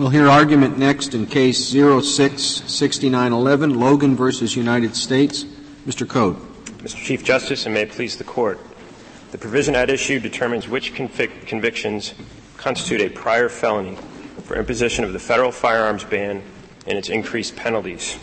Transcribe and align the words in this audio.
We'll 0.00 0.08
hear 0.08 0.30
argument 0.30 0.78
next 0.78 1.12
in 1.12 1.26
case 1.26 1.58
066911, 1.58 3.78
Logan 3.78 4.16
versus 4.16 4.56
United 4.56 4.96
States. 4.96 5.44
Mr. 5.86 6.08
Code. 6.08 6.36
Mr. 6.78 6.96
Chief 6.96 7.22
Justice, 7.22 7.66
and 7.66 7.74
may 7.74 7.82
it 7.82 7.90
please 7.90 8.16
the 8.16 8.24
Court. 8.24 8.58
The 9.30 9.36
provision 9.36 9.76
at 9.76 9.90
issue 9.90 10.18
determines 10.18 10.66
which 10.66 10.94
convic- 10.94 11.46
convictions 11.46 12.14
constitute 12.56 13.02
a 13.02 13.10
prior 13.10 13.50
felony 13.50 13.98
for 14.44 14.56
imposition 14.56 15.04
of 15.04 15.12
the 15.12 15.18
federal 15.18 15.52
firearms 15.52 16.04
ban 16.04 16.42
and 16.86 16.96
its 16.96 17.10
increased 17.10 17.54
penalties. 17.54 18.16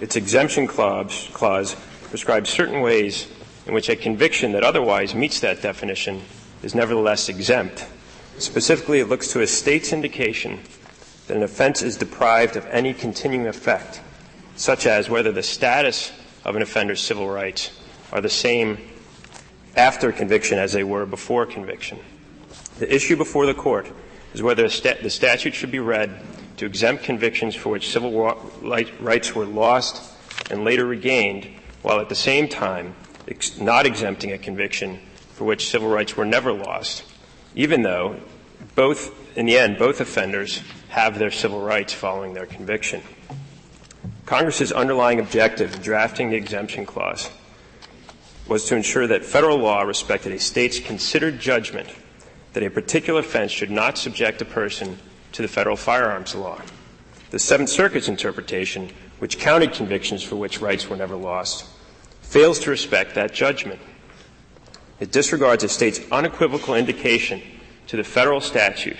Its 0.00 0.14
exemption 0.14 0.68
clause, 0.68 1.28
clause 1.32 1.74
prescribes 2.10 2.48
certain 2.48 2.80
ways 2.80 3.26
in 3.66 3.74
which 3.74 3.88
a 3.88 3.96
conviction 3.96 4.52
that 4.52 4.62
otherwise 4.62 5.16
meets 5.16 5.40
that 5.40 5.62
definition 5.62 6.22
is 6.62 6.76
nevertheless 6.76 7.28
exempt. 7.28 7.88
Specifically, 8.38 9.00
it 9.00 9.08
looks 9.08 9.32
to 9.32 9.40
a 9.40 9.48
state's 9.48 9.92
indication 9.92 10.60
that 11.28 11.36
an 11.36 11.42
offense 11.42 11.82
is 11.82 11.96
deprived 11.96 12.56
of 12.56 12.66
any 12.66 12.92
continuing 12.92 13.46
effect, 13.46 14.00
such 14.56 14.86
as 14.86 15.08
whether 15.08 15.30
the 15.30 15.42
status 15.42 16.12
of 16.44 16.56
an 16.56 16.62
offender's 16.62 17.00
civil 17.00 17.28
rights 17.28 17.70
are 18.12 18.20
the 18.20 18.28
same 18.28 18.78
after 19.76 20.10
conviction 20.10 20.58
as 20.58 20.72
they 20.72 20.82
were 20.82 21.06
before 21.06 21.46
conviction. 21.46 21.98
The 22.78 22.92
issue 22.92 23.16
before 23.16 23.46
the 23.46 23.54
court 23.54 23.90
is 24.32 24.42
whether 24.42 24.62
the 24.68 25.10
statute 25.10 25.54
should 25.54 25.70
be 25.70 25.78
read 25.78 26.20
to 26.56 26.66
exempt 26.66 27.04
convictions 27.04 27.54
for 27.54 27.70
which 27.70 27.90
civil 27.90 28.34
rights 29.00 29.34
were 29.34 29.46
lost 29.46 30.02
and 30.50 30.64
later 30.64 30.86
regained, 30.86 31.48
while 31.82 32.00
at 32.00 32.08
the 32.08 32.14
same 32.14 32.48
time 32.48 32.94
ex- 33.28 33.58
not 33.58 33.86
exempting 33.86 34.32
a 34.32 34.38
conviction 34.38 34.98
for 35.34 35.44
which 35.44 35.70
civil 35.70 35.88
rights 35.88 36.16
were 36.16 36.24
never 36.24 36.52
lost, 36.52 37.04
even 37.54 37.82
though 37.82 38.16
both, 38.74 39.36
in 39.36 39.46
the 39.46 39.56
end, 39.56 39.78
both 39.78 40.00
offenders 40.00 40.62
have 40.88 41.18
their 41.18 41.30
civil 41.30 41.60
rights 41.60 41.92
following 41.92 42.34
their 42.34 42.46
conviction. 42.46 43.02
Congress's 44.26 44.72
underlying 44.72 45.20
objective 45.20 45.74
in 45.74 45.80
drafting 45.80 46.30
the 46.30 46.36
exemption 46.36 46.84
clause 46.84 47.30
was 48.46 48.64
to 48.64 48.76
ensure 48.76 49.06
that 49.06 49.24
federal 49.24 49.58
law 49.58 49.82
respected 49.82 50.32
a 50.32 50.38
state's 50.38 50.78
considered 50.78 51.38
judgment 51.38 51.88
that 52.54 52.62
a 52.62 52.70
particular 52.70 53.20
offense 53.20 53.52
should 53.52 53.70
not 53.70 53.98
subject 53.98 54.40
a 54.40 54.44
person 54.44 54.98
to 55.32 55.42
the 55.42 55.48
federal 55.48 55.76
firearms 55.76 56.34
law. 56.34 56.60
The 57.30 57.38
Seventh 57.38 57.68
Circuit's 57.68 58.08
interpretation, 58.08 58.90
which 59.18 59.38
counted 59.38 59.72
convictions 59.72 60.22
for 60.22 60.36
which 60.36 60.60
rights 60.60 60.88
were 60.88 60.96
never 60.96 61.14
lost, 61.14 61.66
fails 62.22 62.58
to 62.60 62.70
respect 62.70 63.14
that 63.14 63.34
judgment. 63.34 63.80
It 64.98 65.12
disregards 65.12 65.62
a 65.62 65.68
state's 65.68 66.00
unequivocal 66.10 66.74
indication 66.74 67.42
to 67.88 67.96
the 67.96 68.04
federal 68.04 68.40
statute 68.40 68.96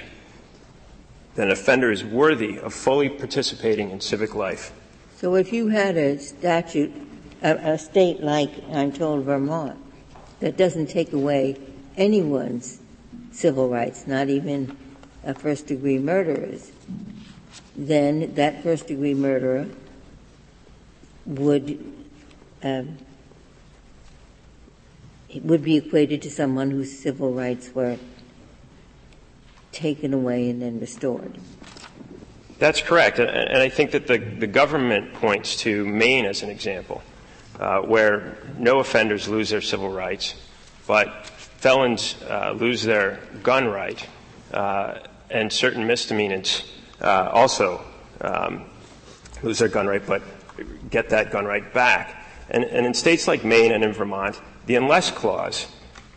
that 1.39 1.45
an 1.45 1.53
offender 1.53 1.93
is 1.93 2.05
worthy 2.05 2.59
of 2.59 2.75
fully 2.75 3.09
participating 3.09 3.91
in 3.91 4.01
civic 4.01 4.35
life. 4.35 4.73
So 5.19 5.37
if 5.37 5.53
you 5.53 5.69
had 5.69 5.97
a 5.97 6.19
statute, 6.19 6.93
a, 7.41 7.75
a 7.75 7.79
state 7.79 8.21
like 8.21 8.51
I'm 8.73 8.91
told 8.91 9.25
Vermont, 9.25 9.79
that 10.41 10.57
doesn't 10.57 10.89
take 10.89 11.13
away 11.13 11.57
anyone's 11.97 12.81
civil 13.31 13.69
rights, 13.69 14.05
not 14.09 14.29
even 14.29 14.77
a 15.23 15.33
first 15.33 15.69
degree 15.69 15.97
murderer's, 16.01 16.73
then 17.77 18.35
that 18.35 18.65
first 18.65 18.89
degree 18.89 19.15
murderer 19.15 19.69
would 21.25 21.79
um, 22.65 22.99
would 25.43 25.63
be 25.63 25.77
equated 25.77 26.21
to 26.23 26.31
someone 26.33 26.73
whose 26.73 26.99
civil 26.99 27.33
rights 27.33 27.73
were 27.77 27.97
taken 29.73 30.15
away 30.15 30.51
and 30.51 30.61
then 30.61 30.81
restored. 30.81 31.39
That's 32.59 32.81
correct. 32.81 33.21
And 33.21 33.59
I 33.59 33.69
think 33.69 33.93
that 33.93 34.07
the, 34.07 34.19
the 34.19 34.47
government 34.47 35.15
points 35.15 35.57
to 35.59 35.87
Maine 35.87 36.25
as 36.25 36.43
an 36.43 36.51
example, 36.51 37.03
uh, 37.61 37.81
where 37.83 38.39
no 38.59 38.81
offenders 38.81 39.29
lose 39.29 39.51
their 39.51 39.61
civil 39.61 39.91
rights, 39.91 40.35
but 40.87 41.27
felons 41.27 42.17
uh, 42.29 42.53
lose 42.57 42.83
their 42.83 43.21
gun 43.43 43.67
right, 43.67 44.05
uh, 44.53 44.99
and 45.31 45.53
certain 45.53 45.87
misdemeanors 45.87 46.65
uh, 47.01 47.31
also 47.33 47.85
um, 48.23 48.65
lose 49.43 49.59
their 49.59 49.69
gun 49.69 49.87
right, 49.87 50.05
but 50.05 50.23
get 50.91 51.11
that 51.11 51.31
gun 51.31 51.45
right 51.45 51.73
back. 51.73 52.27
And, 52.51 52.65
and 52.65 52.87
in 52.87 52.95
states 52.95 53.29
like 53.29 53.45
Maine 53.45 53.73
and 53.73 53.85
in 53.85 53.93
Vermont, 53.93 54.41
the 54.67 54.75
unless 54.75 55.11
clause 55.11 55.67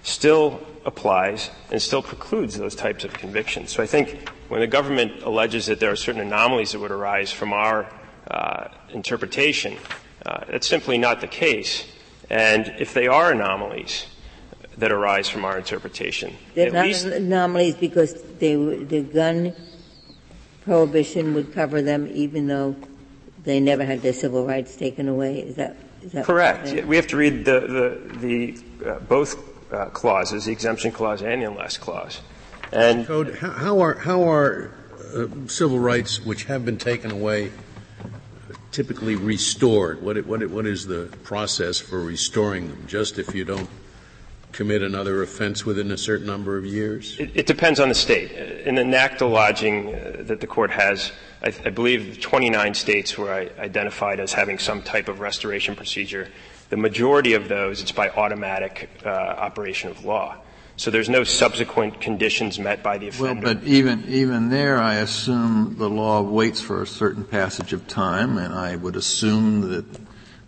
still 0.02 0.66
applies 0.86 1.50
and 1.72 1.82
still 1.82 2.02
precludes 2.02 2.58
those 2.58 2.76
types 2.76 3.04
of 3.04 3.14
convictions. 3.14 3.72
So 3.72 3.84
I 3.84 3.88
think 3.88 4.30
when 4.50 4.62
the 4.62 4.68
government 4.68 5.24
alleges 5.24 5.68
that 5.68 5.80
there 5.80 5.92
are 5.92 5.96
certain 5.96 6.22
anomalies 6.22 6.72
that 6.72 6.80
would 6.80 6.92
arise 6.92 7.32
from 7.32 7.54
our 7.54 7.88
uh, 8.30 8.68
interpretation, 8.90 9.78
uh, 10.26 10.46
that's 10.50 10.68
simply 10.68 10.98
not 10.98 11.22
the 11.22 11.28
case. 11.28 11.86
And 12.30 12.74
if 12.80 12.94
they 12.94 13.08
are 13.08 13.32
anomalies 13.32 14.06
that 14.78 14.92
arise 14.92 15.28
from 15.30 15.46
our 15.46 15.58
interpretation, 15.58 16.36
they're 16.56 16.72
not 16.72 16.90
anomalies 17.04 17.76
because 17.76 18.22
they, 18.40 18.56
the 18.56 19.02
gun 19.02 19.54
prohibition 20.64 21.34
would 21.34 21.54
cover 21.54 21.82
them, 21.82 22.10
even 22.14 22.48
though 22.48 22.76
they 23.44 23.60
never 23.60 23.84
had 23.84 24.02
their 24.02 24.14
civil 24.14 24.46
rights 24.46 24.76
taken 24.76 25.10
away. 25.10 25.40
Is 25.40 25.56
that, 25.56 25.76
is 26.02 26.12
that 26.14 26.26
correct? 26.26 26.72
We 26.86 26.96
have 26.96 27.08
to 27.08 27.18
read 27.18 27.46
the 27.46 27.60
the, 27.60 28.18
the 28.20 28.90
uh, 28.90 29.00
both 29.00 29.51
uh, 29.72 29.86
clauses, 29.86 30.46
the 30.46 30.52
exemption 30.52 30.92
clause 30.92 31.22
and 31.22 31.42
the 31.42 31.48
unless 31.50 31.78
clause. 31.78 32.22
And 32.72 33.06
Code, 33.06 33.36
how, 33.36 33.52
how 33.52 33.80
are 33.82 33.96
how 33.96 34.30
are 34.30 34.72
uh, 35.14 35.28
civil 35.48 35.80
rights 35.80 36.24
which 36.26 36.46
have 36.46 36.66
been 36.66 36.78
taken 36.78 37.12
away 37.12 37.52
typically 38.72 39.16
restored? 39.16 40.02
What 40.02 40.26
what 40.26 40.48
what 40.50 40.66
is 40.66 40.88
the 40.88 41.06
process 41.24 41.80
for 41.80 42.02
restoring 42.02 42.70
them? 42.70 42.86
Just 42.88 43.20
if 43.20 43.36
you 43.36 43.44
don't 43.44 43.70
commit 44.52 44.82
another 44.82 45.24
offense 45.24 45.66
within 45.66 45.92
a 45.92 45.98
certain 45.98 46.28
number 46.28 46.58
of 46.58 46.66
years? 46.66 47.18
It, 47.20 47.32
it 47.34 47.48
depends 47.48 47.80
on 47.80 47.90
the 47.90 47.96
state. 47.96 48.32
In 48.66 48.76
the 48.76 48.84
NACDL 48.84 49.32
lodging 49.32 49.94
uh, 49.94 50.24
that 50.26 50.42
the 50.42 50.48
court 50.48 50.72
has, 50.72 51.12
I, 51.42 51.54
I, 51.66 51.70
believe 51.70 52.20
29 52.20 52.74
states 52.74 53.18
were 53.18 53.32
identified 53.32 54.20
as 54.20 54.34
having 54.34 54.60
some 54.60 54.82
type 54.82 55.08
of 55.08 55.20
restoration 55.20 55.76
procedure. 55.76 56.28
The 56.72 56.78
majority 56.78 57.34
of 57.34 57.50
those, 57.50 57.82
it's 57.82 57.92
by 57.92 58.08
automatic 58.08 58.90
uh, 59.06 59.10
operation 59.10 59.92
of 59.92 60.06
law. 60.06 60.38
So 60.78 60.90
there's 60.90 61.10
no 61.10 61.26
subsequent 61.26 62.00
conditions 62.00 62.58
met 62.60 62.82
by 62.82 62.98
the 62.98 63.10
offender. 63.10 63.46
Well, 63.46 63.56
but 63.56 63.66
even 63.66 64.06
even 64.08 64.48
there, 64.48 64.78
I 64.78 64.96
assume 64.96 65.76
the 65.78 65.90
law 65.90 66.22
waits 66.22 66.62
for 66.62 66.82
a 66.82 66.88
certain 66.88 67.26
passage 67.26 67.74
of 67.74 67.88
time, 67.88 68.38
and 68.38 68.54
I 68.54 68.78
would 68.78 68.96
assume 68.96 69.70
that 69.70 70.00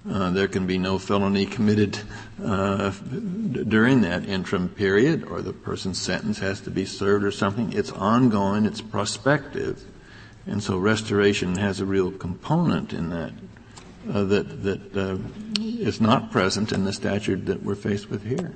uh, 0.10 0.30
there 0.30 0.48
can 0.48 0.66
be 0.66 0.78
no 0.78 0.98
felony 0.98 1.46
committed 1.46 2.00
uh, 2.42 2.92
during 2.92 4.00
that 4.02 4.26
interim 4.26 4.70
period, 4.70 5.26
or 5.26 5.42
the 5.42 5.52
person's 5.52 6.02
sentence 6.02 6.40
has 6.40 6.62
to 6.62 6.72
be 6.72 6.86
served 6.86 7.26
or 7.26 7.32
something. 7.32 7.74
It's 7.74 7.92
ongoing. 7.92 8.66
It's 8.66 8.82
prospective, 8.82 9.84
and 10.48 10.64
so 10.64 10.78
restoration 10.78 11.58
has 11.58 11.82
a 11.82 11.86
real 11.86 12.14
component 12.14 12.94
in 12.94 13.10
that 13.10 13.34
uh, 14.10 14.24
that 14.24 14.64
that 14.64 14.98
uh, 14.98 15.18
is 15.84 16.02
not 16.02 16.32
present 16.32 16.72
in 16.72 16.86
the 16.86 16.94
statute 16.94 17.46
that 17.46 17.64
we're 17.64 17.76
faced 17.76 18.10
with 18.10 18.24
here. 18.24 18.54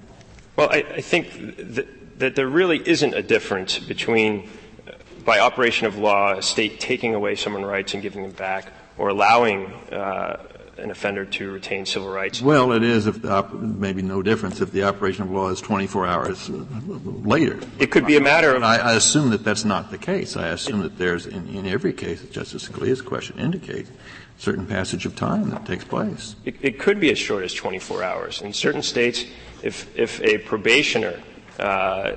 Well, 0.55 0.69
I, 0.71 0.83
I 0.95 1.01
think 1.01 1.55
that, 1.75 2.19
that, 2.19 2.35
there 2.35 2.47
really 2.47 2.81
isn't 2.87 3.13
a 3.13 3.21
difference 3.21 3.77
between, 3.77 4.49
uh, 4.87 4.93
by 5.23 5.39
operation 5.39 5.85
of 5.85 5.97
law, 5.97 6.33
a 6.33 6.41
state 6.41 6.79
taking 6.79 7.13
away 7.13 7.35
someone's 7.35 7.65
rights 7.65 7.93
and 7.93 8.01
giving 8.01 8.23
them 8.23 8.31
back, 8.31 8.71
or 8.97 9.09
allowing 9.09 9.67
uh, 9.91 10.43
an 10.77 10.91
offender 10.91 11.25
to 11.25 11.51
retain 11.51 11.85
civil 11.85 12.09
rights. 12.09 12.41
Well, 12.41 12.71
it 12.71 12.83
is 12.83 13.07
if 13.07 13.21
the 13.21 13.31
op- 13.31 13.53
maybe 13.53 14.01
no 14.01 14.21
difference 14.21 14.61
if 14.61 14.71
the 14.71 14.83
operation 14.83 15.23
of 15.23 15.31
law 15.31 15.49
is 15.49 15.61
24 15.61 16.07
hours 16.07 16.49
later. 16.49 17.59
It 17.79 17.91
could 17.91 18.05
be 18.05 18.17
a 18.17 18.21
matter 18.21 18.55
of. 18.55 18.63
I, 18.63 18.77
I, 18.77 18.93
assume 18.93 19.31
that 19.31 19.43
that's 19.43 19.65
not 19.65 19.91
the 19.91 19.97
case. 19.97 20.37
I 20.37 20.47
assume 20.49 20.81
that 20.81 20.97
there's, 20.97 21.25
in, 21.25 21.47
in 21.49 21.67
every 21.67 21.93
case, 21.93 22.23
Justice 22.29 22.67
Scalia's 22.67 23.01
question 23.01 23.39
indicates, 23.39 23.89
certain 24.37 24.65
passage 24.65 25.05
of 25.05 25.15
time 25.15 25.49
that 25.49 25.65
takes 25.65 25.83
place. 25.83 26.35
It, 26.45 26.55
it, 26.61 26.79
could 26.79 26.99
be 26.99 27.11
as 27.11 27.17
short 27.17 27.43
as 27.43 27.53
24 27.53 28.03
hours. 28.03 28.41
In 28.41 28.53
certain 28.53 28.83
states, 28.83 29.25
if, 29.63 29.95
if 29.97 30.21
a 30.21 30.37
probationer 30.37 31.19
uh, 31.59 32.11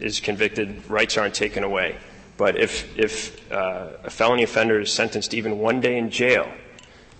is 0.00 0.20
convicted, 0.20 0.88
rights 0.88 1.18
aren't 1.18 1.34
taken 1.34 1.62
away. 1.62 1.96
But 2.36 2.56
if, 2.56 2.98
if 2.98 3.50
uh, 3.52 3.92
a 4.04 4.10
felony 4.10 4.42
offender 4.42 4.80
is 4.80 4.92
sentenced 4.92 5.34
even 5.34 5.58
one 5.58 5.80
day 5.80 5.98
in 5.98 6.10
jail, 6.10 6.50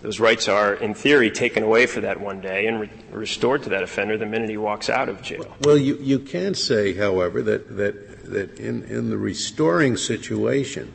those 0.03 0.21
rights 0.21 0.47
are, 0.47 0.75
in 0.75 0.95
theory, 0.95 1.31
taken 1.31 1.63
away 1.63 1.87
for 1.87 2.03
that 2.03 2.21
one 2.21 2.41
day 2.41 2.67
and 2.67 2.81
re- 2.81 2.91
restored 3.11 3.63
to 3.65 3.71
that 3.71 3.83
offender 3.83 4.19
the 4.19 4.27
minute 4.27 4.51
he 4.51 4.59
walks 4.59 4.91
out 4.91 5.09
of 5.09 5.23
jail. 5.23 5.57
Well, 5.63 5.79
you, 5.79 5.97
you 5.97 6.19
can 6.19 6.55
say, 6.55 6.95
however, 6.95 7.43
that, 7.43 7.77
that, 7.77 8.25
that 8.25 8.59
in, 8.59 8.83
in 8.85 9.09
the 9.09 9.17
restoring 9.17 9.97
situation, 9.97 10.93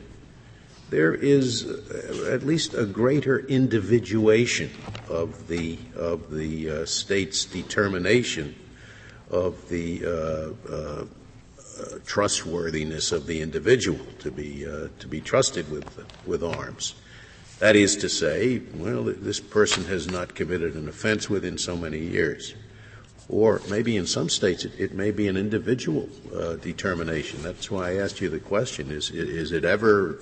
there 0.92 1.14
is 1.14 1.66
at 2.28 2.44
least 2.44 2.74
a 2.74 2.86
greater 2.86 3.40
individuation 3.40 4.70
of 5.10 5.48
the 5.48 5.80
of 5.96 6.30
the 6.30 6.70
uh, 6.70 6.86
state's 6.86 7.46
determination 7.46 8.54
of 9.32 9.70
the 9.70 10.06
uh, 10.06 10.72
uh, 10.72 10.76
uh, 10.76 11.06
trustworthiness 12.06 13.14
of 13.14 13.26
the 13.26 13.42
individual 13.42 14.06
to 14.20 14.30
be 14.30 14.68
uh, 14.68 14.90
to 15.00 15.08
be 15.08 15.22
trusted 15.22 15.72
with 15.72 16.06
with 16.28 16.44
arms. 16.44 16.94
That 17.60 17.76
is 17.76 17.96
to 17.98 18.10
say, 18.10 18.62
well, 18.74 19.04
this 19.04 19.40
person 19.40 19.86
has 19.86 20.12
not 20.12 20.36
committed 20.36 20.76
an 20.76 20.90
offense 20.90 21.30
within 21.30 21.58
so 21.58 21.78
many 21.78 22.00
years. 22.00 22.56
Or 23.30 23.62
maybe 23.70 23.96
in 23.96 24.08
some 24.08 24.30
states 24.30 24.66
it, 24.66 24.74
it 24.78 24.94
may 24.94 25.12
be 25.12 25.30
an 25.30 25.38
individual 25.38 26.10
uh, 26.36 26.56
determination. 26.56 27.44
That's 27.44 27.72
why 27.72 27.92
I 27.92 27.96
asked 27.98 28.20
you 28.20 28.28
the 28.28 28.40
question: 28.40 28.92
Is 28.92 29.10
is 29.10 29.54
it 29.54 29.64
ever 29.64 30.20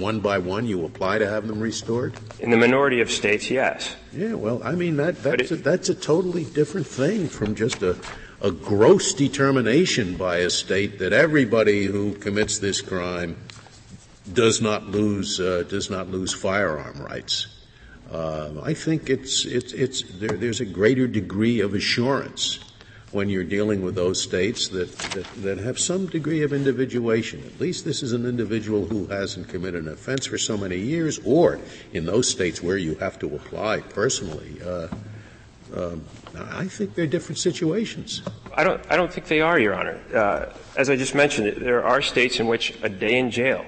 one 0.00 0.20
by 0.20 0.38
one 0.38 0.66
you 0.66 0.84
apply 0.84 1.18
to 1.18 1.28
have 1.28 1.46
them 1.46 1.60
restored? 1.60 2.14
In 2.40 2.50
the 2.50 2.56
minority 2.56 3.00
of 3.00 3.10
states, 3.10 3.50
yes. 3.50 3.96
Yeah, 4.12 4.34
well, 4.34 4.60
I 4.64 4.72
mean 4.72 4.96
that 4.96 5.22
that's 5.22 5.50
it, 5.50 5.60
a, 5.60 5.62
that's 5.62 5.88
a 5.88 5.94
totally 5.94 6.44
different 6.44 6.86
thing 6.86 7.28
from 7.28 7.54
just 7.54 7.82
a 7.82 7.96
a 8.40 8.50
gross 8.50 9.12
determination 9.12 10.16
by 10.16 10.38
a 10.38 10.50
state 10.50 10.98
that 10.98 11.12
everybody 11.12 11.86
who 11.86 12.12
commits 12.14 12.58
this 12.58 12.80
crime 12.80 13.36
does 14.32 14.60
not 14.60 14.86
lose 14.86 15.40
uh, 15.40 15.64
does 15.68 15.90
not 15.90 16.08
lose 16.08 16.32
firearm 16.32 17.00
rights. 17.00 17.46
Uh, 18.10 18.52
I 18.62 18.74
think 18.74 19.10
it's 19.10 19.44
it's 19.44 19.72
it's 19.72 20.02
there, 20.18 20.36
there's 20.36 20.60
a 20.60 20.66
greater 20.66 21.06
degree 21.06 21.60
of 21.60 21.74
assurance 21.74 22.60
when 23.16 23.30
you're 23.30 23.44
dealing 23.44 23.80
with 23.80 23.94
those 23.94 24.22
states 24.22 24.68
that, 24.68 24.94
that, 24.98 25.26
that 25.36 25.58
have 25.58 25.78
some 25.78 26.06
degree 26.06 26.42
of 26.42 26.52
individuation. 26.52 27.42
At 27.46 27.58
least 27.58 27.86
this 27.86 28.02
is 28.02 28.12
an 28.12 28.26
individual 28.26 28.84
who 28.84 29.06
hasn't 29.06 29.48
committed 29.48 29.84
an 29.86 29.92
offense 29.92 30.26
for 30.26 30.36
so 30.36 30.58
many 30.58 30.76
years, 30.76 31.18
or 31.24 31.58
in 31.94 32.04
those 32.04 32.28
states 32.28 32.62
where 32.62 32.76
you 32.76 32.94
have 32.96 33.18
to 33.20 33.34
apply 33.34 33.80
personally. 33.80 34.60
Uh, 34.62 34.88
um, 35.74 36.04
I 36.36 36.66
think 36.66 36.94
they're 36.94 37.06
different 37.06 37.38
situations. 37.38 38.22
I 38.54 38.62
don't. 38.62 38.84
I 38.90 38.96
don't 38.96 39.12
think 39.12 39.26
they 39.26 39.40
are, 39.40 39.58
Your 39.58 39.74
Honor. 39.74 39.98
Uh, 40.14 40.52
as 40.76 40.90
I 40.90 40.96
just 40.96 41.14
mentioned, 41.14 41.56
there 41.56 41.82
are 41.84 42.02
states 42.02 42.38
in 42.38 42.46
which 42.46 42.74
a 42.82 42.88
day 42.88 43.18
in 43.18 43.30
jail, 43.30 43.64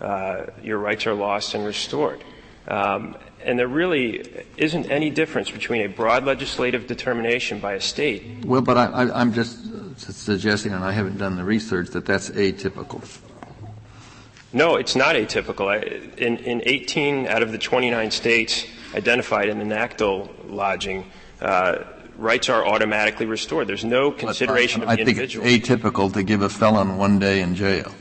uh, 0.00 0.46
your 0.62 0.78
rights 0.78 1.06
are 1.06 1.14
lost 1.14 1.54
and 1.54 1.64
restored. 1.64 2.24
Um, 2.66 3.14
and 3.46 3.56
there 3.56 3.68
really 3.68 4.44
isn't 4.56 4.90
any 4.90 5.08
difference 5.08 5.50
between 5.50 5.82
a 5.82 5.88
broad 5.88 6.24
legislative 6.24 6.88
determination 6.88 7.60
by 7.60 7.74
a 7.74 7.80
state. 7.80 8.44
Well, 8.44 8.60
but 8.60 8.76
I, 8.76 9.20
am 9.20 9.32
just 9.32 9.56
suggesting, 9.96 10.72
and 10.72 10.84
I 10.84 10.90
haven't 10.90 11.18
done 11.18 11.36
the 11.36 11.44
research, 11.44 11.90
that 11.90 12.04
that's 12.04 12.28
atypical. 12.30 13.06
No, 14.52 14.74
it's 14.76 14.96
not 14.96 15.14
atypical. 15.14 15.80
In, 16.18 16.38
in 16.38 16.62
18 16.66 17.28
out 17.28 17.42
of 17.42 17.52
the 17.52 17.58
29 17.58 18.10
states 18.10 18.66
identified 18.94 19.48
in 19.48 19.60
the 19.60 19.64
NACDL 19.64 20.50
lodging, 20.50 21.08
uh, 21.40 21.84
rights 22.16 22.48
are 22.48 22.66
automatically 22.66 23.26
restored. 23.26 23.68
There's 23.68 23.84
no 23.84 24.10
consideration 24.10 24.82
uh, 24.82 24.86
of 24.86 24.88
the 24.88 24.96
I 24.96 25.00
individual. 25.02 25.46
I 25.46 25.50
think 25.50 25.70
it's 25.70 25.70
atypical 25.70 26.12
to 26.14 26.24
give 26.24 26.42
a 26.42 26.48
felon 26.48 26.96
one 26.96 27.20
day 27.20 27.42
in 27.42 27.54
jail. 27.54 27.92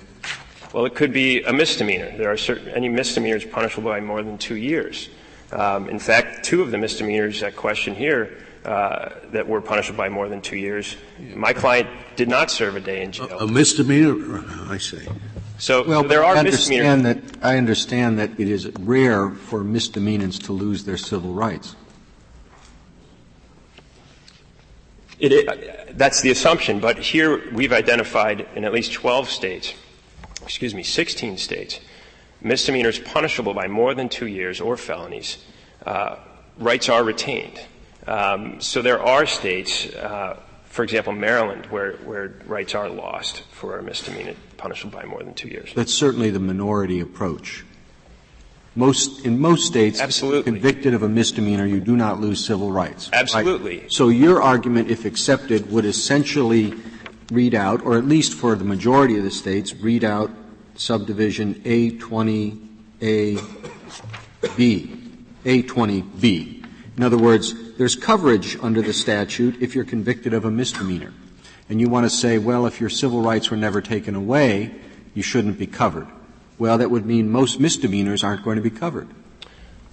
Well, 0.73 0.85
it 0.85 0.95
could 0.95 1.13
be 1.13 1.43
a 1.43 1.53
misdemeanor. 1.53 2.17
There 2.17 2.31
are 2.31 2.37
certain, 2.37 2.69
any 2.69 2.89
misdemeanors 2.89 3.45
punishable 3.45 3.91
by 3.91 3.99
more 3.99 4.23
than 4.23 4.37
two 4.39 4.55
years. 4.55 5.09
Um, 5.51 5.89
in 5.89 5.99
fact, 5.99 6.45
two 6.45 6.61
of 6.61 6.71
the 6.71 6.77
misdemeanors 6.77 7.43
at 7.43 7.55
question 7.55 7.95
here 7.95 8.37
uh, 8.65 9.09
that 9.31 9.47
were 9.47 9.61
punishable 9.61 9.97
by 9.97 10.09
more 10.09 10.27
than 10.27 10.41
two 10.41 10.57
years, 10.57 10.97
my 11.35 11.53
client 11.53 11.87
did 12.15 12.27
not 12.27 12.49
serve 12.49 12.75
a 12.75 12.79
day 12.79 13.03
in 13.03 13.11
jail. 13.11 13.27
A, 13.39 13.45
a 13.45 13.47
misdemeanor, 13.47 14.43
I 14.69 14.77
see. 14.77 15.07
So, 15.57 15.87
well, 15.87 16.03
there 16.03 16.23
are 16.23 16.35
I 16.35 16.39
understand 16.39 17.03
misdemeanors. 17.03 17.31
that 17.31 17.45
I 17.45 17.57
understand 17.57 18.19
that 18.19 18.31
it 18.39 18.49
is 18.49 18.67
rare 18.79 19.29
for 19.29 19.63
misdemeanors 19.63 20.39
to 20.39 20.51
lose 20.51 20.83
their 20.83 20.97
civil 20.97 21.33
rights. 21.33 21.75
It, 25.17 25.97
that's 25.97 26.21
the 26.21 26.31
assumption, 26.31 26.79
but 26.79 26.97
here 26.99 27.49
we've 27.53 27.71
identified 27.71 28.47
in 28.55 28.65
at 28.65 28.73
least 28.73 28.93
12 28.93 29.29
states, 29.29 29.73
excuse 30.41 30.75
me, 30.75 30.83
16 30.83 31.37
states, 31.37 31.79
misdemeanors 32.45 32.99
punishable 32.99 33.53
by 33.53 33.67
more 33.67 33.93
than 33.93 34.07
two 34.07 34.27
years 34.27 34.61
or 34.61 34.77
felonies, 34.77 35.43
uh, 35.85 36.15
rights 36.59 36.87
are 36.89 37.03
retained. 37.03 37.59
Um, 38.07 38.61
so 38.61 38.81
there 38.81 39.01
are 39.01 39.25
states, 39.25 39.87
uh, 39.95 40.39
for 40.65 40.83
example, 40.83 41.11
Maryland, 41.11 41.65
where, 41.67 41.93
where 41.97 42.35
rights 42.45 42.75
are 42.75 42.87
lost 42.87 43.41
for 43.51 43.79
a 43.79 43.83
misdemeanor 43.83 44.35
punishable 44.57 44.99
by 44.99 45.05
more 45.05 45.23
than 45.23 45.33
two 45.33 45.47
years. 45.47 45.73
That's 45.73 45.93
certainly 45.93 46.29
the 46.29 46.39
minority 46.39 46.99
approach. 46.99 47.65
Most, 48.75 49.25
in 49.25 49.39
most 49.39 49.65
states, 49.65 49.99
Absolutely. 49.99 50.43
convicted 50.43 50.93
of 50.93 51.01
a 51.01 51.09
misdemeanor, 51.09 51.65
you 51.65 51.79
do 51.79 51.95
not 51.95 52.19
lose 52.19 52.45
civil 52.45 52.71
rights. 52.71 53.09
Absolutely. 53.11 53.79
Right? 53.79 53.91
So 53.91 54.09
your 54.09 54.41
argument, 54.41 54.91
if 54.91 55.05
accepted, 55.05 55.71
would 55.71 55.85
essentially 55.85 56.73
read 57.31 57.55
out, 57.55 57.83
or 57.83 57.97
at 57.97 58.05
least 58.05 58.33
for 58.33 58.53
the 58.55 58.65
majority 58.65 59.17
of 59.17 59.23
the 59.23 59.31
states, 59.31 59.73
read 59.73 60.03
out 60.03 60.29
subdivision 60.75 61.55
A20AB, 61.55 62.59
A20B. 65.43 66.65
In 66.97 67.03
other 67.03 67.17
words, 67.17 67.75
there's 67.77 67.95
coverage 67.95 68.57
under 68.61 68.81
the 68.81 68.93
statute 68.93 69.61
if 69.61 69.75
you're 69.75 69.83
convicted 69.83 70.33
of 70.33 70.45
a 70.45 70.51
misdemeanor. 70.51 71.13
And 71.69 71.81
you 71.81 71.89
want 71.89 72.05
to 72.05 72.09
say, 72.09 72.37
well, 72.37 72.65
if 72.65 72.79
your 72.79 72.89
civil 72.89 73.21
rights 73.21 73.49
were 73.49 73.57
never 73.57 73.81
taken 73.81 74.15
away, 74.15 74.73
you 75.13 75.23
shouldn't 75.23 75.57
be 75.57 75.67
covered. 75.67 76.07
Well, 76.57 76.77
that 76.77 76.91
would 76.91 77.05
mean 77.05 77.29
most 77.29 77.59
misdemeanors 77.59 78.23
aren't 78.23 78.43
going 78.43 78.55
to 78.57 78.61
be 78.61 78.69
covered. 78.69 79.09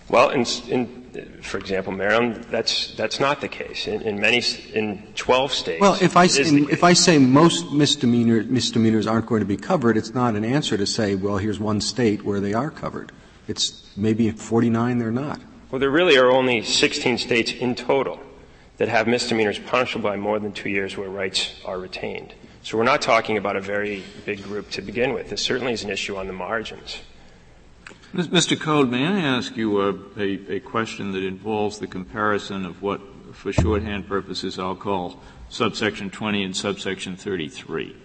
Well, 0.08 0.30
in, 0.30 0.44
in, 0.68 1.40
for 1.42 1.58
example, 1.58 1.92
Maryland, 1.92 2.46
that's 2.50 2.94
that's 2.96 3.20
not 3.20 3.40
the 3.40 3.48
case. 3.48 3.86
In, 3.86 4.02
in 4.02 4.20
many, 4.20 4.42
in 4.74 5.06
12 5.14 5.52
states. 5.52 5.80
Well, 5.80 5.96
if 6.00 6.16
I 6.16 6.26
if 6.26 6.84
I 6.84 6.92
say 6.92 7.18
most 7.18 7.72
misdemeanor, 7.72 8.42
misdemeanors 8.44 9.06
aren't 9.06 9.26
going 9.26 9.40
to 9.40 9.46
be 9.46 9.56
covered, 9.56 9.96
it's 9.96 10.14
not 10.14 10.34
an 10.34 10.44
answer 10.44 10.76
to 10.76 10.86
say, 10.86 11.14
well, 11.14 11.38
here's 11.38 11.60
one 11.60 11.80
state 11.80 12.24
where 12.24 12.40
they 12.40 12.54
are 12.54 12.70
covered. 12.70 13.12
It's 13.48 13.84
maybe 13.96 14.30
49 14.30 14.98
they're 14.98 15.10
not. 15.10 15.40
Well, 15.70 15.78
there 15.78 15.90
really 15.90 16.16
are 16.18 16.30
only 16.30 16.62
16 16.62 17.18
states 17.18 17.52
in 17.52 17.74
total 17.74 18.20
that 18.76 18.88
have 18.88 19.06
misdemeanors 19.06 19.58
punishable 19.58 20.10
by 20.10 20.16
more 20.16 20.38
than 20.38 20.52
two 20.52 20.68
years 20.68 20.96
where 20.96 21.08
rights 21.08 21.54
are 21.64 21.78
retained. 21.78 22.34
So 22.62 22.78
we're 22.78 22.84
not 22.84 23.02
talking 23.02 23.36
about 23.36 23.56
a 23.56 23.60
very 23.60 24.02
big 24.24 24.42
group 24.42 24.70
to 24.70 24.82
begin 24.82 25.12
with. 25.12 25.30
This 25.30 25.42
certainly 25.42 25.72
is 25.72 25.82
an 25.82 25.90
issue 25.90 26.16
on 26.16 26.26
the 26.26 26.32
margins. 26.32 26.98
Mr. 28.14 28.60
Coad, 28.60 28.90
may 28.90 29.06
I 29.06 29.20
ask 29.20 29.56
you 29.56 29.80
a, 29.80 29.94
a, 30.18 30.56
a, 30.56 30.60
question 30.60 31.12
that 31.12 31.24
involves 31.24 31.78
the 31.78 31.86
comparison 31.86 32.66
of 32.66 32.82
what, 32.82 33.00
for 33.32 33.54
shorthand 33.54 34.06
purposes, 34.06 34.58
I'll 34.58 34.76
call 34.76 35.18
subsection 35.48 36.10
20 36.10 36.44
and 36.44 36.54
subsection 36.54 37.16
33? 37.16 37.96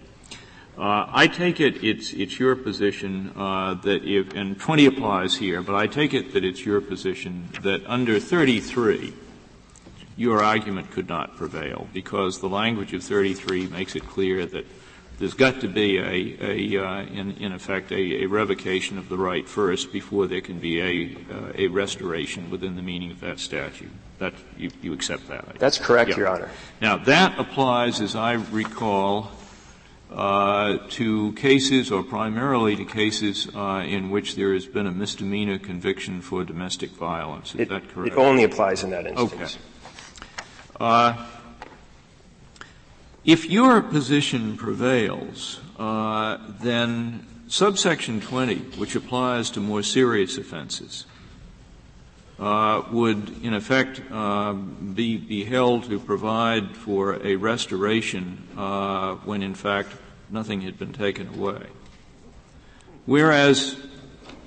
Uh, 0.78 1.06
I 1.10 1.26
take 1.26 1.60
it 1.60 1.84
it's, 1.84 2.14
it's 2.14 2.38
your 2.38 2.56
position 2.56 3.34
uh, 3.36 3.74
that 3.74 4.02
if, 4.02 4.32
and 4.32 4.58
20 4.58 4.86
applies 4.86 5.36
here, 5.36 5.60
but 5.60 5.74
I 5.74 5.86
take 5.86 6.14
it 6.14 6.32
that 6.32 6.42
it's 6.42 6.64
your 6.64 6.80
position 6.80 7.50
that 7.60 7.84
under 7.86 8.18
33, 8.18 9.12
your 10.16 10.42
argument 10.42 10.90
could 10.90 11.10
not 11.10 11.36
prevail 11.36 11.86
because 11.92 12.40
the 12.40 12.48
language 12.48 12.94
of 12.94 13.02
33 13.02 13.66
makes 13.66 13.94
it 13.94 14.08
clear 14.08 14.46
that 14.46 14.64
there's 15.18 15.34
got 15.34 15.60
to 15.60 15.68
be 15.68 15.98
a, 15.98 16.36
a 16.40 16.84
uh, 16.84 17.02
in, 17.02 17.32
in, 17.38 17.52
effect, 17.52 17.90
a, 17.90 18.22
a, 18.22 18.26
revocation 18.26 18.98
of 18.98 19.08
the 19.08 19.16
right 19.16 19.48
first 19.48 19.92
before 19.92 20.26
there 20.26 20.40
can 20.40 20.58
be 20.60 20.80
a, 20.80 21.16
uh, 21.34 21.52
a 21.56 21.66
restoration 21.68 22.50
within 22.50 22.76
the 22.76 22.82
meaning 22.82 23.10
of 23.10 23.20
that 23.20 23.40
statute. 23.40 23.90
That 24.18 24.34
you, 24.56 24.70
you 24.80 24.92
accept 24.92 25.28
that? 25.28 25.58
That's 25.58 25.78
correct, 25.78 26.10
yeah. 26.10 26.16
Your 26.16 26.28
Honor. 26.28 26.50
Now 26.80 26.96
that 26.98 27.38
applies, 27.38 28.00
as 28.00 28.14
I 28.14 28.34
recall, 28.34 29.30
uh, 30.10 30.78
to 30.90 31.32
cases, 31.32 31.90
or 31.90 32.02
primarily 32.02 32.76
to 32.76 32.84
cases 32.84 33.48
uh, 33.54 33.84
in 33.86 34.10
which 34.10 34.36
there 34.36 34.54
has 34.54 34.66
been 34.66 34.86
a 34.86 34.92
misdemeanor 34.92 35.58
conviction 35.58 36.22
for 36.22 36.44
domestic 36.44 36.90
violence. 36.90 37.54
Is 37.54 37.62
it, 37.62 37.68
that 37.68 37.88
correct? 37.90 38.14
It 38.14 38.18
only 38.18 38.44
applies 38.44 38.84
in 38.84 38.90
that 38.90 39.06
instance. 39.06 39.32
Okay. 39.32 39.52
Uh, 40.80 41.26
if 43.28 43.44
your 43.44 43.82
position 43.82 44.56
prevails, 44.56 45.60
uh, 45.78 46.38
then 46.62 47.26
subsection 47.46 48.22
20, 48.22 48.54
which 48.78 48.96
applies 48.96 49.50
to 49.50 49.60
more 49.60 49.82
serious 49.82 50.38
offenses, 50.38 51.04
uh, 52.38 52.82
would 52.90 53.44
in 53.44 53.52
effect 53.52 54.00
uh, 54.10 54.54
be, 54.54 55.18
be 55.18 55.44
held 55.44 55.84
to 55.90 56.00
provide 56.00 56.74
for 56.74 57.22
a 57.22 57.36
restoration 57.36 58.48
uh, 58.56 59.16
when 59.16 59.42
in 59.42 59.54
fact 59.54 59.90
nothing 60.30 60.62
had 60.62 60.78
been 60.78 60.94
taken 60.94 61.28
away. 61.34 61.66
Whereas 63.04 63.76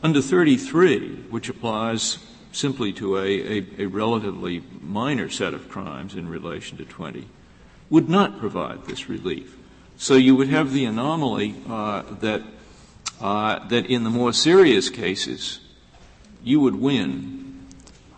under 0.02 0.24
33, 0.24 1.28
which 1.30 1.50
applies 1.50 2.18
simply 2.52 2.94
to 2.94 3.20
a, 3.20 3.60
a, 3.60 3.66
a, 3.78 3.86
relatively 3.86 4.64
minor 4.82 5.30
set 5.30 5.54
of 5.54 5.70
crimes 5.70 6.16
in 6.16 6.28
relation 6.28 6.80
to 6.80 6.86
20, 6.86 7.28
would 7.92 8.10
not 8.10 8.40
provide 8.40 8.86
this 8.86 9.08
relief. 9.08 9.56
So 9.98 10.16
you 10.16 10.36
would 10.36 10.48
have 10.48 10.74
the 10.74 10.86
anomaly 10.86 11.54
uh, 11.70 12.02
that 12.22 12.42
uh, 13.22 13.68
that 13.68 13.86
in 13.86 14.04
the 14.04 14.10
more 14.10 14.34
serious 14.34 14.90
cases 14.90 15.60
you 16.44 16.60
would 16.60 16.76
win. 16.76 17.68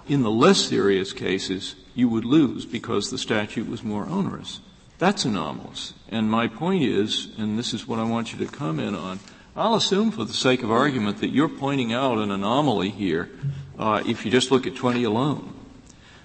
In 0.07 0.21
the 0.21 0.31
less 0.31 0.59
serious 0.59 1.11
cases, 1.11 1.75
you 1.93 2.07
would 2.07 2.23
lose 2.23 2.65
because 2.65 3.09
the 3.09 3.17
statute 3.17 3.67
was 3.67 3.83
more 3.83 4.05
onerous. 4.05 4.61
That's 4.97 5.25
anomalous. 5.25 5.93
And 6.09 6.29
my 6.29 6.47
point 6.47 6.83
is, 6.83 7.29
and 7.37 7.57
this 7.59 7.73
is 7.73 7.87
what 7.87 7.99
I 7.99 8.03
want 8.03 8.31
you 8.31 8.39
to 8.45 8.51
comment 8.51 8.95
on, 8.95 9.19
I'll 9.55 9.75
assume 9.75 10.11
for 10.11 10.23
the 10.25 10.33
sake 10.33 10.63
of 10.63 10.71
argument 10.71 11.19
that 11.19 11.29
you're 11.29 11.49
pointing 11.49 11.93
out 11.93 12.17
an 12.17 12.31
anomaly 12.31 12.89
here 12.89 13.29
uh, 13.77 14.03
if 14.05 14.25
you 14.25 14.31
just 14.31 14.51
look 14.51 14.65
at 14.65 14.75
20 14.75 15.03
alone. 15.03 15.53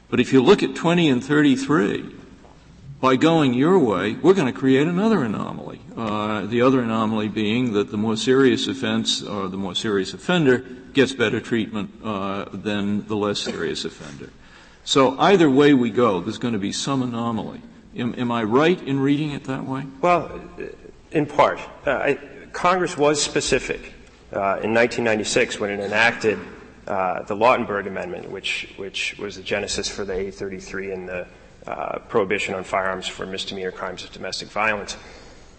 But 0.08 0.20
if 0.20 0.32
you 0.32 0.42
look 0.42 0.62
at 0.62 0.74
20 0.74 1.08
and 1.08 1.22
33, 1.22 2.14
by 3.00 3.16
going 3.16 3.54
your 3.54 3.78
way, 3.78 4.14
we're 4.14 4.34
going 4.34 4.52
to 4.52 4.58
create 4.58 4.88
another 4.88 5.22
anomaly. 5.22 5.80
Uh, 5.96 6.46
the 6.46 6.62
other 6.62 6.80
anomaly 6.80 7.28
being 7.28 7.72
that 7.74 7.90
the 7.90 7.96
more 7.96 8.16
serious 8.16 8.66
offense 8.66 9.22
or 9.22 9.48
the 9.48 9.56
more 9.56 9.74
serious 9.74 10.14
offender 10.14 10.58
gets 10.92 11.12
better 11.12 11.40
treatment 11.40 11.90
uh, 12.02 12.46
than 12.52 13.06
the 13.06 13.16
less 13.16 13.40
serious 13.40 13.84
offender. 13.84 14.30
So 14.84 15.18
either 15.18 15.48
way 15.48 15.74
we 15.74 15.90
go, 15.90 16.20
there's 16.20 16.38
going 16.38 16.54
to 16.54 16.58
be 16.58 16.72
some 16.72 17.02
anomaly. 17.02 17.60
Am, 17.96 18.14
am 18.18 18.32
I 18.32 18.42
right 18.42 18.80
in 18.82 19.00
reading 19.00 19.30
it 19.30 19.44
that 19.44 19.64
way? 19.64 19.84
Well, 20.00 20.40
in 21.12 21.26
part. 21.26 21.60
Uh, 21.86 21.90
I, 21.90 22.18
Congress 22.52 22.96
was 22.96 23.22
specific 23.22 23.92
uh, 24.32 24.58
in 24.62 24.74
1996 24.74 25.60
when 25.60 25.70
it 25.70 25.80
enacted 25.80 26.38
uh, 26.86 27.22
the 27.22 27.36
Lautenberg 27.36 27.86
Amendment, 27.86 28.30
which, 28.30 28.72
which 28.76 29.16
was 29.18 29.36
the 29.36 29.42
genesis 29.42 29.88
for 29.88 30.04
the 30.04 30.14
A33 30.14 30.92
and 30.94 31.08
the 31.08 31.26
uh, 31.68 31.98
prohibition 32.08 32.54
on 32.54 32.64
firearms 32.64 33.06
for 33.06 33.26
misdemeanor 33.26 33.70
crimes 33.70 34.02
of 34.02 34.10
domestic 34.10 34.48
violence. 34.48 34.96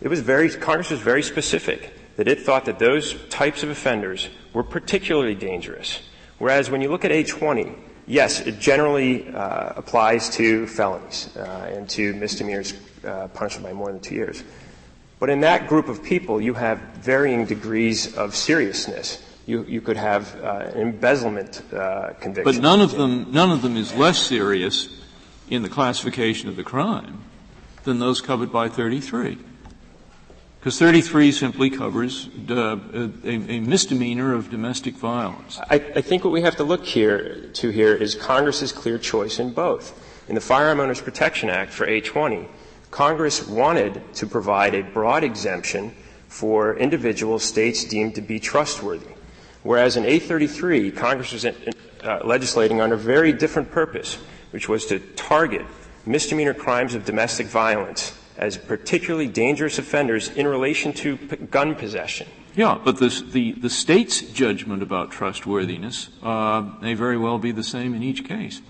It 0.01 0.07
was 0.07 0.21
very, 0.21 0.49
Congress 0.49 0.89
was 0.89 1.01
very 1.01 1.21
specific 1.21 1.93
that 2.15 2.27
it 2.27 2.41
thought 2.41 2.65
that 2.65 2.79
those 2.79 3.15
types 3.29 3.61
of 3.61 3.69
offenders 3.69 4.27
were 4.53 4.63
particularly 4.63 5.35
dangerous. 5.35 5.99
Whereas 6.39 6.71
when 6.71 6.81
you 6.81 6.89
look 6.89 7.05
at 7.05 7.11
A20, 7.11 7.77
yes, 8.07 8.39
it 8.39 8.59
generally 8.59 9.27
uh, 9.27 9.73
applies 9.75 10.29
to 10.31 10.65
felonies 10.65 11.35
uh, 11.37 11.71
and 11.73 11.87
to 11.91 12.13
misdemeanors 12.15 12.73
uh, 13.05 13.27
punishable 13.27 13.69
by 13.69 13.73
more 13.73 13.91
than 13.91 14.01
two 14.01 14.15
years. 14.15 14.43
But 15.19 15.29
in 15.29 15.41
that 15.41 15.67
group 15.67 15.89
of 15.89 16.01
people, 16.01 16.41
you 16.41 16.55
have 16.55 16.79
varying 17.01 17.45
degrees 17.45 18.15
of 18.17 18.35
seriousness. 18.35 19.23
You, 19.45 19.63
you 19.65 19.81
could 19.81 19.97
have 19.97 20.33
an 20.41 20.79
embezzlement 20.79 21.61
uh, 21.71 22.13
conviction. 22.19 22.55
But 22.55 22.61
none 22.61 22.81
of 22.81 22.91
them, 22.91 23.31
none 23.31 23.51
of 23.51 23.61
them 23.61 23.77
is 23.77 23.93
less 23.93 24.17
serious 24.17 24.99
in 25.50 25.63
the 25.63 25.70
classification 25.70 26.50
of 26.50 26.56
the 26.56 26.63
crime 26.63 27.24
than 27.84 28.00
those 28.00 28.22
covered 28.22 28.51
by 28.51 28.70
33. 28.70 29.38
Because 30.60 30.77
33 30.77 31.32
simply 31.32 31.70
covers 31.70 32.27
uh, 32.50 32.77
a, 32.94 33.10
a, 33.25 33.60
misdemeanor 33.62 34.34
of 34.34 34.50
domestic 34.50 34.96
violence. 34.96 35.58
I, 35.70 35.75
I, 35.75 36.01
think 36.01 36.25
what 36.25 36.34
we 36.34 36.41
have 36.41 36.58
to 36.58 36.65
look 36.65 36.86
here 36.86 37.48
to 37.53 37.70
here 37.70 37.96
is 37.96 38.13
Congress's 38.13 38.74
clear 38.74 38.98
choice 38.98 39.39
in 39.39 39.53
both. 39.53 39.98
In 40.27 40.36
the 40.36 40.41
Firearm 40.41 40.82
Owners 40.82 41.00
Protection 41.00 41.50
Act 41.50 41.72
for 41.72 41.88
A20, 41.88 42.46
Congress 42.91 43.48
wanted 43.48 44.01
to 44.15 44.27
provide 44.27 44.75
a 44.75 44.84
broad 44.84 45.24
exemption 45.24 45.96
for 46.27 46.77
individual 46.77 47.39
states 47.39 47.86
deemed 47.86 48.15
to 48.15 48.22
be 48.22 48.38
trustworthy. 48.38 49.15
Whereas 49.63 49.96
in 49.96 50.03
A33, 50.03 50.96
Congress 50.96 51.32
was 51.32 51.46
uh, 51.46 51.51
legislating 52.24 52.82
on 52.82 52.91
a 52.91 52.98
very 52.98 53.32
different 53.32 53.72
purpose, 53.72 54.18
which 54.51 54.70
was 54.70 54.86
to 54.88 55.00
target 55.00 55.65
misdemeanor 56.06 56.53
crimes 56.53 56.96
of 56.96 57.06
domestic 57.06 57.48
violence 57.48 58.18
as 58.38 58.58
particularly 58.58 59.27
dangerous 59.27 59.77
offenders 59.77 60.29
in 60.29 60.48
relation 60.48 60.94
to 60.94 61.18
p- 61.18 61.36
gun 61.36 61.75
possession. 61.75 62.27
Yeah, 62.56 62.79
but 62.84 62.98
the, 62.98 63.10
the, 63.32 63.51
the 63.51 63.70
state's 63.70 64.22
judgment 64.22 64.82
about 64.82 65.12
trustworthiness 65.12 66.10
uh, 66.24 66.62
may 66.82 66.94
very 66.94 67.18
well 67.18 67.38
be 67.38 67.51
the 67.51 67.63
same 67.63 67.94
in 67.94 68.01
each 68.01 68.25
case. 68.25 68.62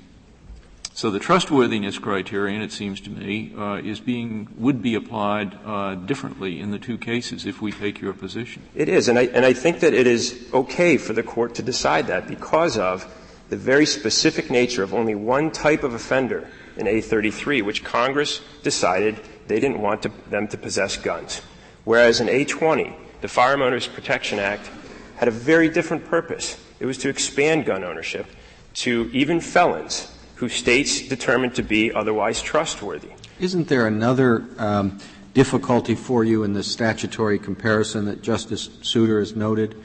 So 0.93 1.09
the 1.09 1.19
trustworthiness 1.19 1.97
criterion, 1.97 2.61
it 2.61 2.73
seems 2.73 2.99
to 3.01 3.09
me, 3.09 3.53
uh, 3.57 3.75
is 3.75 4.01
being 4.01 4.49
would 4.57 4.81
be 4.81 4.95
applied 4.95 5.57
uh, 5.63 5.95
differently 5.95 6.59
in 6.59 6.71
the 6.71 6.79
two 6.79 6.97
cases 6.97 7.45
if 7.45 7.61
we 7.61 7.71
take 7.71 8.01
your 8.01 8.11
position. 8.11 8.63
It 8.75 8.89
is, 8.89 9.07
and 9.07 9.17
I 9.17 9.27
and 9.27 9.45
I 9.45 9.53
think 9.53 9.79
that 9.79 9.93
it 9.93 10.07
is 10.07 10.49
okay 10.53 10.97
for 10.97 11.13
the 11.13 11.23
court 11.23 11.55
to 11.55 11.63
decide 11.63 12.07
that 12.07 12.27
because 12.27 12.77
of 12.77 13.07
the 13.49 13.57
very 13.57 13.85
specific 13.85 14.49
nature 14.49 14.83
of 14.83 14.93
only 14.93 15.15
one 15.15 15.51
type 15.51 15.83
of 15.83 15.93
offender 15.93 16.47
in 16.77 16.85
A33, 16.85 17.63
which 17.63 17.83
Congress 17.83 18.41
decided 18.63 19.19
they 19.47 19.59
didn't 19.59 19.81
want 19.81 20.03
to, 20.03 20.11
them 20.29 20.47
to 20.47 20.57
possess 20.57 20.95
guns. 20.97 21.41
Whereas 21.83 22.21
in 22.21 22.27
A20, 22.27 22.95
the 23.21 23.27
Firearm 23.27 23.61
Owners 23.61 23.87
Protection 23.87 24.39
Act 24.39 24.69
had 25.17 25.27
a 25.27 25.31
very 25.31 25.69
different 25.69 26.05
purpose. 26.05 26.63
It 26.79 26.85
was 26.85 26.97
to 26.99 27.09
expand 27.09 27.65
gun 27.65 27.83
ownership 27.83 28.27
to 28.75 29.09
even 29.11 29.41
felons 29.41 30.15
who 30.35 30.47
states 30.47 31.07
determined 31.07 31.55
to 31.55 31.63
be 31.63 31.91
otherwise 31.91 32.41
trustworthy. 32.41 33.09
Isn't 33.39 33.67
there 33.67 33.87
another 33.87 34.45
um, 34.57 34.99
difficulty 35.33 35.95
for 35.95 36.23
you 36.23 36.43
in 36.43 36.53
the 36.53 36.63
statutory 36.63 37.39
comparison 37.39 38.05
that 38.05 38.21
Justice 38.21 38.69
Souter 38.81 39.19
has 39.19 39.35
noted? 39.35 39.75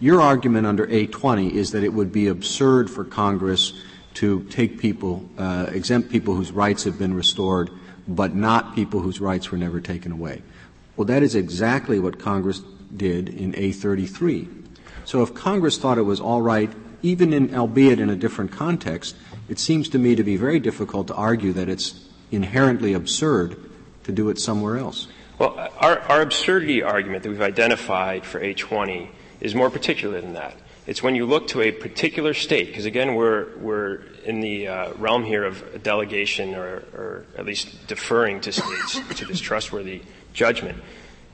Your 0.00 0.20
argument 0.20 0.66
under 0.66 0.86
A20 0.86 1.52
is 1.52 1.72
that 1.72 1.82
it 1.82 1.92
would 1.92 2.12
be 2.12 2.28
absurd 2.28 2.88
for 2.88 3.04
Congress 3.04 3.72
to 4.14 4.44
take 4.44 4.78
people, 4.78 5.28
uh, 5.36 5.66
exempt 5.72 6.10
people 6.10 6.34
whose 6.34 6.52
rights 6.52 6.84
have 6.84 6.98
been 6.98 7.14
restored, 7.14 7.70
but 8.06 8.34
not 8.34 8.74
people 8.74 9.00
whose 9.00 9.20
rights 9.20 9.50
were 9.50 9.58
never 9.58 9.80
taken 9.80 10.12
away. 10.12 10.42
Well, 10.96 11.04
that 11.06 11.22
is 11.22 11.34
exactly 11.34 11.98
what 11.98 12.18
Congress 12.18 12.62
did 12.96 13.28
in 13.28 13.52
A33. 13.52 14.48
So 15.04 15.22
if 15.22 15.34
Congress 15.34 15.78
thought 15.78 15.98
it 15.98 16.02
was 16.02 16.20
all 16.20 16.42
right, 16.42 16.70
even 17.02 17.32
in, 17.32 17.54
albeit 17.54 18.00
in 18.00 18.10
a 18.10 18.16
different 18.16 18.52
context, 18.52 19.16
it 19.48 19.58
seems 19.58 19.88
to 19.90 19.98
me 19.98 20.14
to 20.14 20.22
be 20.22 20.36
very 20.36 20.60
difficult 20.60 21.08
to 21.08 21.14
argue 21.14 21.52
that 21.54 21.68
it's 21.68 22.08
inherently 22.30 22.92
absurd 22.92 23.56
to 24.04 24.12
do 24.12 24.28
it 24.28 24.38
somewhere 24.38 24.76
else. 24.76 25.08
Well, 25.38 25.70
our, 25.78 26.00
our 26.00 26.20
absurdity 26.20 26.82
argument 26.82 27.22
that 27.22 27.30
we've 27.30 27.40
identified 27.40 28.24
for 28.24 28.40
A20 28.40 29.08
is 29.40 29.54
more 29.54 29.70
particular 29.70 30.20
than 30.20 30.34
that. 30.34 30.54
It's 30.86 31.02
when 31.02 31.14
you 31.14 31.26
look 31.26 31.48
to 31.48 31.60
a 31.60 31.70
particular 31.70 32.32
state, 32.32 32.68
because 32.68 32.86
again, 32.86 33.14
we're, 33.14 33.54
we're 33.58 34.00
in 34.24 34.40
the 34.40 34.68
uh, 34.68 34.92
realm 34.94 35.22
here 35.22 35.44
of 35.44 35.82
delegation 35.82 36.54
or, 36.54 36.82
or 36.94 37.24
at 37.36 37.44
least 37.44 37.86
deferring 37.86 38.40
to 38.40 38.52
states 38.52 38.98
to 39.16 39.26
this 39.26 39.38
trustworthy 39.38 40.02
judgment. 40.32 40.82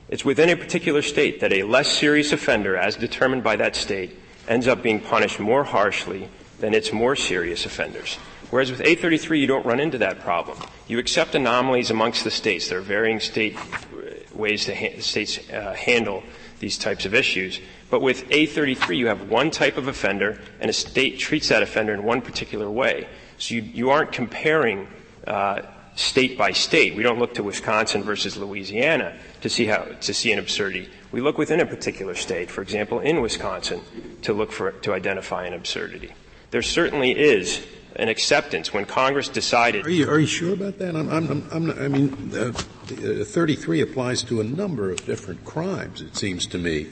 It's 0.09 0.25
within 0.25 0.49
a 0.49 0.57
particular 0.57 1.01
state 1.01 1.39
that 1.39 1.53
a 1.53 1.63
less 1.63 1.89
serious 1.89 2.31
offender, 2.31 2.75
as 2.75 2.95
determined 2.95 3.43
by 3.43 3.55
that 3.55 3.75
state, 3.75 4.19
ends 4.47 4.67
up 4.67 4.83
being 4.83 4.99
punished 4.99 5.39
more 5.39 5.63
harshly 5.63 6.29
than 6.59 6.73
it's 6.73 6.91
more 6.91 7.15
serious 7.15 7.65
offenders. 7.65 8.17
Whereas 8.49 8.71
with 8.71 8.81
A33, 8.81 9.39
you 9.39 9.47
don't 9.47 9.65
run 9.65 9.79
into 9.79 9.97
that 9.99 10.19
problem. 10.19 10.57
You 10.87 10.99
accept 10.99 11.33
anomalies 11.33 11.89
amongst 11.91 12.23
the 12.23 12.31
states. 12.31 12.69
There 12.69 12.79
are 12.79 12.81
varying 12.81 13.19
state 13.19 13.57
uh, 13.57 14.11
ways 14.33 14.65
to 14.65 14.75
ha- 14.75 14.99
states 14.99 15.39
uh, 15.49 15.73
handle 15.73 16.23
these 16.59 16.77
types 16.77 17.05
of 17.05 17.13
issues. 17.13 17.59
But 17.89 18.01
with 18.01 18.27
A33, 18.29 18.97
you 18.97 19.07
have 19.07 19.29
one 19.29 19.51
type 19.51 19.77
of 19.77 19.87
offender, 19.87 20.39
and 20.59 20.69
a 20.69 20.73
state 20.73 21.19
treats 21.19 21.49
that 21.49 21.63
offender 21.63 21.93
in 21.93 22.03
one 22.03 22.21
particular 22.21 22.69
way. 22.69 23.07
So 23.37 23.55
you, 23.55 23.61
you 23.61 23.89
aren't 23.89 24.11
comparing 24.11 24.87
uh, 25.27 25.61
state 25.95 26.37
by 26.37 26.51
state. 26.51 26.95
We 26.95 27.03
don't 27.03 27.19
look 27.19 27.33
to 27.35 27.43
Wisconsin 27.43 28.03
versus 28.03 28.37
Louisiana 28.37 29.17
to 29.41 29.49
see 29.49 29.65
how 29.65 29.83
to 29.83 30.13
see 30.13 30.31
an 30.31 30.39
absurdity. 30.39 30.89
We 31.11 31.21
look 31.21 31.37
within 31.37 31.59
a 31.59 31.65
particular 31.65 32.15
state. 32.15 32.49
For 32.49 32.61
example, 32.61 32.99
in 32.99 33.21
Wisconsin, 33.21 33.81
to 34.23 34.33
look 34.33 34.51
for 34.51 34.71
to 34.71 34.93
identify 34.93 35.45
an 35.45 35.53
absurdity 35.53 36.13
there 36.55 36.61
certainly 36.61 37.11
is 37.11 37.67
an 37.95 38.09
acceptance 38.09 38.73
when 38.73 38.85
Congress 38.85 39.29
decided. 39.29 39.85
Are 39.85 39.89
you, 39.89 40.09
are 40.09 40.19
you 40.19 40.27
sure 40.27 40.53
about 40.53 40.77
that? 40.79 40.95
I'm, 40.95 41.09
I'm, 41.09 41.47
I'm 41.51 41.65
not, 41.67 41.79
i 41.79 41.87
mean, 41.87 42.31
uh, 42.35 42.51
33 42.51 43.81
applies 43.81 44.23
to 44.23 44.41
a 44.41 44.43
number 44.43 44.91
of 44.91 45.05
different 45.05 45.45
crimes, 45.45 46.01
it 46.01 46.15
seems 46.15 46.45
to 46.47 46.57
me, 46.57 46.87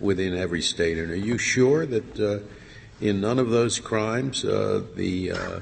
within 0.00 0.36
every 0.36 0.62
state. 0.62 0.98
And 0.98 1.10
are 1.10 1.16
you 1.16 1.38
sure 1.38 1.86
that 1.86 2.20
uh, 2.20 2.40
in 3.00 3.20
none 3.20 3.38
of 3.38 3.50
those 3.50 3.78
crimes 3.78 4.44
uh, 4.44 4.82
the 4.96 5.32
uh, 5.32 5.60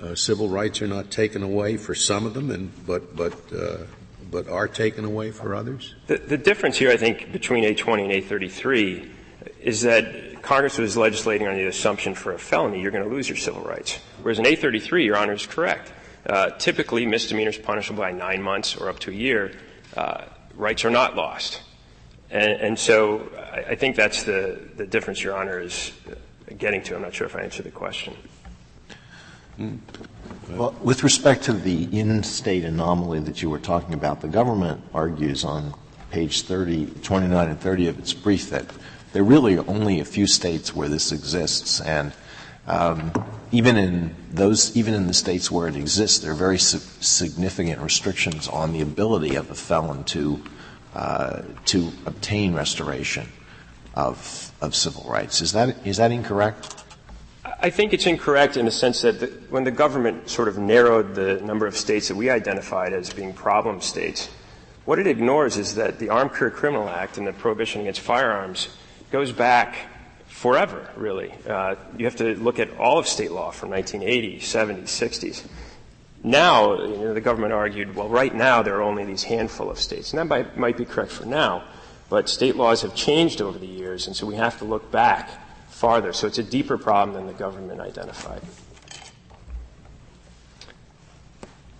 uh, 0.00 0.14
civil 0.14 0.48
rights 0.48 0.82
are 0.82 0.88
not 0.88 1.10
taken 1.10 1.42
away 1.42 1.76
for 1.76 1.94
some 1.94 2.26
of 2.26 2.34
them, 2.34 2.50
and 2.50 2.72
but 2.86 3.14
but 3.14 3.34
uh, 3.52 3.84
but 4.30 4.48
are 4.48 4.66
taken 4.66 5.04
away 5.04 5.30
for 5.30 5.54
others? 5.54 5.94
The, 6.08 6.18
the 6.18 6.36
difference 6.36 6.76
here, 6.78 6.90
I 6.90 6.96
think, 6.96 7.30
between 7.30 7.62
A20 7.62 8.02
and 8.02 8.12
A33 8.12 9.08
is 9.60 9.82
that 9.82 10.33
Congress 10.44 10.76
was 10.78 10.96
legislating 10.96 11.48
on 11.48 11.54
the 11.54 11.66
assumption 11.66 12.14
for 12.14 12.32
a 12.32 12.38
felony, 12.38 12.80
you're 12.80 12.90
going 12.90 13.04
to 13.04 13.10
lose 13.10 13.28
your 13.28 13.36
civil 13.36 13.62
rights. 13.62 13.98
Whereas 14.22 14.38
in 14.38 14.44
A33, 14.44 15.04
Your 15.04 15.16
Honor 15.16 15.32
is 15.32 15.46
correct. 15.46 15.92
Uh, 16.26 16.50
typically, 16.50 17.06
misdemeanors 17.06 17.58
punishable 17.58 18.02
by 18.02 18.12
nine 18.12 18.42
months 18.42 18.76
or 18.76 18.88
up 18.88 18.98
to 19.00 19.10
a 19.10 19.14
year, 19.14 19.52
uh, 19.96 20.24
rights 20.54 20.84
are 20.84 20.90
not 20.90 21.16
lost. 21.16 21.62
And, 22.30 22.52
and 22.52 22.78
so 22.78 23.30
I, 23.36 23.70
I, 23.70 23.74
think 23.74 23.96
that's 23.96 24.24
the, 24.24 24.60
the 24.76 24.86
difference 24.86 25.22
Your 25.22 25.36
Honor 25.36 25.60
is 25.60 25.92
getting 26.58 26.82
to. 26.84 26.96
I'm 26.96 27.02
not 27.02 27.14
sure 27.14 27.26
if 27.26 27.36
I 27.36 27.40
answered 27.40 27.64
the 27.64 27.70
question. 27.70 28.14
Well, 30.50 30.74
with 30.82 31.04
respect 31.04 31.44
to 31.44 31.52
the 31.52 31.84
in-state 31.96 32.64
anomaly 32.64 33.20
that 33.20 33.40
you 33.40 33.50
were 33.50 33.58
talking 33.58 33.94
about, 33.94 34.20
the 34.20 34.28
government 34.28 34.82
argues 34.92 35.44
on 35.44 35.74
page 36.10 36.42
30, 36.42 36.86
29 37.02 37.48
and 37.48 37.60
30 37.60 37.88
of 37.88 37.98
its 37.98 38.12
brief 38.12 38.50
that 38.50 38.66
there 39.14 39.22
are 39.22 39.26
really 39.26 39.56
only 39.58 40.00
a 40.00 40.04
few 40.04 40.26
states 40.26 40.74
where 40.74 40.88
this 40.88 41.12
exists, 41.12 41.80
and 41.80 42.12
um, 42.66 43.12
even 43.52 43.76
in 43.76 44.12
those, 44.32 44.76
even 44.76 44.92
in 44.92 45.06
the 45.06 45.14
states 45.14 45.52
where 45.52 45.68
it 45.68 45.76
exists, 45.76 46.18
there 46.18 46.32
are 46.32 46.34
very 46.34 46.58
su- 46.58 46.80
significant 47.00 47.80
restrictions 47.80 48.48
on 48.48 48.72
the 48.72 48.80
ability 48.80 49.36
of 49.36 49.48
a 49.52 49.54
felon 49.54 50.02
to 50.04 50.42
uh, 50.94 51.42
to 51.66 51.92
obtain 52.06 52.54
restoration 52.54 53.28
of 53.94 54.50
of 54.60 54.74
civil 54.74 55.08
rights. 55.08 55.40
Is 55.40 55.52
that 55.52 55.86
is 55.86 55.98
that 55.98 56.10
incorrect? 56.10 56.82
I 57.60 57.70
think 57.70 57.92
it's 57.92 58.06
incorrect 58.06 58.56
in 58.56 58.64
the 58.64 58.72
sense 58.72 59.02
that 59.02 59.20
the, 59.20 59.26
when 59.48 59.62
the 59.62 59.70
government 59.70 60.28
sort 60.28 60.48
of 60.48 60.58
narrowed 60.58 61.14
the 61.14 61.40
number 61.40 61.68
of 61.68 61.76
states 61.76 62.08
that 62.08 62.16
we 62.16 62.30
identified 62.30 62.92
as 62.92 63.10
being 63.10 63.32
problem 63.32 63.80
states, 63.80 64.28
what 64.86 64.98
it 64.98 65.06
ignores 65.06 65.56
is 65.56 65.76
that 65.76 66.00
the 66.00 66.08
Armed 66.08 66.32
Career 66.32 66.50
Criminal 66.50 66.88
Act 66.88 67.16
and 67.16 67.24
the 67.24 67.32
prohibition 67.32 67.82
against 67.82 68.00
firearms 68.00 68.70
goes 69.14 69.30
back 69.30 69.76
forever, 70.26 70.90
really. 70.96 71.32
Uh, 71.48 71.76
you 71.96 72.04
have 72.04 72.16
to 72.16 72.34
look 72.34 72.58
at 72.58 72.76
all 72.78 72.98
of 72.98 73.06
state 73.06 73.30
law 73.30 73.52
from 73.52 73.70
1980s, 73.70 74.40
70s, 74.40 74.86
60s. 74.86 75.46
Now, 76.24 76.82
you 76.82 76.96
know, 76.96 77.14
the 77.14 77.20
government 77.20 77.52
argued, 77.52 77.94
well, 77.94 78.08
right 78.08 78.34
now 78.34 78.64
there 78.64 78.74
are 78.74 78.82
only 78.82 79.04
these 79.04 79.22
handful 79.22 79.70
of 79.70 79.78
states. 79.78 80.12
And 80.12 80.18
that 80.18 80.24
might, 80.24 80.56
might 80.58 80.76
be 80.76 80.84
correct 80.84 81.12
for 81.12 81.26
now, 81.26 81.62
but 82.10 82.28
state 82.28 82.56
laws 82.56 82.82
have 82.82 82.96
changed 82.96 83.40
over 83.40 83.56
the 83.56 83.68
years, 83.68 84.08
and 84.08 84.16
so 84.16 84.26
we 84.26 84.34
have 84.34 84.58
to 84.58 84.64
look 84.64 84.90
back 84.90 85.30
farther. 85.68 86.12
So 86.12 86.26
it's 86.26 86.38
a 86.38 86.42
deeper 86.42 86.76
problem 86.76 87.14
than 87.14 87.28
the 87.28 87.38
government 87.38 87.80
identified. 87.80 88.42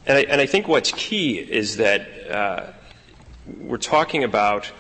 And 0.07 0.19
I, 0.19 0.21
and 0.21 0.41
I 0.41 0.47
think 0.47 0.69
what's 0.69 0.93
key 0.93 1.39
is 1.39 1.79
that 1.79 2.31
uh, 2.31 2.67
we're 3.59 3.79
talking 3.79 4.23
about 4.23 4.71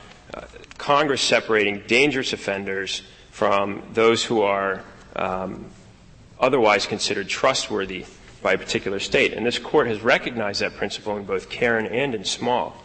Congress 0.84 1.22
separating 1.22 1.82
dangerous 1.86 2.34
offenders 2.34 3.00
from 3.30 3.82
those 3.94 4.22
who 4.22 4.42
are 4.42 4.84
um, 5.16 5.64
otherwise 6.38 6.84
considered 6.84 7.26
trustworthy 7.26 8.04
by 8.42 8.52
a 8.52 8.58
particular 8.58 9.00
state. 9.00 9.32
And 9.32 9.46
this 9.46 9.58
court 9.58 9.86
has 9.86 10.02
recognized 10.02 10.60
that 10.60 10.76
principle 10.76 11.16
in 11.16 11.24
both 11.24 11.48
Caron 11.48 11.86
and 11.86 12.14
in 12.14 12.22
Small. 12.22 12.76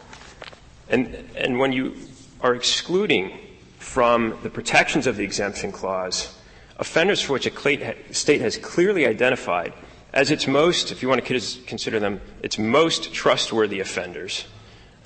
And, 0.88 1.14
and 1.36 1.60
when 1.60 1.74
you 1.74 1.98
are 2.40 2.56
excluding 2.56 3.38
from 3.80 4.40
the 4.44 4.50
protections 4.50 5.06
of 5.06 5.18
the 5.18 5.26
exemption 5.26 5.74
clause 5.74 6.34
offenders 6.78 7.22
for 7.22 7.34
which 7.34 7.48
a 7.48 8.14
state 8.14 8.40
has 8.40 8.56
clearly 8.56 9.08
identified 9.08 9.74
as 10.14 10.32
its 10.32 10.48
most, 10.48 10.94
if 10.94 11.04
you 11.04 11.10
want 11.10 11.26
to 11.26 11.42
consider 11.68 12.00
them, 12.00 12.22
its 12.44 12.58
most 12.58 13.14
trustworthy 13.14 13.82
offenders, 13.82 14.46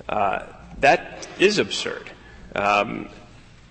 uh, 0.08 0.46
that 0.78 1.26
is 1.40 1.58
absurd. 1.58 2.12
Um, 2.54 3.08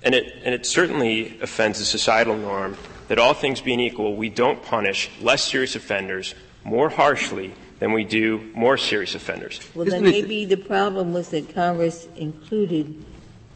and, 0.04 0.14
it, 0.14 0.34
and 0.44 0.54
it 0.54 0.66
certainly 0.66 1.40
offends 1.42 1.80
the 1.80 1.86
societal 1.86 2.38
norm 2.38 2.78
that 3.08 3.18
all 3.18 3.34
things 3.34 3.62
being 3.62 3.80
equal, 3.80 4.16
we 4.16 4.30
don't 4.30 4.62
punish 4.64 5.10
less 5.22 5.44
serious 5.44 5.76
offenders 5.76 6.36
more 6.64 6.90
harshly 6.90 7.54
than 7.80 7.92
we 7.92 8.04
do 8.04 8.50
more 8.54 8.78
serious 8.78 9.16
offenders. 9.16 9.60
Well, 9.76 9.86
then 9.86 10.04
maybe 10.04 10.46
the 10.46 10.58
problem 10.58 11.14
was 11.14 11.30
that 11.30 11.54
Congress 11.54 12.08
included 12.16 13.04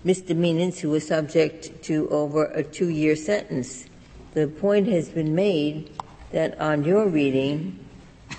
misdemeanors 0.03 0.79
who 0.79 0.89
were 0.89 1.00
subject 1.00 1.84
to 1.84 2.10
over 2.10 2.46
a 2.46 2.63
two-year 2.63 3.15
sentence. 3.15 3.86
The 4.34 4.48
point 4.48 4.88
has 4.88 5.10
been 5.10 5.34
made 5.34 5.91
that 6.31 6.60
on 6.60 6.84
your 6.84 7.07
reading, 7.07 7.79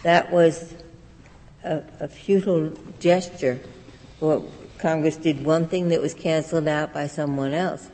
that 0.03 0.31
was 0.31 0.75
a, 1.65 1.83
a 2.01 2.09
futile 2.09 2.73
gesture. 3.01 3.59
Well, 4.21 4.47
Congress 4.79 5.17
did 5.17 5.45
one 5.45 5.67
thing 5.67 5.89
that 5.89 6.01
was 6.01 6.15
canceled 6.15 6.69
out 6.69 6.93
by 6.95 7.07
someone 7.07 7.53
else, 7.53 7.91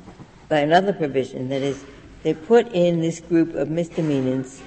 by 0.49 0.59
another 0.59 0.93
provision. 0.93 1.49
That 1.49 1.63
is, 1.63 1.83
they 2.23 2.35
put 2.35 2.69
in 2.73 3.01
this 3.01 3.21
group 3.21 3.55
of 3.55 3.71
misdemeanors 3.71 4.63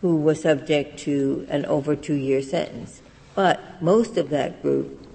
who 0.00 0.16
were 0.16 0.34
subject 0.34 0.98
to 1.00 1.46
an 1.50 1.66
over 1.66 1.94
two 1.94 2.14
year 2.14 2.40
sentence. 2.40 3.02
But 3.34 3.82
most 3.82 4.16
of 4.16 4.30
that 4.30 4.62
group, 4.62 5.06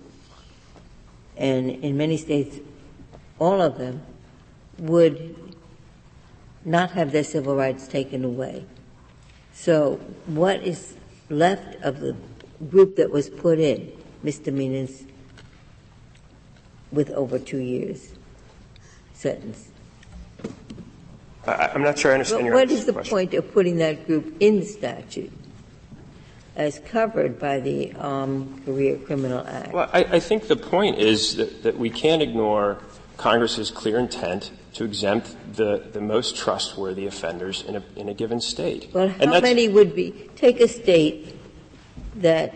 and 1.35 1.71
in 1.71 1.97
many 1.97 2.17
states, 2.17 2.59
all 3.39 3.62
of 3.62 3.77
them, 3.77 4.03
would 4.77 5.35
not 6.63 6.91
have 6.91 7.12
their 7.12 7.24
civil 7.24 7.55
rights 7.55 7.88
taken 7.88 8.24
away. 8.24 8.65
So 9.53 9.95
what 10.27 10.61
is 10.63 10.96
left 11.29 11.81
of 11.83 12.00
the 12.00 12.15
group 12.70 12.96
that 12.98 13.11
was 13.11 13.29
put 13.29 13.59
in 13.59 13.91
misdemeanors 14.24 15.03
with 16.91 17.09
over 17.11 17.39
two 17.39 17.59
years 17.59 18.13
sentence? 19.13 19.69
I, 21.48 21.71
am 21.75 21.83
not 21.83 22.00
sure 22.00 22.11
I 22.11 22.15
understand 22.15 22.41
but 22.41 22.45
your 22.45 22.55
What 22.55 22.71
is 22.71 22.85
the 22.85 22.93
question. 22.93 23.11
point 23.11 23.33
of 23.33 23.53
putting 23.53 23.77
that 23.77 24.07
group 24.07 24.35
in 24.39 24.59
the 24.59 24.65
statute 24.65 25.31
as 26.55 26.79
covered 26.79 27.39
by 27.39 27.59
the 27.59 27.93
Armed 27.93 28.65
Career 28.65 28.98
Criminal 28.98 29.45
Act? 29.45 29.74
Well, 29.74 29.89
I, 29.93 30.03
I 30.03 30.19
think 30.19 30.48
the 30.48 30.55
point 30.55 30.98
is 30.98 31.35
that, 31.35 31.63
that 31.63 31.77
we 31.77 31.89
can't 31.89 32.21
ignore 32.21 32.79
Congress's 33.17 33.71
clear 33.71 34.00
intent 34.00 34.51
to 34.74 34.83
exempt 34.83 35.35
the, 35.55 35.87
the 35.93 36.01
most 36.01 36.35
trustworthy 36.35 37.05
offenders 37.05 37.63
in 37.63 37.77
a, 37.77 37.83
in 37.95 38.09
a 38.09 38.13
given 38.13 38.41
state. 38.41 38.89
Well, 38.93 39.07
how 39.07 39.39
many 39.39 39.69
would 39.69 39.95
be? 39.95 40.29
Take 40.35 40.59
a 40.59 40.67
state 40.67 41.35
that 42.15 42.53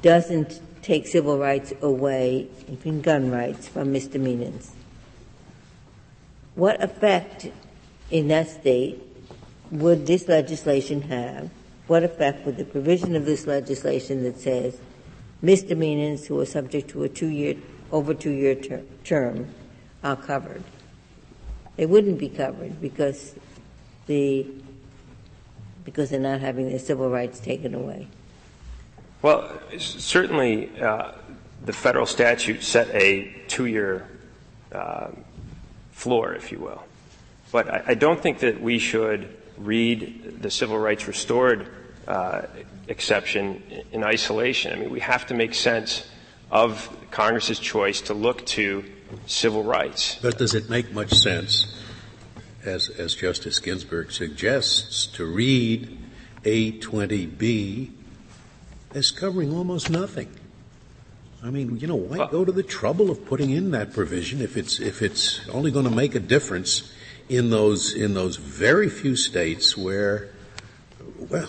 doesn't 0.00 0.60
take 0.82 1.06
civil 1.06 1.38
rights 1.38 1.72
away, 1.82 2.48
even 2.70 3.00
gun 3.00 3.30
rights, 3.30 3.68
from 3.68 3.92
misdemeanors. 3.92 4.72
What 6.54 6.82
effect 6.82 7.48
in 8.10 8.28
that 8.28 8.48
state 8.48 9.02
would 9.70 10.06
this 10.06 10.28
legislation 10.28 11.02
have? 11.02 11.50
What 11.86 12.02
effect 12.04 12.46
would 12.46 12.56
the 12.56 12.64
provision 12.64 13.16
of 13.16 13.24
this 13.24 13.46
legislation 13.46 14.22
that 14.24 14.38
says 14.38 14.78
misdemeanors 15.42 16.26
who 16.26 16.38
are 16.40 16.46
subject 16.46 16.90
to 16.90 17.04
a 17.04 17.08
two-year, 17.08 17.56
over 17.92 18.14
two-year 18.14 18.54
ter- 18.54 18.82
term 19.04 19.48
are 20.02 20.16
covered? 20.16 20.62
They 21.76 21.86
wouldn't 21.86 22.18
be 22.18 22.28
covered 22.28 22.80
because 22.80 23.34
the 24.06 24.46
because 25.82 26.10
they're 26.10 26.20
not 26.20 26.40
having 26.40 26.68
their 26.68 26.78
civil 26.78 27.08
rights 27.08 27.40
taken 27.40 27.74
away. 27.74 28.06
Well, 29.22 29.60
certainly 29.78 30.70
uh, 30.80 31.12
the 31.64 31.72
federal 31.74 32.06
statute 32.06 32.62
set 32.62 32.88
a 32.94 33.34
two-year 33.48 34.08
uh, 34.72 35.08
floor, 35.92 36.34
if 36.34 36.50
you 36.50 36.58
will. 36.58 36.82
But 37.52 37.68
I, 37.68 37.82
I, 37.88 37.94
don't 37.94 38.20
think 38.20 38.38
that 38.38 38.62
we 38.62 38.78
should 38.78 39.36
read 39.58 40.40
the 40.40 40.50
civil 40.50 40.78
rights 40.78 41.06
restored 41.06 41.68
uh, 42.08 42.42
exception 42.88 43.62
in 43.92 44.04
isolation. 44.04 44.72
I 44.72 44.76
mean, 44.76 44.90
we 44.90 45.00
have 45.00 45.26
to 45.26 45.34
make 45.34 45.54
sense 45.54 46.08
of 46.50 46.88
Congress's 47.10 47.58
choice 47.58 48.00
to 48.02 48.14
look 48.14 48.46
to 48.46 48.84
civil 49.26 49.62
rights. 49.62 50.18
But 50.22 50.38
does 50.38 50.54
it 50.54 50.70
make 50.70 50.92
much 50.92 51.12
sense, 51.12 51.78
as, 52.64 52.88
as 52.88 53.14
Justice 53.14 53.58
Ginsburg 53.58 54.12
suggests, 54.12 55.06
to 55.08 55.26
read 55.26 55.98
A20B 56.44 57.90
as 58.94 59.10
covering 59.10 59.54
almost 59.54 59.90
nothing? 59.90 60.28
I 61.42 61.50
mean, 61.50 61.78
you 61.78 61.86
know, 61.86 61.96
why 61.96 62.28
go 62.30 62.44
to 62.44 62.52
the 62.52 62.62
trouble 62.62 63.10
of 63.10 63.24
putting 63.24 63.50
in 63.50 63.70
that 63.70 63.92
provision 63.92 64.42
if 64.42 64.56
it's 64.56 64.78
if 64.78 65.00
it's 65.00 65.48
only 65.48 65.70
going 65.70 65.86
to 65.86 65.94
make 65.94 66.14
a 66.14 66.20
difference 66.20 66.92
in 67.30 67.48
those 67.48 67.94
in 67.94 68.12
those 68.12 68.36
very 68.36 68.90
few 68.90 69.16
states 69.16 69.76
where, 69.76 70.28
well, 71.18 71.48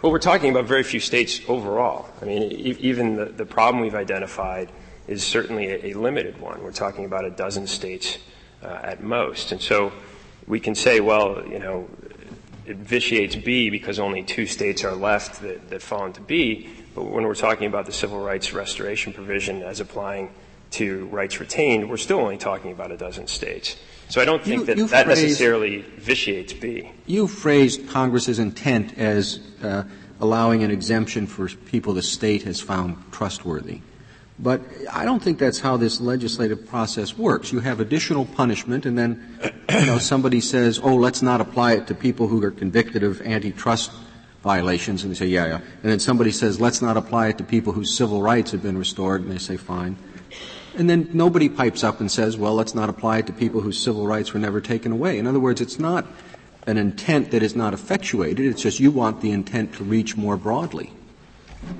well, 0.00 0.10
we're 0.10 0.18
talking 0.18 0.50
about 0.50 0.64
very 0.64 0.82
few 0.82 0.98
states 0.98 1.40
overall. 1.46 2.08
I 2.20 2.24
mean, 2.24 2.42
e- 2.42 2.76
even 2.80 3.16
the, 3.16 3.26
the 3.26 3.46
problem 3.46 3.80
we've 3.80 3.94
identified 3.94 4.72
is 5.06 5.22
certainly 5.22 5.66
a, 5.66 5.86
a, 5.88 5.94
limited 5.94 6.40
one. 6.40 6.60
We're 6.62 6.72
talking 6.72 7.04
about 7.04 7.24
a 7.24 7.30
dozen 7.30 7.68
states 7.68 8.18
uh, 8.64 8.80
at 8.82 9.02
most, 9.02 9.52
and 9.52 9.60
so 9.60 9.92
we 10.48 10.58
can 10.58 10.74
say, 10.74 10.98
well, 10.98 11.46
you 11.46 11.60
know, 11.60 11.88
it 12.72 12.78
vitiates 12.78 13.36
B 13.36 13.68
because 13.68 13.98
only 13.98 14.22
two 14.22 14.46
states 14.46 14.82
are 14.82 14.94
left 14.94 15.42
that, 15.42 15.68
that 15.68 15.82
fall 15.82 16.06
into 16.06 16.22
B. 16.22 16.68
But 16.94 17.04
when 17.04 17.24
we're 17.24 17.34
talking 17.34 17.66
about 17.66 17.84
the 17.86 17.92
civil 17.92 18.18
rights 18.20 18.52
restoration 18.52 19.12
provision 19.12 19.62
as 19.62 19.80
applying 19.80 20.30
to 20.72 21.06
rights 21.06 21.38
retained, 21.38 21.90
we're 21.90 21.98
still 21.98 22.18
only 22.18 22.38
talking 22.38 22.72
about 22.72 22.90
a 22.90 22.96
dozen 22.96 23.26
states. 23.26 23.76
So 24.08 24.20
I 24.20 24.24
don't 24.24 24.42
think 24.42 24.60
you, 24.60 24.74
that 24.74 24.88
that 24.88 25.04
phrased, 25.04 25.22
necessarily 25.22 25.82
vitiates 25.98 26.54
B. 26.54 26.90
You 27.06 27.26
phrased 27.28 27.88
Congress's 27.88 28.38
intent 28.38 28.98
as 28.98 29.40
uh, 29.62 29.84
allowing 30.20 30.62
an 30.64 30.70
exemption 30.70 31.26
for 31.26 31.48
people 31.48 31.92
the 31.92 32.02
state 32.02 32.42
has 32.44 32.60
found 32.60 32.96
trustworthy. 33.12 33.80
But 34.38 34.62
I 34.90 35.04
don't 35.04 35.22
think 35.22 35.38
that's 35.38 35.60
how 35.60 35.76
this 35.76 36.00
legislative 36.00 36.66
process 36.66 37.16
works. 37.16 37.52
You 37.52 37.60
have 37.60 37.80
additional 37.80 38.24
punishment, 38.24 38.86
and 38.86 38.98
then 38.98 39.38
you 39.70 39.86
know 39.86 39.98
somebody 39.98 40.40
says, 40.40 40.80
"Oh, 40.82 40.96
let's 40.96 41.22
not 41.22 41.40
apply 41.40 41.72
it 41.74 41.86
to 41.88 41.94
people 41.94 42.28
who 42.28 42.42
are 42.42 42.50
convicted 42.50 43.02
of 43.02 43.20
antitrust 43.22 43.92
violations," 44.42 45.04
and 45.04 45.12
they 45.12 45.16
say, 45.16 45.26
"Yeah, 45.26 45.46
yeah." 45.46 45.60
And 45.82 45.92
then 45.92 46.00
somebody 46.00 46.32
says, 46.32 46.60
"Let's 46.60 46.82
not 46.82 46.96
apply 46.96 47.28
it 47.28 47.38
to 47.38 47.44
people 47.44 47.72
whose 47.72 47.94
civil 47.94 48.22
rights 48.22 48.50
have 48.50 48.62
been 48.62 48.78
restored," 48.78 49.22
and 49.22 49.30
they 49.30 49.38
say, 49.38 49.56
"Fine." 49.56 49.96
And 50.74 50.88
then 50.88 51.10
nobody 51.12 51.48
pipes 51.48 51.84
up 51.84 52.00
and 52.00 52.10
says, 52.10 52.36
well, 52.36 52.54
let's 52.54 52.74
not 52.74 52.88
apply 52.88 53.18
it 53.18 53.26
to 53.26 53.32
people 53.32 53.60
whose 53.60 53.78
civil 53.78 54.06
rights 54.06 54.32
were 54.32 54.40
never 54.40 54.60
taken 54.60 54.90
away. 54.90 55.18
In 55.18 55.26
other 55.26 55.40
words, 55.40 55.60
it's 55.60 55.78
not 55.78 56.06
an 56.66 56.78
intent 56.78 57.30
that 57.32 57.42
is 57.42 57.54
not 57.54 57.74
effectuated. 57.74 58.46
It's 58.46 58.62
just 58.62 58.80
you 58.80 58.90
want 58.90 59.20
the 59.20 59.32
intent 59.32 59.74
to 59.74 59.84
reach 59.84 60.16
more 60.16 60.36
broadly. 60.36 60.92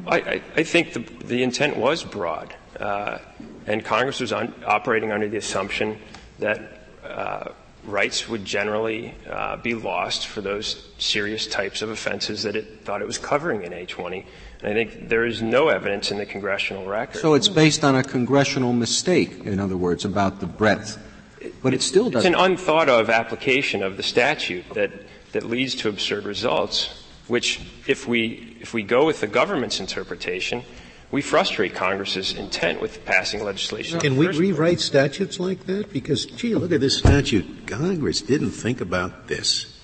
I, 0.06 0.42
I, 0.56 0.62
think 0.62 0.92
the, 0.92 1.00
the 1.24 1.42
intent 1.42 1.76
was 1.76 2.02
broad. 2.04 2.54
Uh, 2.78 3.18
and 3.66 3.84
Congress 3.84 4.20
was 4.20 4.32
un- 4.32 4.54
operating 4.66 5.12
under 5.12 5.28
the 5.28 5.36
assumption 5.36 5.98
that 6.38 6.88
uh, 7.04 7.48
rights 7.84 8.28
would 8.28 8.44
generally 8.44 9.14
uh, 9.28 9.56
be 9.56 9.74
lost 9.74 10.26
for 10.26 10.40
those 10.40 10.88
serious 10.98 11.46
types 11.46 11.82
of 11.82 11.90
offenses 11.90 12.42
that 12.44 12.56
it 12.56 12.84
thought 12.84 13.02
it 13.02 13.06
was 13.06 13.18
covering 13.18 13.62
in 13.62 13.72
A20. 13.72 14.24
And 14.62 14.70
I 14.70 14.74
think 14.74 15.08
there 15.08 15.24
is 15.24 15.42
no 15.42 15.68
evidence 15.68 16.10
in 16.10 16.18
the 16.18 16.26
congressional 16.26 16.86
record. 16.86 17.20
So 17.20 17.34
it's 17.34 17.48
based 17.48 17.82
on 17.82 17.96
a 17.96 18.04
congressional 18.04 18.72
mistake, 18.72 19.44
in 19.44 19.58
other 19.58 19.76
words, 19.76 20.04
about 20.04 20.40
the 20.40 20.46
breadth. 20.46 20.98
But 21.62 21.74
it 21.74 21.82
still 21.82 22.10
doesn't. 22.10 22.32
It's 22.32 22.40
an 22.40 22.44
unthought 22.44 22.88
of 22.88 23.10
application 23.10 23.82
of 23.82 23.96
the 23.96 24.04
statute 24.04 24.64
that, 24.74 24.92
that 25.32 25.44
leads 25.44 25.74
to 25.76 25.88
absurd 25.88 26.24
results, 26.24 27.01
which, 27.32 27.62
if 27.86 28.06
we, 28.06 28.58
if 28.60 28.74
we 28.74 28.82
go 28.82 29.06
with 29.06 29.22
the 29.22 29.26
government's 29.26 29.80
interpretation, 29.80 30.62
we 31.10 31.22
frustrate 31.22 31.74
Congress's 31.74 32.34
intent 32.34 32.78
with 32.78 33.06
passing 33.06 33.42
legislation. 33.42 33.98
Can 34.00 34.18
we 34.18 34.26
rewrite 34.26 34.80
statutes 34.80 35.40
like 35.40 35.64
that? 35.64 35.90
Because, 35.94 36.26
gee, 36.26 36.54
look 36.54 36.72
at 36.72 36.82
this 36.82 36.98
statute. 36.98 37.66
Congress 37.66 38.20
didn't 38.20 38.50
think 38.50 38.82
about 38.82 39.28
this. 39.28 39.80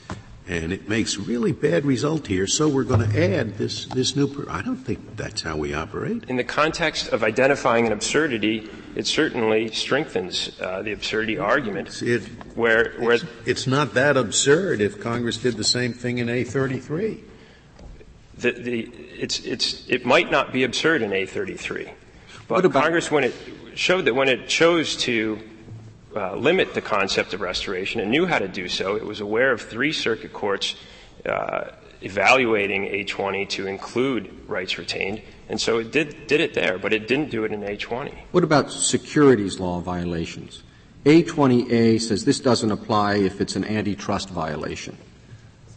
And 0.47 0.75
it 0.75 0.91
makes 0.91 1.17
really 1.17 1.53
bad 1.53 1.87
result 1.87 2.27
here, 2.27 2.47
so 2.47 2.69
we're 2.69 2.85
going 2.85 3.11
to 3.11 3.35
add 3.39 3.57
this, 3.57 3.87
this 3.87 4.15
new, 4.15 4.27
per- 4.27 4.51
I 4.51 4.61
don't 4.61 4.77
think 4.77 5.17
that's 5.17 5.41
how 5.41 5.57
we 5.57 5.73
operate. 5.73 6.25
In 6.29 6.37
the 6.37 6.45
context 6.45 7.09
of 7.15 7.25
identifying 7.25 7.87
an 7.87 7.93
absurdity, 7.93 8.69
it 8.95 9.07
certainly 9.07 9.71
strengthens 9.71 10.51
uh, 10.61 10.83
the 10.83 10.93
absurdity 10.93 11.39
argument. 11.39 12.03
It, 12.03 12.25
where, 12.57 12.93
where 12.99 13.15
it's, 13.15 13.25
it's 13.47 13.67
not 13.67 13.95
that 13.95 14.19
absurd 14.19 14.83
if 14.83 15.01
Congress 15.01 15.39
did 15.39 15.57
the 15.57 15.65
same 15.65 15.95
thing 15.95 16.19
in 16.19 16.27
A33. 16.27 17.25
The, 18.39 18.53
the, 18.53 18.81
it's, 19.19 19.41
it's, 19.41 19.89
it 19.89 20.07
might 20.07 20.31
not 20.31 20.53
be 20.53 20.65
absurd 20.65 21.03
in 21.03 21.11
A33. 21.11 21.91
But 22.47 22.71
Congress, 22.73 23.11
when 23.11 23.25
it 23.25 23.35
showed 23.75 24.07
that 24.07 24.15
when 24.15 24.29
it 24.29 24.49
chose 24.49 24.97
to 24.97 25.39
uh, 26.17 26.35
limit 26.35 26.75
the 26.75 26.81
concept 26.81 27.35
of 27.35 27.41
restoration 27.41 28.01
and 28.01 28.11
knew 28.11 28.27
how 28.27 28.39
to 28.39 28.49
do 28.49 28.69
so, 28.69 28.97
it 28.97 29.05
was 29.05 29.21
aware 29.21 29.53
of 29.53 29.61
three 29.61 29.93
circuit 29.93 30.33
courts 30.33 30.75
uh, 31.27 31.73
evaluating 32.01 32.85
A20 32.85 33.49
to 33.51 33.67
include 33.67 34.31
rights 34.49 34.79
retained, 34.79 35.21
and 35.49 35.61
so 35.61 35.79
it 35.79 35.93
did, 35.93 36.27
did 36.27 36.41
it 36.41 36.55
there, 36.55 36.79
but 36.79 36.93
it 36.93 37.09
didn't 37.09 37.31
do 37.31 37.45
it 37.45 37.53
in 37.53 37.61
A20. 37.61 38.15
What 38.31 38.45
about 38.45 38.71
securities 38.71 39.61
law 39.61 39.81
violations? 39.81 40.63
A20A 41.05 42.01
says 42.01 42.25
this 42.25 42.41
doesn't 42.41 42.71
apply 42.71 43.17
if 43.17 43.41
it's 43.41 43.57
an 43.57 43.65
antitrust 43.65 44.31
violation. 44.31 44.97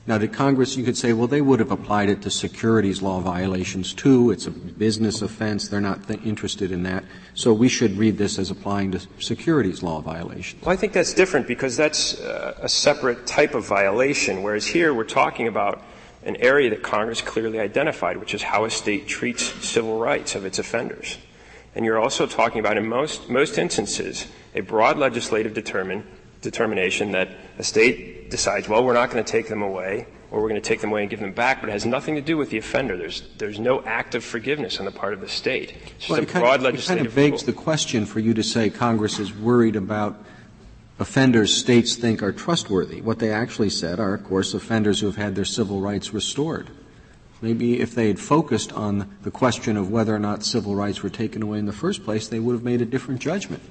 Now, 0.07 0.17
to 0.17 0.27
Congress, 0.27 0.75
you 0.75 0.83
could 0.83 0.97
say, 0.97 1.13
well, 1.13 1.27
they 1.27 1.41
would 1.41 1.59
have 1.59 1.71
applied 1.71 2.09
it 2.09 2.23
to 2.23 2.31
securities 2.31 3.03
law 3.03 3.19
violations 3.19 3.93
too. 3.93 4.31
It's 4.31 4.47
a 4.47 4.51
business 4.51 5.21
offense. 5.21 5.67
They're 5.67 5.79
not 5.79 6.07
th- 6.07 6.19
interested 6.23 6.71
in 6.71 6.81
that. 6.83 7.03
So 7.35 7.53
we 7.53 7.69
should 7.69 7.97
read 7.97 8.17
this 8.17 8.39
as 8.39 8.49
applying 8.49 8.91
to 8.93 8.99
securities 9.19 9.83
law 9.83 10.01
violations. 10.01 10.63
Well, 10.63 10.73
I 10.73 10.75
think 10.75 10.93
that's 10.93 11.13
different 11.13 11.45
because 11.47 11.77
that's 11.77 12.19
uh, 12.19 12.57
a 12.59 12.67
separate 12.67 13.27
type 13.27 13.53
of 13.53 13.63
violation, 13.63 14.41
whereas 14.41 14.65
here 14.65 14.91
we're 14.91 15.03
talking 15.03 15.47
about 15.47 15.83
an 16.23 16.35
area 16.37 16.71
that 16.71 16.81
Congress 16.81 17.21
clearly 17.21 17.59
identified, 17.59 18.17
which 18.17 18.33
is 18.33 18.41
how 18.41 18.65
a 18.65 18.71
state 18.71 19.07
treats 19.07 19.43
civil 19.63 19.99
rights 19.99 20.33
of 20.33 20.45
its 20.45 20.57
offenders. 20.57 21.19
And 21.75 21.85
you're 21.85 21.99
also 21.99 22.25
talking 22.25 22.59
about, 22.59 22.77
in 22.77 22.87
most, 22.87 23.29
most 23.29 23.57
instances, 23.57 24.27
a 24.55 24.61
broad 24.61 24.97
legislative 24.97 25.53
determine, 25.53 26.05
determination 26.41 27.11
that 27.11 27.29
a 27.57 27.63
state 27.63 28.29
decides, 28.31 28.67
well, 28.67 28.83
we're 28.83 28.93
not 28.93 29.09
going 29.11 29.23
to 29.23 29.31
take 29.31 29.47
them 29.47 29.61
away, 29.61 30.07
or 30.31 30.41
we're 30.41 30.49
going 30.49 30.61
to 30.61 30.67
take 30.67 30.81
them 30.81 30.91
away 30.91 31.01
and 31.01 31.09
give 31.09 31.19
them 31.19 31.33
back, 31.33 31.61
but 31.61 31.69
it 31.69 31.73
has 31.73 31.85
nothing 31.85 32.15
to 32.15 32.21
do 32.21 32.37
with 32.37 32.49
the 32.49 32.57
offender. 32.57 32.97
There's, 32.97 33.23
there's 33.37 33.59
no 33.59 33.83
act 33.83 34.15
of 34.15 34.23
forgiveness 34.23 34.79
on 34.79 34.85
the 34.85 34.91
part 34.91 35.13
of 35.13 35.21
the 35.21 35.27
state. 35.27 35.75
It's 35.97 36.09
well, 36.09 36.21
a 36.21 36.25
kind 36.25 36.43
broad 36.43 36.65
of, 36.65 36.75
It 36.75 36.85
kind 36.85 37.05
of 37.05 37.13
begs 37.13 37.43
the 37.43 37.53
question 37.53 38.05
for 38.05 38.19
you 38.19 38.33
to 38.33 38.43
say 38.43 38.69
Congress 38.69 39.19
is 39.19 39.33
worried 39.33 39.75
about 39.75 40.23
offenders 40.99 41.55
states 41.55 41.95
think 41.95 42.23
are 42.23 42.31
trustworthy. 42.31 43.01
What 43.01 43.19
they 43.19 43.31
actually 43.31 43.71
said 43.71 43.99
are, 43.99 44.13
of 44.13 44.23
course, 44.23 44.53
offenders 44.53 44.99
who 44.99 45.07
have 45.07 45.15
had 45.15 45.35
their 45.35 45.45
civil 45.45 45.81
rights 45.81 46.13
restored. 46.13 46.69
Maybe 47.41 47.79
if 47.79 47.95
they 47.95 48.07
had 48.07 48.19
focused 48.19 48.71
on 48.71 49.09
the 49.23 49.31
question 49.31 49.75
of 49.75 49.91
whether 49.91 50.15
or 50.15 50.19
not 50.19 50.43
civil 50.43 50.75
rights 50.75 51.01
were 51.01 51.09
taken 51.09 51.41
away 51.41 51.57
in 51.57 51.65
the 51.65 51.73
first 51.73 52.03
place, 52.03 52.27
they 52.27 52.39
would 52.39 52.53
have 52.53 52.63
made 52.63 52.81
a 52.81 52.85
different 52.85 53.19
judgment, 53.19 53.63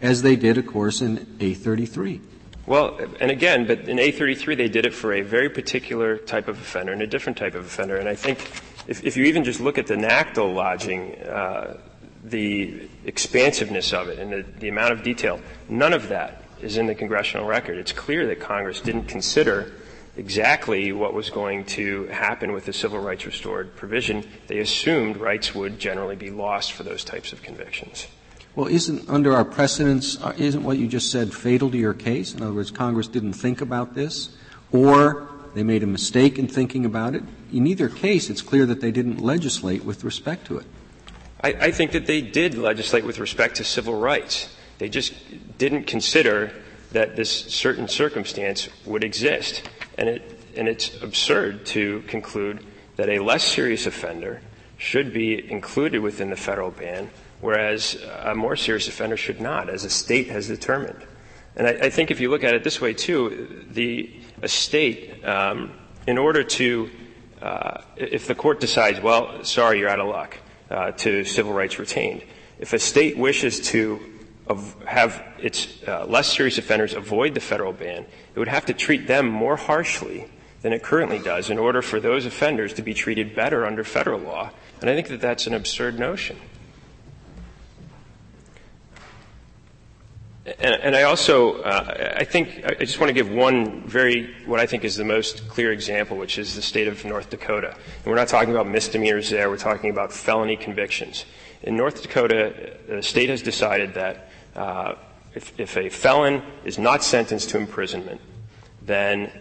as 0.00 0.22
they 0.22 0.36
did, 0.36 0.58
of 0.58 0.66
course, 0.66 1.00
in 1.00 1.18
A33. 1.38 2.20
Well, 2.66 2.98
and 3.20 3.30
again, 3.30 3.66
but 3.66 3.88
in 3.88 3.98
A33 3.98 4.56
they 4.56 4.68
did 4.68 4.86
it 4.86 4.94
for 4.94 5.12
a 5.12 5.22
very 5.22 5.48
particular 5.48 6.16
type 6.16 6.48
of 6.48 6.58
offender 6.58 6.92
and 6.92 7.00
a 7.00 7.06
different 7.06 7.38
type 7.38 7.54
of 7.54 7.64
offender. 7.64 7.96
And 7.96 8.08
I 8.08 8.16
think 8.16 8.40
if, 8.88 9.04
if 9.04 9.16
you 9.16 9.24
even 9.26 9.44
just 9.44 9.60
look 9.60 9.78
at 9.78 9.86
the 9.86 9.94
NACDL 9.94 10.52
lodging, 10.52 11.14
uh, 11.22 11.78
the 12.24 12.88
expansiveness 13.04 13.92
of 13.92 14.08
it 14.08 14.18
and 14.18 14.32
the, 14.32 14.44
the 14.58 14.68
amount 14.68 14.92
of 14.92 15.04
detail, 15.04 15.40
none 15.68 15.92
of 15.92 16.08
that 16.08 16.42
is 16.60 16.76
in 16.76 16.86
the 16.86 16.94
congressional 16.94 17.46
record. 17.46 17.78
It's 17.78 17.92
clear 17.92 18.26
that 18.26 18.40
Congress 18.40 18.80
didn't 18.80 19.04
consider 19.04 19.72
exactly 20.16 20.92
what 20.92 21.14
was 21.14 21.30
going 21.30 21.64
to 21.66 22.06
happen 22.06 22.52
with 22.52 22.64
the 22.64 22.72
civil 22.72 22.98
rights 22.98 23.26
restored 23.26 23.76
provision. 23.76 24.26
They 24.48 24.58
assumed 24.58 25.18
rights 25.18 25.54
would 25.54 25.78
generally 25.78 26.16
be 26.16 26.30
lost 26.30 26.72
for 26.72 26.82
those 26.82 27.04
types 27.04 27.32
of 27.32 27.42
convictions. 27.42 28.08
Well, 28.56 28.68
isn't 28.68 29.06
under 29.10 29.36
our 29.36 29.44
precedents, 29.44 30.18
uh, 30.22 30.32
isn't 30.38 30.64
what 30.64 30.78
you 30.78 30.88
just 30.88 31.12
said 31.12 31.34
fatal 31.34 31.70
to 31.70 31.76
your 31.76 31.92
case? 31.92 32.32
In 32.32 32.42
other 32.42 32.54
words, 32.54 32.70
Congress 32.70 33.06
didn't 33.06 33.34
think 33.34 33.60
about 33.60 33.94
this, 33.94 34.30
or 34.72 35.28
they 35.54 35.62
made 35.62 35.82
a 35.82 35.86
mistake 35.86 36.38
in 36.38 36.48
thinking 36.48 36.86
about 36.86 37.14
it. 37.14 37.22
In 37.52 37.66
either 37.66 37.90
case, 37.90 38.30
it's 38.30 38.40
clear 38.40 38.64
that 38.64 38.80
they 38.80 38.90
didn't 38.90 39.20
legislate 39.20 39.84
with 39.84 40.04
respect 40.04 40.46
to 40.46 40.56
it. 40.56 40.66
I, 41.42 41.48
I 41.66 41.70
think 41.70 41.92
that 41.92 42.06
they 42.06 42.22
did 42.22 42.56
legislate 42.56 43.04
with 43.04 43.18
respect 43.18 43.56
to 43.56 43.64
civil 43.64 44.00
rights. 44.00 44.56
They 44.78 44.88
just 44.88 45.12
didn't 45.58 45.84
consider 45.84 46.50
that 46.92 47.14
this 47.14 47.30
certain 47.30 47.88
circumstance 47.88 48.70
would 48.86 49.04
exist. 49.04 49.68
And, 49.98 50.08
it, 50.08 50.40
and 50.56 50.66
it's 50.66 51.02
absurd 51.02 51.66
to 51.66 52.00
conclude 52.08 52.64
that 52.96 53.10
a 53.10 53.18
less 53.18 53.44
serious 53.44 53.86
offender 53.86 54.40
should 54.78 55.12
be 55.12 55.50
included 55.50 56.00
within 56.00 56.30
the 56.30 56.36
federal 56.36 56.70
ban 56.70 57.10
whereas 57.40 57.94
a 58.24 58.34
more 58.34 58.56
serious 58.56 58.88
offender 58.88 59.16
should 59.16 59.40
not, 59.40 59.68
as 59.68 59.84
a 59.84 59.90
state 59.90 60.28
has 60.28 60.48
determined. 60.48 61.06
And 61.56 61.66
I, 61.66 61.70
I 61.70 61.90
think 61.90 62.10
if 62.10 62.20
you 62.20 62.30
look 62.30 62.44
at 62.44 62.54
it 62.54 62.64
this 62.64 62.80
way 62.80 62.92
too, 62.92 63.64
the 63.70 64.10
a 64.42 64.48
state, 64.48 65.24
um, 65.24 65.72
in 66.06 66.18
order 66.18 66.44
to, 66.44 66.90
uh, 67.40 67.80
if 67.96 68.26
the 68.26 68.34
court 68.34 68.60
decides, 68.60 69.00
well, 69.00 69.44
sorry, 69.44 69.78
you're 69.78 69.88
out 69.88 70.00
of 70.00 70.08
luck, 70.08 70.38
uh, 70.70 70.90
to 70.92 71.24
civil 71.24 71.52
rights 71.52 71.78
retained, 71.78 72.22
if 72.58 72.72
a 72.72 72.78
state 72.78 73.16
wishes 73.16 73.60
to 73.60 74.00
have 74.86 75.22
its 75.38 75.82
uh, 75.88 76.06
less 76.06 76.32
serious 76.32 76.58
offenders 76.58 76.94
avoid 76.94 77.34
the 77.34 77.40
federal 77.40 77.72
ban, 77.72 78.06
it 78.34 78.38
would 78.38 78.48
have 78.48 78.66
to 78.66 78.74
treat 78.74 79.06
them 79.06 79.28
more 79.28 79.56
harshly 79.56 80.28
than 80.62 80.72
it 80.72 80.82
currently 80.82 81.18
does 81.18 81.50
in 81.50 81.58
order 81.58 81.82
for 81.82 82.00
those 82.00 82.26
offenders 82.26 82.72
to 82.74 82.82
be 82.82 82.94
treated 82.94 83.34
better 83.34 83.66
under 83.66 83.84
federal 83.84 84.20
law. 84.20 84.50
And 84.80 84.90
I 84.90 84.94
think 84.94 85.08
that 85.08 85.20
that's 85.20 85.46
an 85.46 85.54
absurd 85.54 85.98
notion. 85.98 86.36
And, 90.46 90.74
and, 90.76 90.96
I 90.96 91.02
also, 91.02 91.60
uh, 91.62 92.14
I 92.18 92.22
think, 92.22 92.62
I 92.64 92.84
just 92.84 93.00
want 93.00 93.08
to 93.08 93.14
give 93.14 93.28
one 93.28 93.82
very, 93.82 94.32
what 94.46 94.60
I 94.60 94.66
think 94.66 94.84
is 94.84 94.94
the 94.94 95.04
most 95.04 95.48
clear 95.48 95.72
example, 95.72 96.16
which 96.16 96.38
is 96.38 96.54
the 96.54 96.62
state 96.62 96.86
of 96.86 97.04
North 97.04 97.30
Dakota. 97.30 97.70
And 97.74 98.06
we're 98.06 98.14
not 98.14 98.28
talking 98.28 98.52
about 98.52 98.68
misdemeanors 98.68 99.28
there, 99.28 99.50
we're 99.50 99.56
talking 99.56 99.90
about 99.90 100.12
felony 100.12 100.56
convictions. 100.56 101.24
In 101.64 101.76
North 101.76 102.00
Dakota, 102.00 102.76
the 102.86 103.02
state 103.02 103.28
has 103.28 103.42
decided 103.42 103.94
that 103.94 104.30
uh, 104.54 104.94
if, 105.34 105.58
if 105.58 105.76
a 105.76 105.88
felon 105.88 106.42
is 106.64 106.78
not 106.78 107.02
sentenced 107.02 107.50
to 107.50 107.58
imprisonment, 107.58 108.20
then 108.82 109.32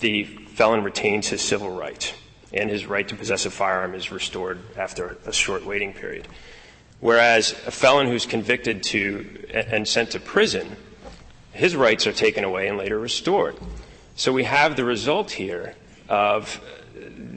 the 0.00 0.24
felon 0.24 0.84
retains 0.84 1.28
his 1.28 1.40
civil 1.40 1.70
rights, 1.70 2.12
and 2.52 2.68
his 2.68 2.84
right 2.84 3.08
to 3.08 3.16
possess 3.16 3.46
a 3.46 3.50
firearm 3.50 3.94
is 3.94 4.12
restored 4.12 4.58
after 4.76 5.16
a 5.24 5.32
short 5.32 5.64
waiting 5.64 5.94
period. 5.94 6.28
Whereas 7.00 7.52
a 7.66 7.70
felon 7.70 8.08
who's 8.08 8.26
convicted 8.26 8.82
to 8.84 9.46
and 9.52 9.86
sent 9.86 10.10
to 10.12 10.20
prison, 10.20 10.76
his 11.52 11.76
rights 11.76 12.06
are 12.06 12.12
taken 12.12 12.44
away 12.44 12.68
and 12.68 12.76
later 12.76 12.98
restored. 12.98 13.56
So 14.16 14.32
we 14.32 14.44
have 14.44 14.74
the 14.76 14.84
result 14.84 15.30
here 15.30 15.74
of 16.08 16.60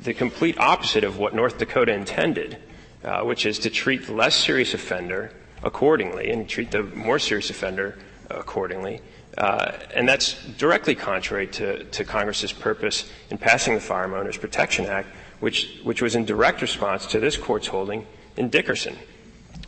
the 0.02 0.14
complete 0.14 0.58
opposite 0.58 1.04
of 1.04 1.20
what 1.20 1.36
North 1.36 1.60
Dakota 1.60 1.94
intended, 1.94 2.58
uh, 3.04 3.22
which 3.22 3.46
is 3.46 3.60
to 3.60 3.70
treat 3.70 4.08
the 4.08 4.14
less 4.14 4.36
serious 4.36 4.74
offender 4.74 5.32
accordingly 5.64 6.32
and 6.32 6.50
treat 6.50 6.72
the 6.72 6.82
more 6.82 7.20
serious 7.20 7.52
offender 7.52 8.00
accordingly. 8.32 9.02
Uh, 9.38 9.74
and 9.94 10.10
that's 10.10 10.44
directly 10.58 10.96
contrary 10.96 11.48
to, 11.48 11.84
to 11.86 12.04
Congress's 12.04 12.52
purpose 12.52 13.10
in 13.30 13.38
passing 13.38 13.76
the 13.76 13.80
Firearm 13.80 14.16
Owners 14.16 14.38
Protection 14.38 14.88
Act, 14.88 15.08
which, 15.40 15.80
which 15.84 16.02
was 16.02 16.16
in 16.16 16.26
direct 16.26 16.62
response 16.64 17.06
to 17.06 17.20
this 17.20 17.38
court's 17.38 17.68
holding 17.68 18.08
in 18.38 18.50
Dickerson 18.50 18.98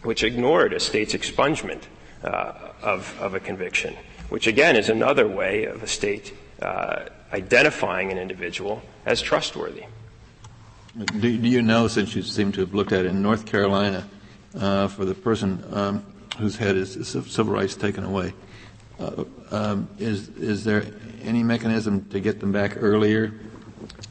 which 0.04 0.24
ignored 0.24 0.74
a 0.74 0.80
state's 0.80 1.13
expungement 1.13 1.84
uh, 2.24 2.54
of, 2.82 3.20
of 3.20 3.34
a 3.34 3.39
conviction, 3.39 3.96
which 4.30 4.48
again 4.48 4.76
is 4.76 4.89
another 4.89 5.28
way 5.28 5.66
of 5.66 5.82
a 5.84 5.88
state 5.88 6.34
uh, 6.62 7.06
identifying 7.32 8.12
an 8.12 8.18
individual 8.18 8.82
as 9.06 9.22
trustworthy. 9.22 9.84
Do, 10.96 11.38
do, 11.38 11.48
you 11.48 11.62
know, 11.62 11.88
since 11.88 12.16
you 12.16 12.22
seem 12.22 12.52
to 12.52 12.62
have 12.62 12.74
looked 12.76 12.92
at 12.92 13.06
it 13.06 13.08
in 13.08 13.22
North 13.22 13.46
Carolina, 13.48 14.08
uh, 14.56 14.88
for 14.88 15.06
the 15.06 15.16
person 15.16 15.63
um, 15.72 16.06
whose 16.38 16.56
head 16.56 16.76
is, 16.76 17.08
civil 17.08 17.52
rights 17.52 17.76
taken 17.76 18.04
away, 18.04 18.34
uh, 19.00 19.24
um, 19.50 19.89
is 19.98 20.30
is 20.30 20.63
there 20.63 20.86
any 21.24 21.42
mechanism 21.42 22.06
to 22.10 22.20
get 22.20 22.39
them 22.39 22.52
back 22.52 22.78
earlier 22.78 23.34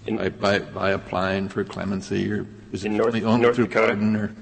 in, 0.06 0.16
by, 0.16 0.28
by, 0.28 0.58
by 0.58 0.90
applying 0.90 1.48
for 1.48 1.62
clemency, 1.62 2.30
or 2.32 2.46
is 2.72 2.84
it 2.84 2.88
in 2.88 2.96
North, 2.96 3.14
only, 3.14 3.24
only 3.24 3.42
North 3.42 3.56
through 3.56 3.68
Dakota? 3.68 3.86
pardon? 3.88 4.16
Or? 4.16 4.34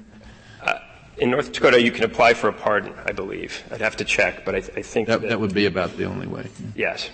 In 1.21 1.29
North 1.29 1.51
Dakota, 1.51 1.79
you 1.79 1.91
can 1.91 2.03
apply 2.03 2.33
for 2.33 2.47
a 2.47 2.53
pardon, 2.53 2.95
I 3.05 3.11
believe. 3.11 3.63
I'd 3.69 3.79
have 3.79 3.95
to 3.97 4.03
check, 4.03 4.43
but 4.43 4.55
I, 4.55 4.61
th- 4.61 4.75
I 4.75 4.81
think 4.81 5.07
that, 5.07 5.21
that, 5.21 5.29
that 5.29 5.39
would 5.39 5.53
be 5.53 5.67
about 5.67 5.95
the 5.95 6.05
only 6.05 6.25
way. 6.25 6.49
Yes. 6.75 7.11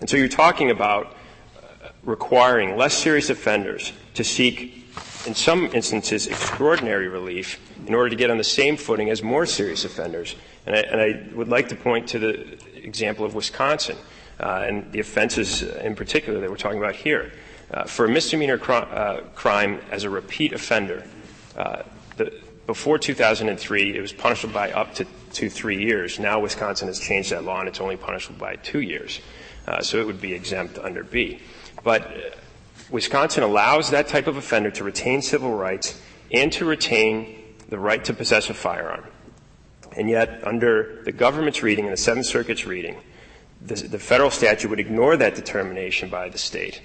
And 0.00 0.10
so 0.10 0.18
you're 0.18 0.28
talking 0.28 0.70
about 0.70 1.16
uh, 1.56 1.88
requiring 2.02 2.76
less 2.76 2.92
serious 2.92 3.30
offenders 3.30 3.94
to 4.14 4.22
seek, 4.22 4.86
in 5.26 5.34
some 5.34 5.70
instances, 5.72 6.26
extraordinary 6.26 7.08
relief 7.08 7.58
in 7.86 7.94
order 7.94 8.10
to 8.10 8.16
get 8.16 8.30
on 8.30 8.36
the 8.36 8.44
same 8.44 8.76
footing 8.76 9.08
as 9.08 9.22
more 9.22 9.46
serious 9.46 9.86
offenders. 9.86 10.36
And 10.66 10.76
I, 10.76 10.80
and 10.80 11.00
I 11.00 11.34
would 11.34 11.48
like 11.48 11.70
to 11.70 11.76
point 11.76 12.06
to 12.08 12.18
the 12.18 12.58
example 12.76 13.24
of 13.24 13.34
Wisconsin 13.34 13.96
uh, 14.40 14.66
and 14.66 14.92
the 14.92 15.00
offenses 15.00 15.62
in 15.62 15.96
particular 15.96 16.38
that 16.40 16.50
we're 16.50 16.56
talking 16.56 16.78
about 16.78 16.96
here. 16.96 17.32
Uh, 17.72 17.84
for 17.84 18.04
a 18.04 18.08
misdemeanor 18.10 18.58
cr- 18.58 18.72
uh, 18.72 19.20
crime 19.34 19.80
as 19.90 20.04
a 20.04 20.10
repeat 20.10 20.52
offender, 20.52 21.02
uh, 21.56 21.82
the, 22.18 22.41
before 22.66 22.98
2003, 22.98 23.96
it 23.96 24.00
was 24.00 24.12
punishable 24.12 24.54
by 24.54 24.72
up 24.72 24.94
to, 24.94 25.06
to 25.32 25.50
three 25.50 25.82
years. 25.82 26.18
Now 26.18 26.40
Wisconsin 26.40 26.88
has 26.88 26.98
changed 26.98 27.30
that 27.30 27.44
law 27.44 27.60
and 27.60 27.68
it's 27.68 27.80
only 27.80 27.96
punishable 27.96 28.38
by 28.38 28.56
two 28.56 28.80
years. 28.80 29.20
Uh, 29.66 29.80
so 29.80 30.00
it 30.00 30.06
would 30.06 30.20
be 30.20 30.32
exempt 30.32 30.78
under 30.78 31.04
B. 31.04 31.40
But 31.84 32.02
uh, 32.02 32.20
Wisconsin 32.90 33.42
allows 33.42 33.90
that 33.90 34.08
type 34.08 34.26
of 34.26 34.36
offender 34.36 34.70
to 34.72 34.84
retain 34.84 35.22
civil 35.22 35.54
rights 35.54 36.00
and 36.32 36.52
to 36.52 36.64
retain 36.64 37.42
the 37.68 37.78
right 37.78 38.04
to 38.04 38.12
possess 38.12 38.50
a 38.50 38.54
firearm. 38.54 39.06
And 39.96 40.08
yet, 40.08 40.46
under 40.46 41.02
the 41.04 41.12
government's 41.12 41.62
reading 41.62 41.84
and 41.84 41.92
the 41.92 41.98
Seventh 41.98 42.26
Circuit's 42.26 42.66
reading, 42.66 42.96
the, 43.60 43.74
the 43.74 43.98
federal 43.98 44.30
statute 44.30 44.68
would 44.68 44.80
ignore 44.80 45.16
that 45.16 45.34
determination 45.34 46.08
by 46.08 46.28
the 46.28 46.38
state 46.38 46.82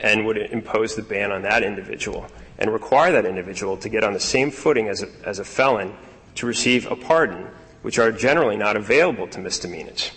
and 0.00 0.26
would 0.26 0.36
impose 0.36 0.94
the 0.94 1.02
ban 1.02 1.32
on 1.32 1.42
that 1.42 1.62
individual 1.62 2.26
and 2.58 2.72
require 2.72 3.12
that 3.12 3.26
individual 3.26 3.76
to 3.76 3.88
get 3.88 4.04
on 4.04 4.12
the 4.12 4.20
same 4.20 4.50
footing 4.50 4.88
as 4.88 5.02
a, 5.02 5.08
as 5.24 5.38
a 5.38 5.44
felon 5.44 5.94
to 6.34 6.46
receive 6.46 6.90
a 6.90 6.96
pardon, 6.96 7.46
which 7.82 7.98
are 7.98 8.12
generally 8.12 8.56
not 8.56 8.76
available 8.76 9.26
to 9.28 9.38
misdemeanors 9.40 10.10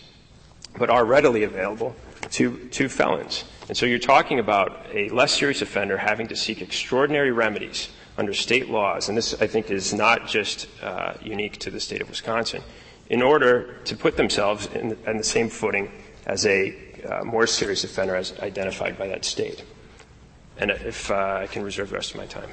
but 0.78 0.90
are 0.90 1.06
readily 1.06 1.44
available 1.44 1.96
to, 2.32 2.58
to 2.70 2.90
felons. 2.90 3.44
And 3.68 3.78
so 3.78 3.86
you're 3.86 4.00
talking 4.00 4.40
about 4.40 4.86
a 4.94 5.10
less 5.10 5.38
serious 5.38 5.62
offender 5.62 5.98
having 5.98 6.28
to 6.28 6.36
seek 6.36 6.62
extraordinary 6.62 7.32
remedies 7.32 7.90
under 8.18 8.34
state 8.34 8.70
laws, 8.70 9.08
and 9.10 9.18
this 9.18 9.40
I 9.42 9.48
think 9.48 9.72
is 9.72 9.94
not 9.94 10.28
just 10.28 10.68
uh, 10.82 11.14
unique 11.22 11.58
to 11.60 11.72
the 11.72 11.80
state 11.80 12.02
of 12.02 12.10
Wisconsin, 12.10 12.62
in 13.10 13.22
order 13.22 13.78
to 13.86 13.96
put 13.96 14.18
themselves 14.18 14.68
in 14.68 14.90
the, 14.90 15.10
in 15.10 15.18
the 15.18 15.24
same 15.24 15.50
footing 15.50 15.92
as 16.26 16.46
a 16.46 16.76
uh, 17.10 17.24
more 17.24 17.48
serious 17.48 17.84
offender 17.84 18.16
as 18.16 18.38
identified 18.40 18.98
by 18.98 19.08
that 19.08 19.26
state. 19.26 19.64
And 20.62 20.72
if 20.72 21.10
uh, 21.10 21.40
I 21.42 21.48
can 21.48 21.64
reserve 21.64 21.90
the 21.90 21.96
rest 21.96 22.12
of 22.12 22.18
my 22.18 22.28
time. 22.28 22.50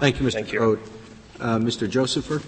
Thank 0.00 0.18
you, 0.18 0.26
Mr. 0.26 0.32
Thank 0.32 0.52
you. 0.52 0.80
Uh, 1.38 1.58
Mr. 1.58 1.88
Josepher. 1.88 2.42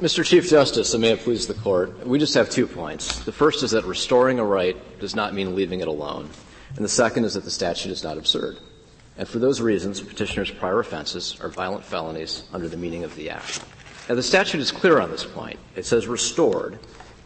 Mr. 0.00 0.24
Chief 0.24 0.48
Justice, 0.48 0.94
and 0.94 1.00
may 1.00 1.12
it 1.12 1.20
please 1.20 1.46
the 1.46 1.54
Court, 1.54 2.06
we 2.06 2.18
just 2.18 2.34
have 2.34 2.48
two 2.48 2.66
points. 2.66 3.24
The 3.24 3.32
first 3.32 3.62
is 3.62 3.72
that 3.72 3.84
restoring 3.84 4.38
a 4.38 4.44
right 4.44 4.76
does 5.00 5.14
not 5.14 5.34
mean 5.34 5.54
leaving 5.54 5.80
it 5.80 5.88
alone. 5.88 6.30
And 6.76 6.84
the 6.84 6.88
second 6.88 7.24
is 7.24 7.34
that 7.34 7.44
the 7.44 7.50
statute 7.50 7.90
is 7.90 8.04
not 8.04 8.16
absurd. 8.16 8.58
And 9.16 9.28
for 9.28 9.38
those 9.38 9.60
reasons, 9.60 10.00
petitioner's 10.00 10.50
prior 10.50 10.80
offenses 10.80 11.36
are 11.40 11.48
violent 11.48 11.84
felonies 11.84 12.44
under 12.52 12.68
the 12.68 12.76
meaning 12.76 13.04
of 13.04 13.14
the 13.16 13.30
Act. 13.30 13.64
Now, 14.08 14.16
the 14.16 14.22
statute 14.22 14.60
is 14.60 14.70
clear 14.70 15.00
on 15.00 15.10
this 15.10 15.24
point. 15.24 15.58
It 15.76 15.86
says 15.86 16.06
restored, 16.06 16.78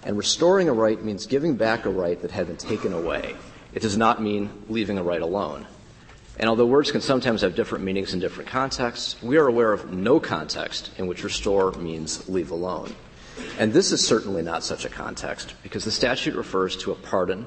and 0.05 0.17
restoring 0.17 0.69
a 0.69 0.73
right 0.73 1.03
means 1.03 1.27
giving 1.27 1.57
back 1.57 1.85
a 1.85 1.91
right 1.91 2.21
that 2.23 2.31
had 2.31 2.47
been 2.47 2.57
taken 2.57 2.93
away. 2.93 3.35
It 3.75 3.83
does 3.83 3.97
not 3.97 4.23
mean 4.23 4.51
leaving 4.69 4.99
a 4.99 5.03
right 5.03 5.21
alone. 5.21 5.67
And 6.39 6.49
although 6.49 6.67
words 6.67 6.93
can 6.93 7.01
sometimes 7.01 7.43
have 7.43 7.57
different 7.57 7.85
meanings 7.85 8.15
in 8.15 8.21
different 8.21 8.49
contexts, 8.49 9.21
we 9.23 9.37
are 9.37 9.49
aware 9.49 9.73
of 9.73 9.93
no 9.93 10.21
context 10.21 10.91
in 10.97 11.07
which 11.07 11.25
restore 11.25 11.73
means 11.73 12.29
leave 12.29 12.51
alone. 12.51 12.95
And 13.59 13.73
this 13.73 13.93
is 13.93 14.07
certainly 14.07 14.43
not 14.43 14.65
such 14.65 14.85
a 14.85 14.89
context 14.89 15.55
because 15.63 15.85
the 15.85 15.91
statute 15.91 16.35
refers 16.35 16.77
to 16.79 16.93
a 16.93 16.95
pardon, 16.95 17.47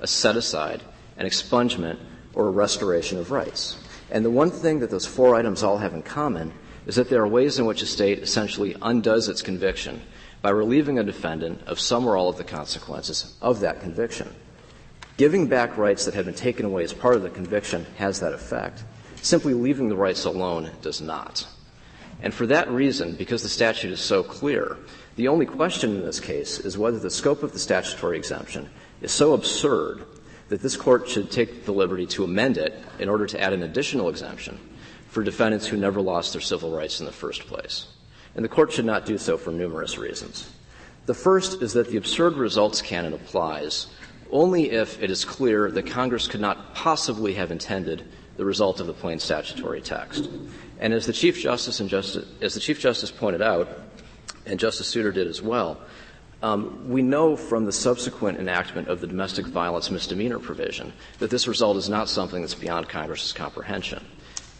a 0.00 0.06
set 0.06 0.36
aside, 0.36 0.82
an 1.16 1.26
expungement, 1.26 1.98
or 2.34 2.48
a 2.48 2.50
restoration 2.50 3.18
of 3.18 3.30
rights. 3.30 3.78
And 4.10 4.24
the 4.24 4.30
one 4.30 4.50
thing 4.50 4.80
that 4.80 4.90
those 4.90 5.06
four 5.06 5.34
items 5.34 5.62
all 5.62 5.78
have 5.78 5.94
in 5.94 6.02
common 6.02 6.52
is 6.86 6.96
that 6.96 7.08
there 7.08 7.22
are 7.22 7.28
ways 7.28 7.58
in 7.58 7.66
which 7.66 7.82
a 7.82 7.86
state 7.86 8.18
essentially 8.18 8.76
undoes 8.82 9.28
its 9.28 9.42
conviction 9.42 10.02
by 10.42 10.50
relieving 10.50 10.98
a 10.98 11.04
defendant 11.04 11.62
of 11.66 11.78
some 11.78 12.06
or 12.06 12.16
all 12.16 12.28
of 12.28 12.36
the 12.36 12.44
consequences 12.44 13.34
of 13.40 13.60
that 13.60 13.80
conviction. 13.80 14.34
Giving 15.22 15.46
back 15.46 15.78
rights 15.78 16.04
that 16.06 16.14
have 16.14 16.24
been 16.24 16.34
taken 16.34 16.66
away 16.66 16.82
as 16.82 16.92
part 16.92 17.14
of 17.14 17.22
the 17.22 17.30
conviction 17.30 17.86
has 17.96 18.18
that 18.18 18.32
effect. 18.32 18.82
Simply 19.20 19.54
leaving 19.54 19.88
the 19.88 19.94
rights 19.94 20.24
alone 20.24 20.72
does 20.82 21.00
not. 21.00 21.46
And 22.20 22.34
for 22.34 22.44
that 22.48 22.68
reason, 22.68 23.14
because 23.14 23.40
the 23.40 23.48
statute 23.48 23.92
is 23.92 24.00
so 24.00 24.24
clear, 24.24 24.78
the 25.14 25.28
only 25.28 25.46
question 25.46 25.94
in 25.94 26.04
this 26.04 26.18
case 26.18 26.58
is 26.58 26.76
whether 26.76 26.98
the 26.98 27.08
scope 27.08 27.44
of 27.44 27.52
the 27.52 27.60
statutory 27.60 28.16
exemption 28.16 28.68
is 29.00 29.12
so 29.12 29.32
absurd 29.32 30.02
that 30.48 30.60
this 30.60 30.76
court 30.76 31.08
should 31.08 31.30
take 31.30 31.66
the 31.66 31.72
liberty 31.72 32.06
to 32.06 32.24
amend 32.24 32.58
it 32.58 32.74
in 32.98 33.08
order 33.08 33.26
to 33.26 33.40
add 33.40 33.52
an 33.52 33.62
additional 33.62 34.08
exemption 34.08 34.58
for 35.06 35.22
defendants 35.22 35.68
who 35.68 35.76
never 35.76 36.00
lost 36.00 36.32
their 36.32 36.42
civil 36.42 36.76
rights 36.76 36.98
in 36.98 37.06
the 37.06 37.12
first 37.12 37.46
place. 37.46 37.86
And 38.34 38.44
the 38.44 38.48
court 38.48 38.72
should 38.72 38.86
not 38.86 39.06
do 39.06 39.18
so 39.18 39.38
for 39.38 39.52
numerous 39.52 39.98
reasons. 39.98 40.50
The 41.06 41.14
first 41.14 41.62
is 41.62 41.74
that 41.74 41.90
the 41.90 41.96
absurd 41.96 42.34
results 42.34 42.82
canon 42.82 43.12
applies 43.12 43.86
only 44.32 44.70
if 44.70 45.00
it 45.02 45.10
is 45.10 45.24
clear 45.24 45.70
that 45.70 45.86
Congress 45.86 46.26
could 46.26 46.40
not 46.40 46.74
possibly 46.74 47.34
have 47.34 47.50
intended 47.50 48.04
the 48.36 48.44
result 48.44 48.80
of 48.80 48.86
the 48.86 48.94
plain 48.94 49.18
statutory 49.18 49.80
text. 49.80 50.28
And 50.80 50.92
as 50.92 51.06
the 51.06 51.12
Chief 51.12 51.38
Justice 51.38 51.80
and 51.80 51.88
Justice, 51.88 52.26
as 52.40 52.54
the 52.54 52.60
Chief 52.60 52.80
Justice 52.80 53.10
pointed 53.10 53.42
out, 53.42 53.68
and 54.46 54.58
Justice 54.58 54.88
Souter 54.88 55.12
did 55.12 55.28
as 55.28 55.40
well, 55.42 55.78
um, 56.42 56.88
we 56.88 57.02
know 57.02 57.36
from 57.36 57.66
the 57.66 57.72
subsequent 57.72 58.40
enactment 58.40 58.88
of 58.88 59.00
the 59.00 59.06
domestic 59.06 59.46
violence 59.46 59.90
misdemeanor 59.90 60.40
provision 60.40 60.92
that 61.20 61.30
this 61.30 61.46
result 61.46 61.76
is 61.76 61.88
not 61.88 62.08
something 62.08 62.40
that's 62.40 62.54
beyond 62.54 62.88
Congress's 62.88 63.32
comprehension. 63.32 64.04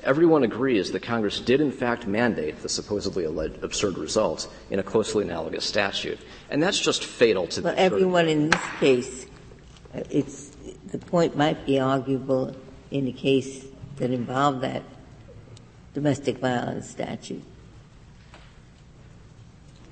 Everyone 0.04 0.44
agrees 0.44 0.92
that 0.92 1.02
Congress 1.02 1.40
did 1.40 1.60
in 1.60 1.72
fact 1.72 2.06
mandate 2.06 2.60
the 2.60 2.68
supposedly 2.68 3.24
absurd 3.24 3.98
results 3.98 4.48
in 4.70 4.78
a 4.78 4.82
closely 4.82 5.24
analogous 5.24 5.64
statute. 5.64 6.18
And 6.50 6.62
that's 6.62 6.78
just 6.78 7.04
fatal 7.04 7.46
to 7.48 7.62
well, 7.62 7.74
the 7.74 7.80
everyone 7.80 8.28
in 8.28 8.50
this 8.50 8.66
case 8.78 9.26
it's, 9.94 10.50
the 10.90 10.98
point 10.98 11.36
might 11.36 11.66
be 11.66 11.78
arguable 11.78 12.54
in 12.90 13.08
a 13.08 13.12
case 13.12 13.66
that 13.96 14.10
involved 14.10 14.62
that 14.62 14.82
domestic 15.94 16.38
violence 16.38 16.88
statute. 16.88 17.42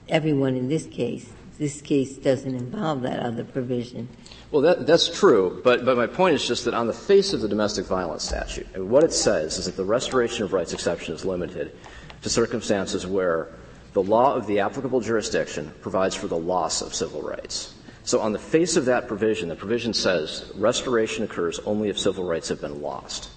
Everyone 0.08 0.56
in 0.56 0.68
this 0.68 0.86
case, 0.86 1.30
this 1.58 1.80
case 1.80 2.16
doesn't 2.16 2.54
involve 2.54 3.02
that 3.02 3.20
other 3.20 3.44
provision. 3.44 4.08
Well, 4.50 4.62
that, 4.62 4.86
that's 4.86 5.08
true, 5.08 5.60
but, 5.62 5.84
but 5.84 5.96
my 5.96 6.06
point 6.06 6.34
is 6.34 6.46
just 6.46 6.64
that 6.64 6.74
on 6.74 6.86
the 6.86 6.92
face 6.92 7.32
of 7.32 7.40
the 7.40 7.48
domestic 7.48 7.86
violence 7.86 8.24
statute, 8.24 8.66
what 8.76 9.04
it 9.04 9.12
says 9.12 9.58
is 9.58 9.66
that 9.66 9.76
the 9.76 9.84
restoration 9.84 10.42
of 10.42 10.52
rights 10.52 10.72
exception 10.72 11.14
is 11.14 11.24
limited 11.24 11.76
to 12.22 12.28
circumstances 12.28 13.06
where 13.06 13.48
the 13.92 14.02
law 14.02 14.34
of 14.34 14.46
the 14.46 14.60
applicable 14.60 15.00
jurisdiction 15.00 15.72
provides 15.80 16.14
for 16.14 16.26
the 16.26 16.36
loss 16.36 16.82
of 16.82 16.94
civil 16.94 17.22
rights. 17.22 17.74
So 18.04 18.20
on 18.20 18.32
the 18.32 18.38
face 18.38 18.76
of 18.76 18.86
that 18.86 19.08
provision, 19.08 19.48
the 19.48 19.56
provision 19.56 19.92
says 19.92 20.50
restoration 20.56 21.24
occurs 21.24 21.58
only 21.60 21.88
if 21.88 21.98
civil 21.98 22.24
rights 22.24 22.48
have 22.48 22.60
been 22.60 22.80
lost. 22.80 23.30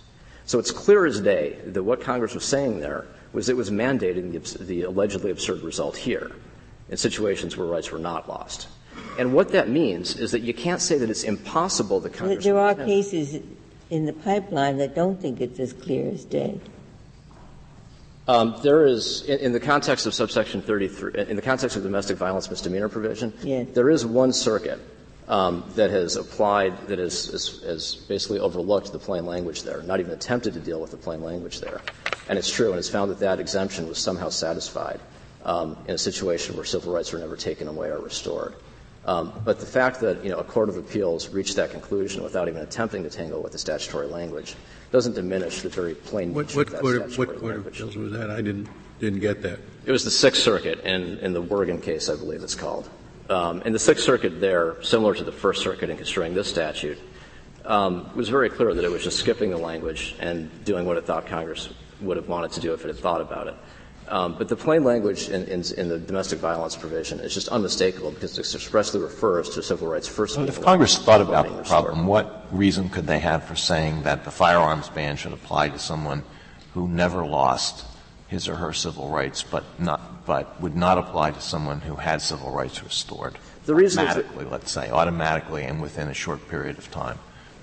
So 0.45 0.59
it's 0.59 0.71
clear 0.71 1.05
as 1.05 1.19
day 1.19 1.59
that 1.65 1.83
what 1.83 2.01
Congress 2.01 2.33
was 2.33 2.43
saying 2.43 2.79
there 2.79 3.05
was 3.31 3.49
it 3.49 3.57
was 3.57 3.69
mandating 3.69 4.31
the, 4.31 4.63
the 4.63 4.81
allegedly 4.83 5.31
absurd 5.31 5.61
result 5.61 5.97
here 5.97 6.31
in 6.89 6.97
situations 6.97 7.57
where 7.57 7.67
rights 7.67 7.91
were 7.91 7.99
not 7.99 8.27
lost. 8.27 8.67
And 9.17 9.33
what 9.33 9.49
that 9.49 9.69
means 9.69 10.17
is 10.17 10.31
that 10.31 10.41
you 10.41 10.53
can't 10.53 10.81
say 10.81 10.97
that 10.97 11.09
it's 11.09 11.23
impossible 11.23 11.99
that 12.01 12.13
Congress. 12.13 12.43
There 12.43 12.59
are 12.59 12.75
cases 12.75 13.41
in 13.89 14.05
the 14.05 14.13
pipeline 14.13 14.77
that 14.77 14.95
don't 14.95 15.19
think 15.21 15.41
it's 15.41 15.59
as 15.59 15.73
clear 15.73 16.11
as 16.11 16.25
day. 16.25 16.59
Um, 18.27 18.55
there 18.63 18.85
is, 18.85 19.23
in, 19.23 19.39
in, 19.39 19.51
the 19.51 19.59
context 19.59 20.05
of 20.05 20.13
subsection 20.13 20.61
33, 20.61 21.25
in 21.27 21.35
the 21.35 21.41
context 21.41 21.75
of 21.75 21.83
domestic 21.83 22.17
violence 22.17 22.49
misdemeanor 22.49 22.87
provision, 22.87 23.33
yes. 23.43 23.67
there 23.73 23.89
is 23.89 24.05
one 24.05 24.31
circuit 24.31 24.79
um, 25.27 25.65
that 25.75 25.89
has 25.89 26.15
applied, 26.15 26.87
that 26.87 26.99
has, 26.99 27.25
has, 27.27 27.61
has, 27.63 27.95
basically 27.95 28.39
overlooked 28.39 28.93
the 28.93 28.99
plain 28.99 29.25
language 29.25 29.63
there, 29.63 29.81
not 29.83 29.99
even 29.99 30.13
attempted 30.13 30.53
to 30.53 30.59
deal 30.61 30.79
with 30.79 30.91
the 30.91 30.97
plain 30.97 31.21
language 31.21 31.59
there. 31.59 31.81
And 32.29 32.39
it's 32.39 32.49
true, 32.49 32.69
and 32.69 32.79
it's 32.79 32.89
found 32.89 33.11
that 33.11 33.19
that 33.19 33.41
exemption 33.41 33.89
was 33.89 33.97
somehow 33.97 34.29
satisfied 34.29 35.01
um, 35.43 35.77
in 35.87 35.95
a 35.95 35.97
situation 35.97 36.55
where 36.55 36.65
civil 36.65 36.93
rights 36.93 37.11
were 37.11 37.19
never 37.19 37.35
taken 37.35 37.67
away 37.67 37.89
or 37.89 37.99
restored. 37.99 38.53
Um, 39.05 39.33
but 39.43 39.59
the 39.59 39.65
fact 39.65 39.99
that 39.99 40.23
you 40.23 40.29
know 40.29 40.37
a 40.37 40.43
court 40.43 40.69
of 40.69 40.77
appeals 40.77 41.29
reached 41.29 41.55
that 41.57 41.71
conclusion 41.71 42.23
without 42.23 42.47
even 42.47 42.61
attempting 42.61 43.03
to 43.03 43.09
tangle 43.09 43.41
with 43.41 43.51
the 43.51 43.57
statutory 43.57 44.07
language 44.07 44.55
doesn't 44.91 45.13
diminish 45.13 45.61
the 45.61 45.69
very 45.69 45.93
plain 45.93 46.33
what, 46.33 46.47
nature 46.47 46.57
what 46.57 46.67
of 46.67 46.73
that 46.73 46.81
court, 46.81 46.95
statutory 46.95 47.27
what 47.27 47.39
court 47.39 47.55
of 47.57 47.67
appeals 47.67 47.97
was 47.97 48.11
that? 48.13 48.29
I 48.29 48.41
didn't 48.41 48.69
didn't 48.99 49.19
get 49.19 49.41
that. 49.41 49.59
It 49.85 49.91
was 49.91 50.05
the 50.05 50.11
Sixth 50.11 50.41
Circuit 50.41 50.79
in, 50.85 51.19
in 51.19 51.33
the 51.33 51.43
Wergen 51.43 51.81
case, 51.81 52.09
I 52.09 52.15
believe 52.15 52.41
it's 52.41 52.55
called. 52.55 52.89
Um, 53.29 53.61
and 53.65 53.75
the 53.75 53.79
Sixth 53.79 54.03
Circuit 54.03 54.39
there, 54.39 54.81
similar 54.81 55.13
to 55.15 55.23
the 55.23 55.31
First 55.31 55.61
Circuit 55.61 55.89
in 55.89 55.97
construing 55.97 56.33
this 56.33 56.47
statute, 56.47 56.97
um, 57.65 58.15
was 58.15 58.29
very 58.29 58.49
clear 58.49 58.73
that 58.73 58.83
it 58.83 58.91
was 58.91 59.03
just 59.03 59.19
skipping 59.19 59.49
the 59.49 59.57
language 59.57 60.15
and 60.19 60.49
doing 60.63 60.85
what 60.85 60.97
it 60.97 61.05
thought 61.05 61.27
Congress 61.27 61.69
would 62.01 62.17
have 62.17 62.27
wanted 62.27 62.51
to 62.53 62.59
do 62.61 62.73
if 62.73 62.83
it 62.83 62.87
had 62.87 62.97
thought 62.97 63.21
about 63.21 63.47
it. 63.47 63.55
Um, 64.07 64.35
but 64.37 64.49
the 64.49 64.55
plain 64.55 64.83
language 64.83 65.29
in, 65.29 65.43
in, 65.45 65.63
in, 65.77 65.87
the 65.89 65.97
domestic 65.97 66.39
violence 66.39 66.75
provision 66.75 67.19
is 67.19 67.33
just 67.33 67.47
unmistakable 67.47 68.11
because 68.11 68.37
it 68.37 68.53
expressly 68.53 68.99
refers 68.99 69.49
to 69.51 69.63
civil 69.63 69.87
rights 69.87 70.07
first. 70.07 70.37
Well, 70.37 70.47
if 70.47 70.61
Congress 70.61 70.97
thought 70.97 71.21
about 71.21 71.47
the 71.55 71.63
problem, 71.63 72.05
what 72.05 72.47
reason 72.51 72.89
could 72.89 73.07
they 73.07 73.19
have 73.19 73.45
for 73.45 73.55
saying 73.55 74.03
that 74.03 74.25
the 74.25 74.31
firearms 74.31 74.89
ban 74.89 75.15
should 75.15 75.33
apply 75.33 75.69
to 75.69 75.79
someone 75.79 76.23
who 76.73 76.87
never 76.87 77.25
lost 77.25 77.85
his 78.27 78.49
or 78.49 78.55
her 78.55 78.73
civil 78.73 79.09
rights, 79.09 79.43
but 79.43 79.63
not, 79.79 80.25
but 80.25 80.59
would 80.59 80.75
not 80.75 80.97
apply 80.97 81.31
to 81.31 81.41
someone 81.41 81.81
who 81.81 81.95
had 81.95 82.21
civil 82.21 82.51
rights 82.51 82.83
restored? 82.83 83.37
The 83.65 83.75
reason 83.75 84.05
automatically, 84.05 84.45
let's 84.45 84.71
say, 84.71 84.89
automatically 84.89 85.63
and 85.63 85.81
within 85.81 86.09
a 86.09 86.13
short 86.13 86.47
period 86.49 86.77
of 86.77 86.91
time. 86.91 87.19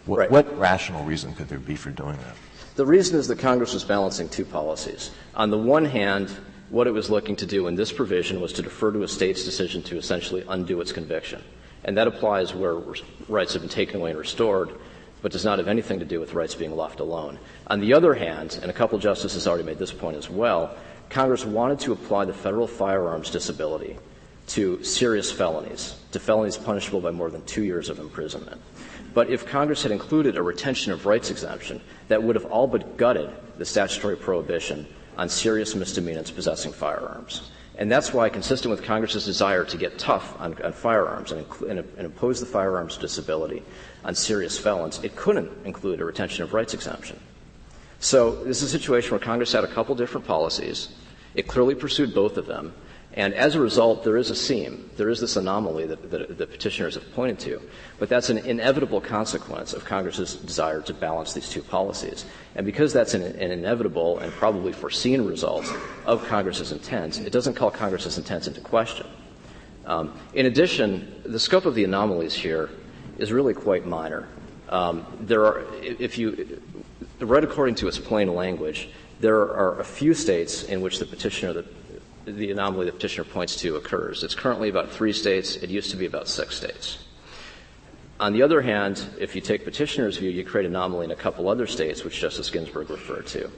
What, 0.06 0.18
right. 0.18 0.30
what 0.30 0.58
rational 0.58 1.04
reason 1.04 1.34
could 1.34 1.48
there 1.48 1.58
be 1.58 1.76
for 1.76 1.90
doing 1.90 2.16
that? 2.16 2.36
The 2.80 2.86
reason 2.86 3.18
is 3.18 3.28
that 3.28 3.38
Congress 3.38 3.74
was 3.74 3.84
balancing 3.84 4.30
two 4.30 4.46
policies. 4.46 5.10
On 5.34 5.50
the 5.50 5.58
one 5.58 5.84
hand, 5.84 6.30
what 6.70 6.86
it 6.86 6.92
was 6.92 7.10
looking 7.10 7.36
to 7.36 7.44
do 7.44 7.66
in 7.66 7.74
this 7.74 7.92
provision 7.92 8.40
was 8.40 8.54
to 8.54 8.62
defer 8.62 8.90
to 8.90 9.02
a 9.02 9.06
state's 9.06 9.44
decision 9.44 9.82
to 9.82 9.98
essentially 9.98 10.46
undo 10.48 10.80
its 10.80 10.90
conviction. 10.90 11.44
And 11.84 11.94
that 11.98 12.06
applies 12.06 12.54
where 12.54 12.76
rights 13.28 13.52
have 13.52 13.60
been 13.60 13.68
taken 13.68 14.00
away 14.00 14.12
and 14.12 14.18
restored, 14.18 14.70
but 15.20 15.30
does 15.30 15.44
not 15.44 15.58
have 15.58 15.68
anything 15.68 15.98
to 15.98 16.06
do 16.06 16.20
with 16.20 16.32
rights 16.32 16.54
being 16.54 16.74
left 16.74 17.00
alone. 17.00 17.38
On 17.66 17.80
the 17.80 17.92
other 17.92 18.14
hand, 18.14 18.58
and 18.62 18.70
a 18.70 18.74
couple 18.74 18.96
of 18.96 19.02
justices 19.02 19.46
already 19.46 19.64
made 19.64 19.78
this 19.78 19.92
point 19.92 20.16
as 20.16 20.30
well, 20.30 20.74
Congress 21.10 21.44
wanted 21.44 21.80
to 21.80 21.92
apply 21.92 22.24
the 22.24 22.32
federal 22.32 22.66
firearms 22.66 23.30
disability 23.30 23.98
to 24.46 24.82
serious 24.82 25.30
felonies, 25.30 25.96
to 26.12 26.18
felonies 26.18 26.56
punishable 26.56 27.02
by 27.02 27.10
more 27.10 27.28
than 27.28 27.44
two 27.44 27.62
years 27.62 27.90
of 27.90 27.98
imprisonment. 27.98 28.58
But 29.12 29.30
if 29.30 29.46
Congress 29.46 29.82
had 29.82 29.92
included 29.92 30.36
a 30.36 30.42
retention 30.42 30.92
of 30.92 31.06
rights 31.06 31.30
exemption, 31.30 31.80
that 32.08 32.22
would 32.22 32.36
have 32.36 32.46
all 32.46 32.66
but 32.66 32.96
gutted 32.96 33.30
the 33.58 33.64
statutory 33.64 34.16
prohibition 34.16 34.86
on 35.16 35.28
serious 35.28 35.74
misdemeanors 35.74 36.30
possessing 36.30 36.72
firearms. 36.72 37.50
And 37.76 37.90
that's 37.90 38.12
why, 38.12 38.28
consistent 38.28 38.70
with 38.70 38.84
Congress's 38.84 39.24
desire 39.24 39.64
to 39.64 39.76
get 39.76 39.98
tough 39.98 40.38
on, 40.38 40.60
on 40.62 40.72
firearms 40.72 41.32
and, 41.32 41.46
and, 41.66 41.78
and, 41.78 42.04
impose 42.04 42.38
the 42.38 42.46
firearms 42.46 42.98
disability 42.98 43.62
on 44.04 44.14
serious 44.14 44.58
felons, 44.58 45.02
it 45.02 45.16
couldn't 45.16 45.50
include 45.64 46.00
a 46.00 46.04
retention 46.04 46.44
of 46.44 46.52
rights 46.52 46.74
exemption. 46.74 47.18
So 47.98 48.44
this 48.44 48.62
is 48.62 48.74
a 48.74 48.78
situation 48.78 49.12
where 49.12 49.20
Congress 49.20 49.52
had 49.52 49.64
a 49.64 49.72
couple 49.72 49.94
different 49.94 50.26
policies. 50.26 50.88
It 51.34 51.48
clearly 51.48 51.74
pursued 51.74 52.14
both 52.14 52.36
of 52.36 52.46
them, 52.46 52.74
and 53.14 53.34
as 53.34 53.56
a 53.56 53.60
result, 53.60 54.04
there 54.04 54.16
is 54.16 54.30
a 54.30 54.36
seam. 54.36 54.88
There 54.96 55.08
is 55.08 55.20
this 55.20 55.34
anomaly 55.34 55.86
that, 55.86 56.10
that 56.12 56.38
the 56.38 56.46
petitioners 56.46 56.94
have 56.94 57.12
pointed 57.12 57.40
to. 57.40 57.60
But 57.98 58.08
that's 58.08 58.30
an 58.30 58.38
inevitable 58.38 59.00
consequence 59.00 59.72
of 59.72 59.84
Congress's 59.84 60.36
desire 60.36 60.80
to 60.82 60.94
balance 60.94 61.32
these 61.32 61.48
two 61.48 61.62
policies. 61.62 62.24
And 62.54 62.64
because 62.64 62.92
that's 62.92 63.14
an, 63.14 63.22
an 63.22 63.50
inevitable 63.50 64.20
and 64.20 64.32
probably 64.32 64.72
foreseen 64.72 65.22
result 65.26 65.66
of 66.06 66.24
Congress's 66.28 66.70
intent, 66.70 67.18
it 67.20 67.32
doesn't 67.32 67.54
call 67.54 67.70
Congress's 67.72 68.16
intent 68.16 68.46
into 68.46 68.60
question. 68.60 69.08
Um, 69.86 70.16
in 70.34 70.46
addition, 70.46 71.22
the 71.24 71.40
scope 71.40 71.66
of 71.66 71.74
the 71.74 71.82
anomalies 71.82 72.34
here 72.34 72.70
is 73.18 73.32
really 73.32 73.54
quite 73.54 73.86
minor. 73.86 74.28
Um, 74.68 75.04
there 75.18 75.44
are, 75.44 75.64
if 75.82 76.16
you, 76.16 76.62
read 77.18 77.42
according 77.42 77.74
to 77.76 77.88
its 77.88 77.98
plain 77.98 78.32
language, 78.36 78.88
there 79.18 79.40
are 79.40 79.80
a 79.80 79.84
few 79.84 80.14
states 80.14 80.62
in 80.62 80.80
which 80.80 81.00
the 81.00 81.06
petitioner, 81.06 81.64
the 82.24 82.50
anomaly 82.50 82.86
the 82.86 82.92
petitioner 82.92 83.24
points 83.24 83.56
to 83.56 83.76
occurs. 83.76 84.22
It's 84.22 84.34
currently 84.34 84.68
about 84.68 84.90
three 84.90 85.12
states. 85.12 85.56
It 85.56 85.70
used 85.70 85.90
to 85.90 85.96
be 85.96 86.06
about 86.06 86.28
six 86.28 86.56
states. 86.56 86.98
On 88.18 88.34
the 88.34 88.42
other 88.42 88.60
hand, 88.60 89.02
if 89.18 89.34
you 89.34 89.40
take 89.40 89.64
petitioner's 89.64 90.18
view, 90.18 90.30
you 90.30 90.44
create 90.44 90.66
anomaly 90.66 91.06
in 91.06 91.10
a 91.10 91.16
couple 91.16 91.48
other 91.48 91.66
states, 91.66 92.04
which 92.04 92.20
Justice 92.20 92.50
Ginsburg 92.50 92.90
referred 92.90 93.26
to, 93.28 93.50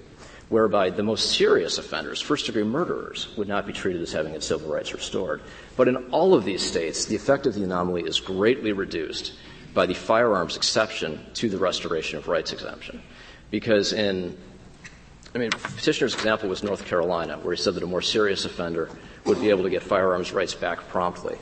whereby 0.50 0.88
the 0.88 1.02
most 1.02 1.32
serious 1.32 1.78
offenders, 1.78 2.20
first 2.20 2.46
degree 2.46 2.62
murderers, 2.62 3.36
would 3.36 3.48
not 3.48 3.66
be 3.66 3.72
treated 3.72 4.00
as 4.00 4.12
having 4.12 4.34
its 4.34 4.46
civil 4.46 4.72
rights 4.72 4.94
restored. 4.94 5.42
But 5.76 5.88
in 5.88 5.96
all 6.12 6.34
of 6.34 6.44
these 6.44 6.62
states, 6.62 7.06
the 7.06 7.16
effect 7.16 7.46
of 7.46 7.54
the 7.54 7.64
anomaly 7.64 8.02
is 8.02 8.20
greatly 8.20 8.72
reduced 8.72 9.32
by 9.74 9.86
the 9.86 9.94
firearms 9.94 10.56
exception 10.56 11.26
to 11.34 11.48
the 11.48 11.58
restoration 11.58 12.18
of 12.18 12.28
rights 12.28 12.52
exemption. 12.52 13.02
Because 13.50 13.92
in 13.92 14.38
I 15.34 15.38
mean, 15.38 15.50
petitioner's 15.50 16.14
example 16.14 16.48
was 16.48 16.62
North 16.62 16.84
Carolina, 16.84 17.38
where 17.38 17.54
he 17.54 17.60
said 17.60 17.74
that 17.74 17.82
a 17.82 17.86
more 17.86 18.02
serious 18.02 18.44
offender 18.44 18.90
would 19.24 19.40
be 19.40 19.48
able 19.48 19.62
to 19.62 19.70
get 19.70 19.82
firearms 19.82 20.32
rights 20.32 20.54
back 20.54 20.88
promptly. 20.88 21.38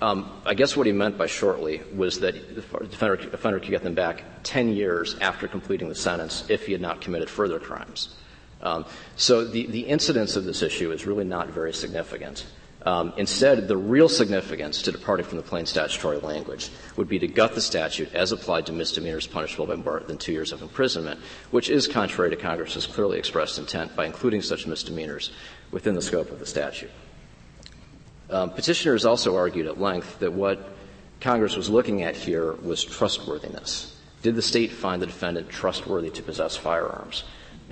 Um, 0.00 0.42
I 0.44 0.54
guess 0.54 0.76
what 0.76 0.86
he 0.86 0.92
meant 0.92 1.16
by 1.16 1.26
shortly 1.26 1.80
was 1.94 2.20
that 2.20 2.34
the 2.54 2.60
offender, 2.60 3.14
offender 3.32 3.60
could 3.60 3.70
get 3.70 3.82
them 3.82 3.94
back 3.94 4.24
10 4.42 4.70
years 4.70 5.16
after 5.20 5.46
completing 5.48 5.88
the 5.88 5.94
sentence 5.94 6.44
if 6.48 6.66
he 6.66 6.72
had 6.72 6.80
not 6.80 7.00
committed 7.00 7.30
further 7.30 7.58
crimes. 7.58 8.14
Um, 8.62 8.84
so 9.16 9.44
the, 9.44 9.66
the 9.66 9.80
incidence 9.80 10.36
of 10.36 10.44
this 10.44 10.62
issue 10.62 10.92
is 10.92 11.06
really 11.06 11.24
not 11.24 11.48
very 11.48 11.72
significant. 11.72 12.46
Um, 12.84 13.12
instead, 13.16 13.68
the 13.68 13.76
real 13.76 14.08
significance 14.08 14.82
to 14.82 14.92
departing 14.92 15.24
from 15.24 15.36
the 15.36 15.44
plain 15.44 15.66
statutory 15.66 16.18
language 16.18 16.70
would 16.96 17.08
be 17.08 17.18
to 17.20 17.28
gut 17.28 17.54
the 17.54 17.60
statute 17.60 18.12
as 18.12 18.32
applied 18.32 18.66
to 18.66 18.72
misdemeanors 18.72 19.26
punishable 19.26 19.66
by 19.66 19.76
more 19.76 20.00
than 20.00 20.18
two 20.18 20.32
years 20.32 20.50
of 20.50 20.62
imprisonment, 20.62 21.20
which 21.52 21.70
is 21.70 21.86
contrary 21.86 22.30
to 22.30 22.36
Congress's 22.36 22.86
clearly 22.86 23.18
expressed 23.18 23.58
intent 23.58 23.94
by 23.94 24.04
including 24.04 24.42
such 24.42 24.66
misdemeanors 24.66 25.30
within 25.70 25.94
the 25.94 26.02
scope 26.02 26.30
of 26.32 26.40
the 26.40 26.46
statute. 26.46 26.90
Um, 28.30 28.50
petitioners 28.50 29.04
also 29.04 29.36
argued 29.36 29.66
at 29.66 29.80
length 29.80 30.18
that 30.18 30.32
what 30.32 30.74
Congress 31.20 31.54
was 31.54 31.70
looking 31.70 32.02
at 32.02 32.16
here 32.16 32.52
was 32.52 32.82
trustworthiness. 32.82 33.96
Did 34.22 34.34
the 34.34 34.42
state 34.42 34.72
find 34.72 35.00
the 35.00 35.06
defendant 35.06 35.50
trustworthy 35.50 36.10
to 36.10 36.22
possess 36.22 36.56
firearms? 36.56 37.22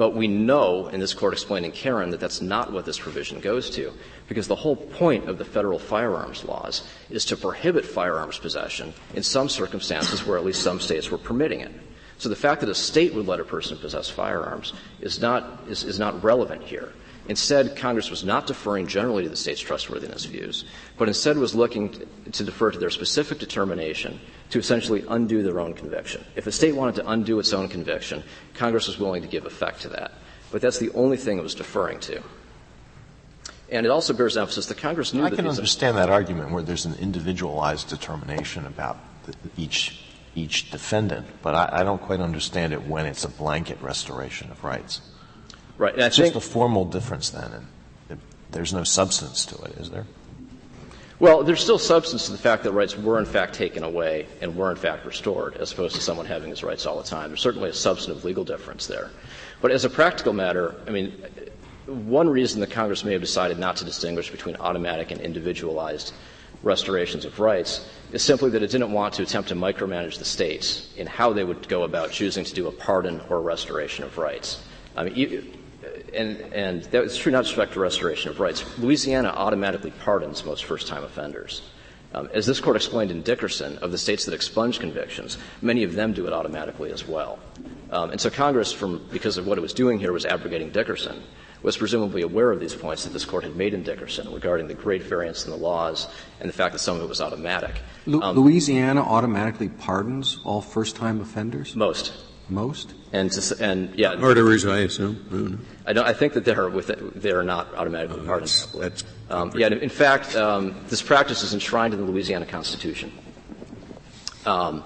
But 0.00 0.14
we 0.14 0.28
know, 0.28 0.86
and 0.86 1.02
this 1.02 1.12
court 1.12 1.34
explained 1.34 1.66
in 1.66 1.72
Caron, 1.72 2.08
that 2.08 2.20
that's 2.20 2.40
not 2.40 2.72
what 2.72 2.86
this 2.86 2.98
provision 2.98 3.38
goes 3.38 3.68
to, 3.72 3.92
because 4.28 4.48
the 4.48 4.54
whole 4.54 4.74
point 4.74 5.28
of 5.28 5.36
the 5.36 5.44
federal 5.44 5.78
firearms 5.78 6.42
laws 6.42 6.88
is 7.10 7.26
to 7.26 7.36
prohibit 7.36 7.84
firearms 7.84 8.38
possession 8.38 8.94
in 9.12 9.22
some 9.22 9.50
circumstances 9.50 10.24
where 10.24 10.38
at 10.38 10.44
least 10.46 10.62
some 10.62 10.80
states 10.80 11.10
were 11.10 11.18
permitting 11.18 11.60
it. 11.60 11.72
So 12.16 12.30
the 12.30 12.34
fact 12.34 12.62
that 12.62 12.70
a 12.70 12.74
state 12.74 13.12
would 13.12 13.26
let 13.26 13.40
a 13.40 13.44
person 13.44 13.76
possess 13.76 14.08
firearms 14.08 14.72
is 15.02 15.20
not, 15.20 15.64
is, 15.68 15.84
is 15.84 15.98
not 15.98 16.24
relevant 16.24 16.62
here. 16.62 16.94
Instead, 17.28 17.76
Congress 17.76 18.10
was 18.10 18.24
not 18.24 18.46
deferring 18.46 18.86
generally 18.86 19.22
to 19.22 19.28
the 19.28 19.36
state's 19.36 19.60
trustworthiness 19.60 20.24
views, 20.24 20.64
but 20.98 21.06
instead 21.06 21.36
was 21.36 21.54
looking 21.54 21.90
to, 22.32 22.44
defer 22.44 22.70
to 22.70 22.78
their 22.78 22.90
specific 22.90 23.38
determination 23.38 24.18
to 24.50 24.58
essentially 24.58 25.04
undo 25.08 25.42
their 25.42 25.60
own 25.60 25.74
conviction. 25.74 26.24
If 26.34 26.46
a 26.46 26.52
state 26.52 26.74
wanted 26.74 26.96
to 26.96 27.08
undo 27.08 27.38
its 27.38 27.52
own 27.52 27.68
conviction, 27.68 28.24
Congress 28.54 28.86
was 28.86 28.98
willing 28.98 29.22
to 29.22 29.28
give 29.28 29.46
effect 29.46 29.82
to 29.82 29.88
that. 29.90 30.12
But 30.50 30.60
that's 30.60 30.78
the 30.78 30.90
only 30.92 31.16
thing 31.16 31.38
it 31.38 31.42
was 31.42 31.54
deferring 31.54 32.00
to. 32.00 32.22
And 33.70 33.86
it 33.86 33.90
also 33.90 34.12
bears 34.12 34.36
emphasis 34.36 34.66
that 34.66 34.78
Congress 34.78 35.14
knew 35.14 35.24
I 35.24 35.30
that 35.30 35.36
can 35.36 35.46
understand 35.46 35.96
that 35.96 36.10
argument 36.10 36.50
where 36.50 36.62
there's 36.62 36.86
an 36.86 36.96
individualized 36.96 37.88
determination 37.88 38.66
about 38.66 38.98
the, 39.26 39.34
each 39.56 40.04
each 40.34 40.70
defendant, 40.70 41.26
but 41.42 41.54
I, 41.54 41.80
I, 41.80 41.82
don't 41.82 42.00
quite 42.00 42.20
understand 42.20 42.72
it 42.72 42.86
when 42.86 43.04
it's 43.04 43.24
a 43.24 43.28
blanket 43.28 43.80
restoration 43.82 44.48
of 44.52 44.62
rights. 44.62 45.00
Right. 45.80 45.94
And 45.94 46.02
it's 46.02 46.16
just 46.16 46.36
a 46.36 46.40
formal 46.40 46.84
difference 46.84 47.30
then, 47.30 47.66
and 48.10 48.20
there's 48.50 48.74
no 48.74 48.84
substance 48.84 49.46
to 49.46 49.56
it, 49.62 49.78
is 49.78 49.88
there? 49.88 50.04
Well, 51.18 51.42
there's 51.42 51.62
still 51.62 51.78
substance 51.78 52.26
to 52.26 52.32
the 52.32 52.38
fact 52.38 52.64
that 52.64 52.72
rights 52.72 52.98
were 52.98 53.18
in 53.18 53.24
fact 53.24 53.54
taken 53.54 53.82
away 53.82 54.26
and 54.42 54.54
were 54.56 54.70
in 54.70 54.76
fact 54.76 55.06
restored, 55.06 55.56
as 55.56 55.72
opposed 55.72 55.94
to 55.94 56.02
someone 56.02 56.26
having 56.26 56.50
his 56.50 56.62
rights 56.62 56.84
all 56.84 56.98
the 56.98 57.08
time. 57.08 57.30
There's 57.30 57.40
certainly 57.40 57.70
a 57.70 57.72
substantive 57.72 58.26
legal 58.26 58.44
difference 58.44 58.88
there. 58.88 59.08
But 59.62 59.70
as 59.70 59.86
a 59.86 59.88
practical 59.88 60.34
matter, 60.34 60.74
I 60.86 60.90
mean, 60.90 61.12
one 61.86 62.28
reason 62.28 62.60
that 62.60 62.70
Congress 62.70 63.02
may 63.02 63.12
have 63.12 63.22
decided 63.22 63.58
not 63.58 63.76
to 63.76 63.86
distinguish 63.86 64.30
between 64.30 64.56
automatic 64.56 65.10
and 65.10 65.20
individualized 65.22 66.12
restorations 66.62 67.24
of 67.24 67.40
rights 67.40 67.88
is 68.12 68.22
simply 68.22 68.50
that 68.50 68.62
it 68.62 68.70
didn't 68.70 68.92
want 68.92 69.14
to 69.14 69.22
attempt 69.22 69.48
to 69.48 69.54
micromanage 69.54 70.18
the 70.18 70.26
states 70.26 70.92
in 70.98 71.06
how 71.06 71.32
they 71.32 71.42
would 71.42 71.66
go 71.68 71.84
about 71.84 72.10
choosing 72.10 72.44
to 72.44 72.52
do 72.52 72.66
a 72.66 72.72
pardon 72.72 73.22
or 73.30 73.38
a 73.38 73.40
restoration 73.40 74.04
of 74.04 74.18
rights. 74.18 74.62
I 74.94 75.04
mean, 75.04 75.59
and, 76.14 76.40
and 76.52 76.82
that's 76.84 77.16
true 77.16 77.32
not 77.32 77.44
just 77.44 77.56
respect 77.56 77.74
to 77.74 77.80
restoration 77.80 78.30
of 78.30 78.40
rights. 78.40 78.64
Louisiana 78.78 79.28
automatically 79.28 79.92
pardons 80.02 80.44
most 80.44 80.64
first-time 80.64 81.04
offenders. 81.04 81.62
Um, 82.12 82.28
as 82.34 82.44
this 82.44 82.58
court 82.58 82.76
explained 82.76 83.12
in 83.12 83.22
Dickerson, 83.22 83.78
of 83.78 83.92
the 83.92 83.98
states 83.98 84.24
that 84.24 84.34
expunge 84.34 84.80
convictions, 84.80 85.38
many 85.62 85.84
of 85.84 85.94
them 85.94 86.12
do 86.12 86.26
it 86.26 86.32
automatically 86.32 86.90
as 86.90 87.06
well. 87.06 87.38
Um, 87.90 88.10
and 88.10 88.20
so 88.20 88.30
Congress, 88.30 88.72
from, 88.72 89.06
because 89.12 89.36
of 89.36 89.46
what 89.46 89.58
it 89.58 89.60
was 89.60 89.72
doing 89.72 90.00
here, 90.00 90.12
was 90.12 90.26
abrogating 90.26 90.70
Dickerson, 90.70 91.22
was 91.62 91.76
presumably 91.76 92.22
aware 92.22 92.50
of 92.50 92.58
these 92.58 92.74
points 92.74 93.04
that 93.04 93.12
this 93.12 93.24
court 93.24 93.44
had 93.44 93.54
made 93.54 93.74
in 93.74 93.82
Dickerson 93.82 94.32
regarding 94.32 94.66
the 94.66 94.74
great 94.74 95.02
variance 95.02 95.44
in 95.44 95.50
the 95.50 95.56
laws 95.56 96.08
and 96.40 96.48
the 96.48 96.52
fact 96.52 96.72
that 96.72 96.78
some 96.78 96.96
of 96.96 97.02
it 97.02 97.08
was 97.08 97.20
automatic. 97.20 97.80
Um, 98.06 98.34
Louisiana 98.34 99.02
automatically 99.02 99.68
pardons 99.68 100.40
all 100.44 100.62
first-time 100.62 101.20
offenders? 101.20 101.76
Most. 101.76 102.12
Most? 102.50 102.94
And, 103.12 103.30
to, 103.32 103.64
and 103.64 103.94
yeah. 103.98 104.16
Murderers, 104.16 104.66
I 104.66 104.80
assume. 104.80 105.66
I, 105.86 105.92
don't, 105.92 106.06
I 106.06 106.12
think 106.12 106.34
that 106.34 106.44
they're, 106.44 106.68
with 106.68 106.90
they're 107.16 107.42
not 107.42 107.74
automatically 107.74 108.20
oh, 108.20 108.26
pardoned. 108.26 108.48
That's, 108.48 108.66
that's 108.66 109.04
um, 109.30 109.52
yeah, 109.54 109.68
in 109.68 109.88
fact, 109.88 110.36
um, 110.36 110.74
this 110.88 111.02
practice 111.02 111.42
is 111.42 111.54
enshrined 111.54 111.94
in 111.94 112.00
the 112.00 112.06
Louisiana 112.06 112.46
Constitution. 112.46 113.12
Um, 114.46 114.84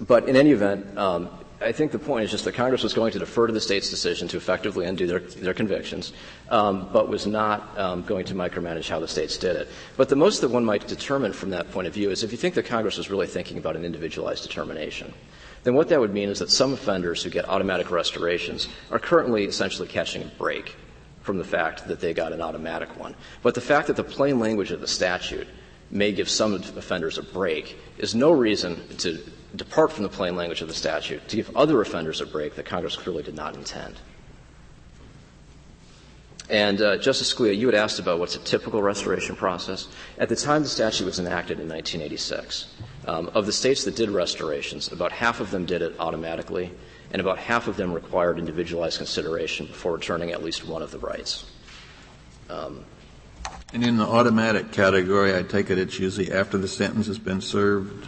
but 0.00 0.28
in 0.28 0.36
any 0.36 0.50
event, 0.50 0.98
um, 0.98 1.30
I 1.62 1.72
think 1.72 1.92
the 1.92 1.98
point 1.98 2.24
is 2.24 2.30
just 2.30 2.44
that 2.44 2.54
Congress 2.54 2.82
was 2.82 2.92
going 2.92 3.12
to 3.12 3.18
defer 3.18 3.46
to 3.46 3.52
the 3.52 3.60
state's 3.60 3.90
decision 3.90 4.28
to 4.28 4.36
effectively 4.36 4.86
undo 4.86 5.06
their, 5.06 5.20
their 5.20 5.54
convictions, 5.54 6.12
um, 6.50 6.88
but 6.92 7.08
was 7.08 7.26
not 7.26 7.78
um, 7.78 8.02
going 8.02 8.24
to 8.26 8.34
micromanage 8.34 8.88
how 8.88 9.00
the 9.00 9.08
states 9.08 9.36
did 9.36 9.56
it. 9.56 9.68
But 9.96 10.08
the 10.08 10.16
most 10.16 10.40
that 10.40 10.50
one 10.50 10.64
might 10.64 10.86
determine 10.86 11.32
from 11.32 11.50
that 11.50 11.70
point 11.70 11.86
of 11.86 11.94
view 11.94 12.10
is 12.10 12.22
if 12.22 12.32
you 12.32 12.38
think 12.38 12.54
that 12.56 12.66
Congress 12.66 12.98
was 12.98 13.10
really 13.10 13.26
thinking 13.26 13.58
about 13.58 13.76
an 13.76 13.84
individualized 13.84 14.42
determination, 14.42 15.14
then 15.64 15.74
what 15.74 15.88
that 15.88 16.00
would 16.00 16.12
mean 16.12 16.28
is 16.28 16.40
that 16.40 16.50
some 16.50 16.72
offenders 16.72 17.22
who 17.22 17.30
get 17.30 17.48
automatic 17.48 17.90
restorations 17.90 18.68
are 18.90 18.98
currently 18.98 19.44
essentially 19.44 19.88
catching 19.88 20.22
a 20.22 20.26
break 20.26 20.74
from 21.22 21.38
the 21.38 21.44
fact 21.44 21.86
that 21.86 22.00
they 22.00 22.12
got 22.12 22.32
an 22.32 22.42
automatic 22.42 22.98
one. 22.98 23.14
But 23.42 23.54
the 23.54 23.60
fact 23.60 23.86
that 23.86 23.96
the 23.96 24.04
plain 24.04 24.38
language 24.38 24.72
of 24.72 24.80
the 24.80 24.88
statute 24.88 25.46
may 25.90 26.10
give 26.10 26.28
some 26.28 26.54
offenders 26.54 27.18
a 27.18 27.22
break 27.22 27.78
is 27.98 28.14
no 28.14 28.32
reason 28.32 28.80
to 28.98 29.22
depart 29.56 29.92
from 29.92 30.02
the 30.02 30.08
plain 30.08 30.36
language 30.36 30.62
of 30.62 30.68
the 30.68 30.74
statute 30.74 31.26
to 31.28 31.36
give 31.36 31.56
other 31.56 31.80
offenders 31.80 32.20
a 32.20 32.26
break 32.26 32.54
that 32.56 32.66
Congress 32.66 32.96
clearly 32.96 33.22
did 33.22 33.34
not 33.34 33.54
intend. 33.54 33.96
And 36.50 36.82
uh, 36.82 36.96
Justice 36.98 37.32
Scalia, 37.32 37.56
you 37.56 37.66
had 37.66 37.74
asked 37.74 37.98
about 37.98 38.18
what's 38.18 38.36
a 38.36 38.40
typical 38.40 38.82
restoration 38.82 39.36
process. 39.36 39.88
At 40.18 40.28
the 40.28 40.36
time 40.36 40.62
the 40.62 40.68
statute 40.68 41.04
was 41.04 41.18
enacted 41.18 41.60
in 41.60 41.68
1986, 41.68 42.74
um, 43.06 43.30
of 43.34 43.46
the 43.46 43.52
states 43.52 43.84
that 43.84 43.96
did 43.96 44.10
restorations, 44.10 44.90
about 44.92 45.12
half 45.12 45.40
of 45.40 45.50
them 45.50 45.64
did 45.64 45.82
it 45.82 45.94
automatically, 45.98 46.70
and 47.12 47.20
about 47.20 47.38
half 47.38 47.68
of 47.68 47.76
them 47.76 47.92
required 47.92 48.38
individualized 48.38 48.98
consideration 48.98 49.66
before 49.66 49.92
returning 49.92 50.32
at 50.32 50.42
least 50.42 50.66
one 50.66 50.82
of 50.82 50.90
the 50.90 50.98
rights. 50.98 51.50
Um, 52.50 52.84
and 53.72 53.84
in 53.84 53.96
the 53.96 54.06
automatic 54.06 54.72
category, 54.72 55.36
I 55.36 55.42
take 55.42 55.70
it 55.70 55.78
it's 55.78 55.98
usually 55.98 56.32
after 56.32 56.58
the 56.58 56.68
sentence 56.68 57.06
has 57.06 57.18
been 57.18 57.40
served? 57.40 58.06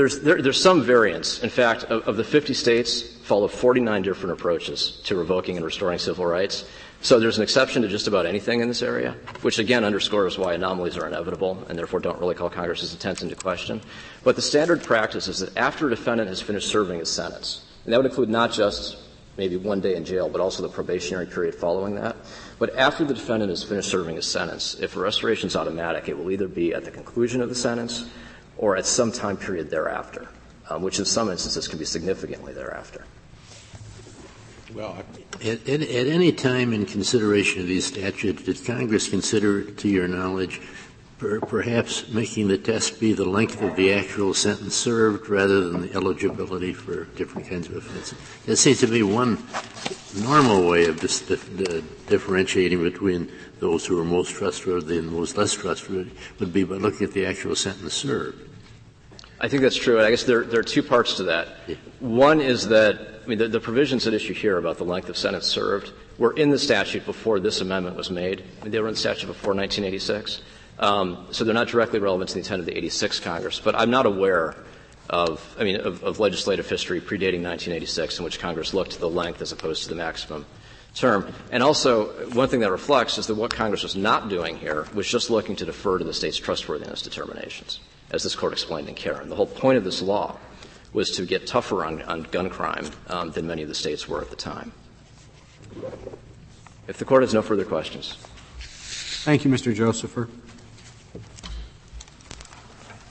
There's, 0.00 0.20
there, 0.20 0.40
there's 0.40 0.58
some 0.58 0.82
variance. 0.82 1.42
In 1.42 1.50
fact, 1.50 1.84
of, 1.84 2.08
of 2.08 2.16
the 2.16 2.24
50 2.24 2.54
states, 2.54 3.02
follow 3.02 3.48
49 3.48 4.00
different 4.00 4.32
approaches 4.32 4.98
to 5.04 5.14
revoking 5.14 5.58
and 5.58 5.66
restoring 5.66 5.98
civil 5.98 6.24
rights. 6.24 6.64
So 7.02 7.20
there's 7.20 7.36
an 7.36 7.42
exception 7.42 7.82
to 7.82 7.88
just 7.88 8.06
about 8.06 8.24
anything 8.24 8.62
in 8.62 8.68
this 8.68 8.80
area, 8.80 9.14
which 9.42 9.58
again 9.58 9.84
underscores 9.84 10.38
why 10.38 10.54
anomalies 10.54 10.96
are 10.96 11.06
inevitable 11.06 11.66
and 11.68 11.78
therefore 11.78 12.00
don't 12.00 12.18
really 12.18 12.34
call 12.34 12.48
Congress's 12.48 12.94
intent 12.94 13.20
into 13.20 13.36
question. 13.36 13.82
But 14.24 14.36
the 14.36 14.42
standard 14.42 14.82
practice 14.82 15.28
is 15.28 15.40
that 15.40 15.54
after 15.58 15.86
a 15.86 15.90
defendant 15.90 16.30
has 16.30 16.40
finished 16.40 16.70
serving 16.70 17.00
his 17.00 17.10
sentence, 17.10 17.66
and 17.84 17.92
that 17.92 17.98
would 17.98 18.06
include 18.06 18.30
not 18.30 18.52
just 18.52 18.96
maybe 19.36 19.58
one 19.58 19.82
day 19.82 19.96
in 19.96 20.06
jail, 20.06 20.30
but 20.30 20.40
also 20.40 20.62
the 20.62 20.70
probationary 20.70 21.26
period 21.26 21.54
following 21.54 21.96
that. 21.96 22.16
But 22.58 22.74
after 22.74 23.04
the 23.04 23.12
defendant 23.12 23.50
has 23.50 23.64
finished 23.64 23.90
serving 23.90 24.16
his 24.16 24.26
sentence, 24.26 24.76
if 24.80 24.96
restoration 24.96 25.48
is 25.48 25.56
automatic, 25.56 26.08
it 26.08 26.16
will 26.16 26.30
either 26.30 26.48
be 26.48 26.72
at 26.72 26.86
the 26.86 26.90
conclusion 26.90 27.42
of 27.42 27.50
the 27.50 27.54
sentence 27.54 28.06
or 28.60 28.76
at 28.76 28.84
some 28.84 29.10
time 29.10 29.38
period 29.38 29.70
thereafter, 29.70 30.28
um, 30.68 30.82
which 30.82 30.98
in 30.98 31.04
some 31.06 31.30
instances 31.30 31.66
can 31.66 31.78
be 31.78 31.84
significantly 31.86 32.52
thereafter. 32.52 33.06
Well, 34.74 35.02
at, 35.42 35.66
at, 35.66 35.82
at, 35.82 36.06
any 36.06 36.30
time 36.30 36.74
in 36.74 36.84
consideration 36.84 37.62
of 37.62 37.68
these 37.68 37.86
statutes, 37.86 38.44
did 38.44 38.62
Congress 38.64 39.08
consider, 39.08 39.62
to 39.64 39.88
your 39.88 40.06
knowledge, 40.06 40.60
per, 41.16 41.40
perhaps 41.40 42.10
making 42.10 42.48
the 42.48 42.58
test 42.58 43.00
be 43.00 43.14
the 43.14 43.24
length 43.24 43.62
of 43.62 43.76
the 43.76 43.94
actual 43.94 44.34
sentence 44.34 44.74
served 44.76 45.30
rather 45.30 45.70
than 45.70 45.80
the 45.80 45.94
eligibility 45.94 46.74
for 46.74 47.04
different 47.16 47.48
kinds 47.48 47.66
of 47.66 47.76
offenses? 47.76 48.18
That 48.44 48.58
seems 48.58 48.80
to 48.80 48.86
be 48.86 49.02
one 49.02 49.42
normal 50.14 50.68
way 50.68 50.84
of 50.84 51.00
dis- 51.00 51.22
differentiating 51.22 52.82
between 52.82 53.32
those 53.58 53.86
who 53.86 53.98
are 53.98 54.04
most 54.04 54.34
trustworthy 54.34 54.98
and 54.98 55.08
those 55.08 55.34
less 55.34 55.54
trustworthy 55.54 56.10
would 56.38 56.52
be 56.52 56.62
by 56.62 56.76
looking 56.76 57.06
at 57.06 57.14
the 57.14 57.24
actual 57.24 57.56
sentence 57.56 57.94
served. 57.94 58.49
I 59.40 59.48
think 59.48 59.62
that's 59.62 59.76
true. 59.76 60.00
I 60.00 60.10
guess 60.10 60.24
there, 60.24 60.44
there 60.44 60.60
are 60.60 60.64
two 60.64 60.82
parts 60.82 61.16
to 61.16 61.24
that. 61.24 61.48
Yeah. 61.66 61.76
One 62.00 62.40
is 62.40 62.68
that, 62.68 63.22
I 63.24 63.26
mean, 63.26 63.38
the, 63.38 63.48
the, 63.48 63.60
provisions 63.60 64.06
at 64.06 64.12
issue 64.12 64.34
here 64.34 64.58
about 64.58 64.76
the 64.76 64.84
length 64.84 65.08
of 65.08 65.16
sentence 65.16 65.46
served 65.46 65.92
were 66.18 66.32
in 66.32 66.50
the 66.50 66.58
statute 66.58 67.06
before 67.06 67.40
this 67.40 67.62
amendment 67.62 67.96
was 67.96 68.10
made. 68.10 68.44
I 68.60 68.64
mean, 68.64 68.72
they 68.72 68.80
were 68.80 68.88
in 68.88 68.94
the 68.94 69.00
statute 69.00 69.26
before 69.26 69.54
1986. 69.54 70.42
Um, 70.78 71.26
so 71.30 71.44
they're 71.44 71.54
not 71.54 71.68
directly 71.68 72.00
relevant 72.00 72.28
to 72.30 72.34
the 72.34 72.40
intent 72.40 72.60
of 72.60 72.66
the 72.66 72.76
86 72.76 73.20
Congress. 73.20 73.60
But 73.60 73.74
I'm 73.74 73.90
not 73.90 74.04
aware 74.04 74.56
of, 75.08 75.56
I 75.58 75.64
mean, 75.64 75.76
of, 75.76 76.04
of 76.04 76.20
legislative 76.20 76.68
history 76.68 77.00
predating 77.00 77.42
1986 77.42 78.18
in 78.18 78.24
which 78.24 78.38
Congress 78.38 78.74
looked 78.74 78.92
to 78.92 79.00
the 79.00 79.08
length 79.08 79.40
as 79.40 79.52
opposed 79.52 79.84
to 79.84 79.88
the 79.88 79.94
maximum 79.94 80.44
term. 80.94 81.32
And 81.50 81.62
also, 81.62 82.08
one 82.34 82.48
thing 82.48 82.60
that 82.60 82.70
reflects 82.70 83.16
is 83.16 83.26
that 83.28 83.36
what 83.36 83.54
Congress 83.54 83.82
was 83.82 83.96
not 83.96 84.28
doing 84.28 84.58
here 84.58 84.86
was 84.94 85.08
just 85.08 85.30
looking 85.30 85.56
to 85.56 85.64
defer 85.64 85.96
to 85.96 86.04
the 86.04 86.12
state's 86.12 86.36
trustworthiness 86.36 87.00
determinations 87.00 87.80
as 88.10 88.22
this 88.22 88.34
court 88.34 88.52
explained 88.52 88.88
in 88.88 88.94
Caron. 88.94 89.28
The 89.28 89.36
whole 89.36 89.46
point 89.46 89.78
of 89.78 89.84
this 89.84 90.02
law 90.02 90.36
was 90.92 91.10
to 91.12 91.24
get 91.24 91.46
tougher 91.46 91.84
on, 91.84 92.02
on 92.02 92.22
gun 92.24 92.50
crime 92.50 92.90
um, 93.08 93.30
than 93.30 93.46
many 93.46 93.62
of 93.62 93.68
the 93.68 93.74
states 93.74 94.08
were 94.08 94.20
at 94.20 94.30
the 94.30 94.36
time. 94.36 94.72
If 96.88 96.98
the 96.98 97.04
court 97.04 97.22
has 97.22 97.32
no 97.32 97.42
further 97.42 97.64
questions. 97.64 98.16
Thank 98.58 99.44
you, 99.44 99.50
Mr. 99.50 99.74
Josepher. 99.74 100.28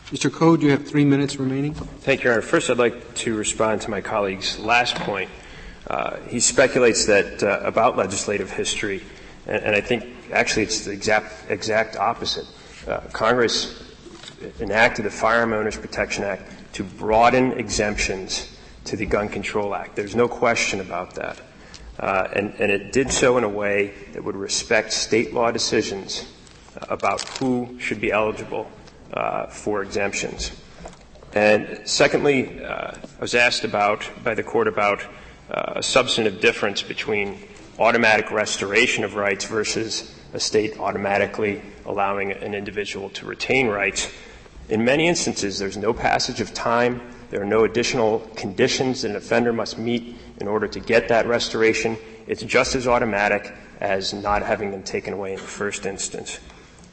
Mr. 0.08 0.34
Code, 0.34 0.64
you 0.64 0.72
have 0.72 0.88
three 0.88 1.06
minutes 1.06 1.38
remaining. 1.38 1.76
Thank 1.76 2.22
you, 2.22 2.26
Your 2.26 2.34
Honor. 2.34 2.42
First, 2.42 2.70
I'd 2.72 2.80
like 2.80 3.14
to 3.16 3.36
respond 3.36 3.82
to 3.82 3.92
my 3.92 4.02
colleague's 4.02 4.58
last 4.58 4.96
point. 4.96 5.30
Uh, 5.88 6.18
he 6.28 6.40
speculates 6.40 7.06
that 7.06 7.44
uh, 7.44 7.62
about 7.64 7.96
legislative 7.96 8.52
history, 8.52 9.04
and, 9.46 9.64
and, 9.64 9.76
I 9.76 9.82
think 9.82 10.06
actually 10.32 10.64
it's 10.64 10.86
the 10.86 10.92
exact, 10.92 11.50
exact 11.50 11.96
opposite. 11.96 12.46
Uh, 12.88 13.02
Congress 13.12 13.89
enacted 14.60 15.06
the 15.06 15.12
Firearm 15.12 15.54
Owners 15.54 15.78
Protection 15.78 16.24
Act 16.24 16.52
to 16.74 16.84
broaden 16.84 17.54
exemptions 17.54 18.56
to 18.86 18.96
the 18.96 19.06
Gun 19.06 19.30
Control 19.30 19.76
Act. 19.76 19.96
There's 19.96 20.16
no 20.16 20.28
question 20.28 20.80
about 20.82 21.16
that. 21.16 21.42
Uh, 22.00 22.28
and, 22.34 22.54
and, 22.60 22.72
it 22.72 22.94
did 22.94 23.12
so 23.12 23.38
in 23.38 23.44
a 23.44 23.50
way 23.50 23.94
that 24.14 24.24
would 24.24 24.38
respect 24.38 24.94
state 24.94 25.34
law 25.34 25.52
decisions 25.52 26.32
about 26.88 27.22
who 27.40 27.78
should 27.78 28.00
be 28.00 28.10
eligible 28.10 28.72
uh, 29.14 29.48
for 29.48 29.84
exemptions. 29.84 30.52
And 31.34 31.82
secondly, 31.86 32.64
uh, 32.64 32.94
I 32.94 33.22
was 33.22 33.36
asked 33.36 33.66
about 33.66 34.10
by 34.24 34.34
the 34.34 34.44
court 34.44 34.68
about 34.68 35.04
uh, 35.52 35.74
a 35.76 35.84
substantive 35.84 36.40
difference 36.40 36.82
between 36.82 37.40
automatic 37.78 38.32
restoration 38.32 39.04
of 39.04 39.16
rights 39.16 39.46
versus 39.46 40.16
a 40.34 40.40
state 40.40 40.80
automatically 40.80 41.62
allowing 41.86 42.32
an 42.32 42.54
individual 42.54 43.10
to 43.10 43.26
retain 43.26 43.68
rights. 43.68 44.12
In 44.70 44.86
many 44.86 45.08
instances, 45.08 45.58
there's 45.58 45.78
no 45.78 45.94
passage 45.94 46.42
of 46.42 46.54
time. 46.54 47.02
There 47.32 47.42
are 47.42 47.46
no 47.46 47.64
additional 47.64 48.20
conditions 48.36 49.02
that 49.02 49.10
an 49.10 49.18
offender 49.18 49.52
must 49.52 49.80
meet 49.80 50.16
in 50.40 50.48
order 50.48 50.68
to 50.68 50.80
get 50.80 51.08
that 51.08 51.26
restoration. 51.26 51.98
It's 52.28 52.44
just 52.44 52.76
as 52.76 52.88
automatic 52.88 53.52
as 53.80 54.14
not 54.14 54.44
having 54.44 54.70
them 54.70 54.84
taken 54.84 55.14
away 55.14 55.34
in 55.34 55.40
the 55.40 55.44
first 55.44 55.88
instance. 55.88 56.40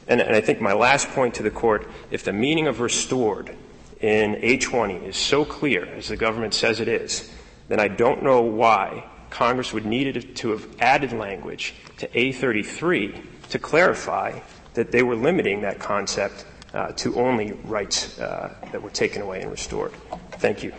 And, 0.07 0.21
and 0.21 0.35
I 0.35 0.41
think 0.41 0.59
my 0.59 0.73
last 0.73 1.09
point 1.09 1.35
to 1.35 1.43
the 1.43 1.51
court, 1.51 1.87
if 2.09 2.23
the 2.23 2.33
meaning 2.33 2.65
of 2.65 2.79
restored 2.79 3.55
in 4.01 4.35
A20 4.35 5.03
is 5.03 5.15
so 5.15 5.45
clear, 5.45 5.85
as 5.85 6.07
the 6.07 6.17
government 6.17 6.55
says 6.55 6.79
it 6.79 6.87
is, 6.87 7.31
then 7.67 7.79
I 7.79 7.89
don't 7.89 8.23
know 8.23 8.41
why 8.41 9.07
Congress 9.29 9.71
would 9.71 9.85
need 9.85 10.35
to 10.37 10.49
have 10.51 10.67
added 10.79 11.13
language 11.13 11.75
to 11.97 12.07
A33 12.07 13.21
to 13.49 13.59
clarify 13.59 14.39
that 14.73 14.91
they 14.91 15.03
were 15.03 15.15
limiting 15.15 15.61
that 15.61 15.79
concept 15.79 16.45
uh, 16.77 16.91
to 16.93 17.15
only 17.15 17.53
rights 17.65 18.19
uh, 18.19 18.53
that 18.71 18.81
were 18.81 18.91
taken 18.91 19.21
away 19.21 19.41
and 19.41 19.49
restored. 19.49 19.91
Thank 20.33 20.63
you. 20.63 20.71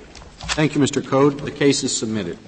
Thank 0.54 0.74
you, 0.74 0.80
Mr. 0.80 1.04
Code. 1.04 1.40
The 1.40 1.50
case 1.50 1.82
is 1.82 1.94
submitted. 1.96 2.38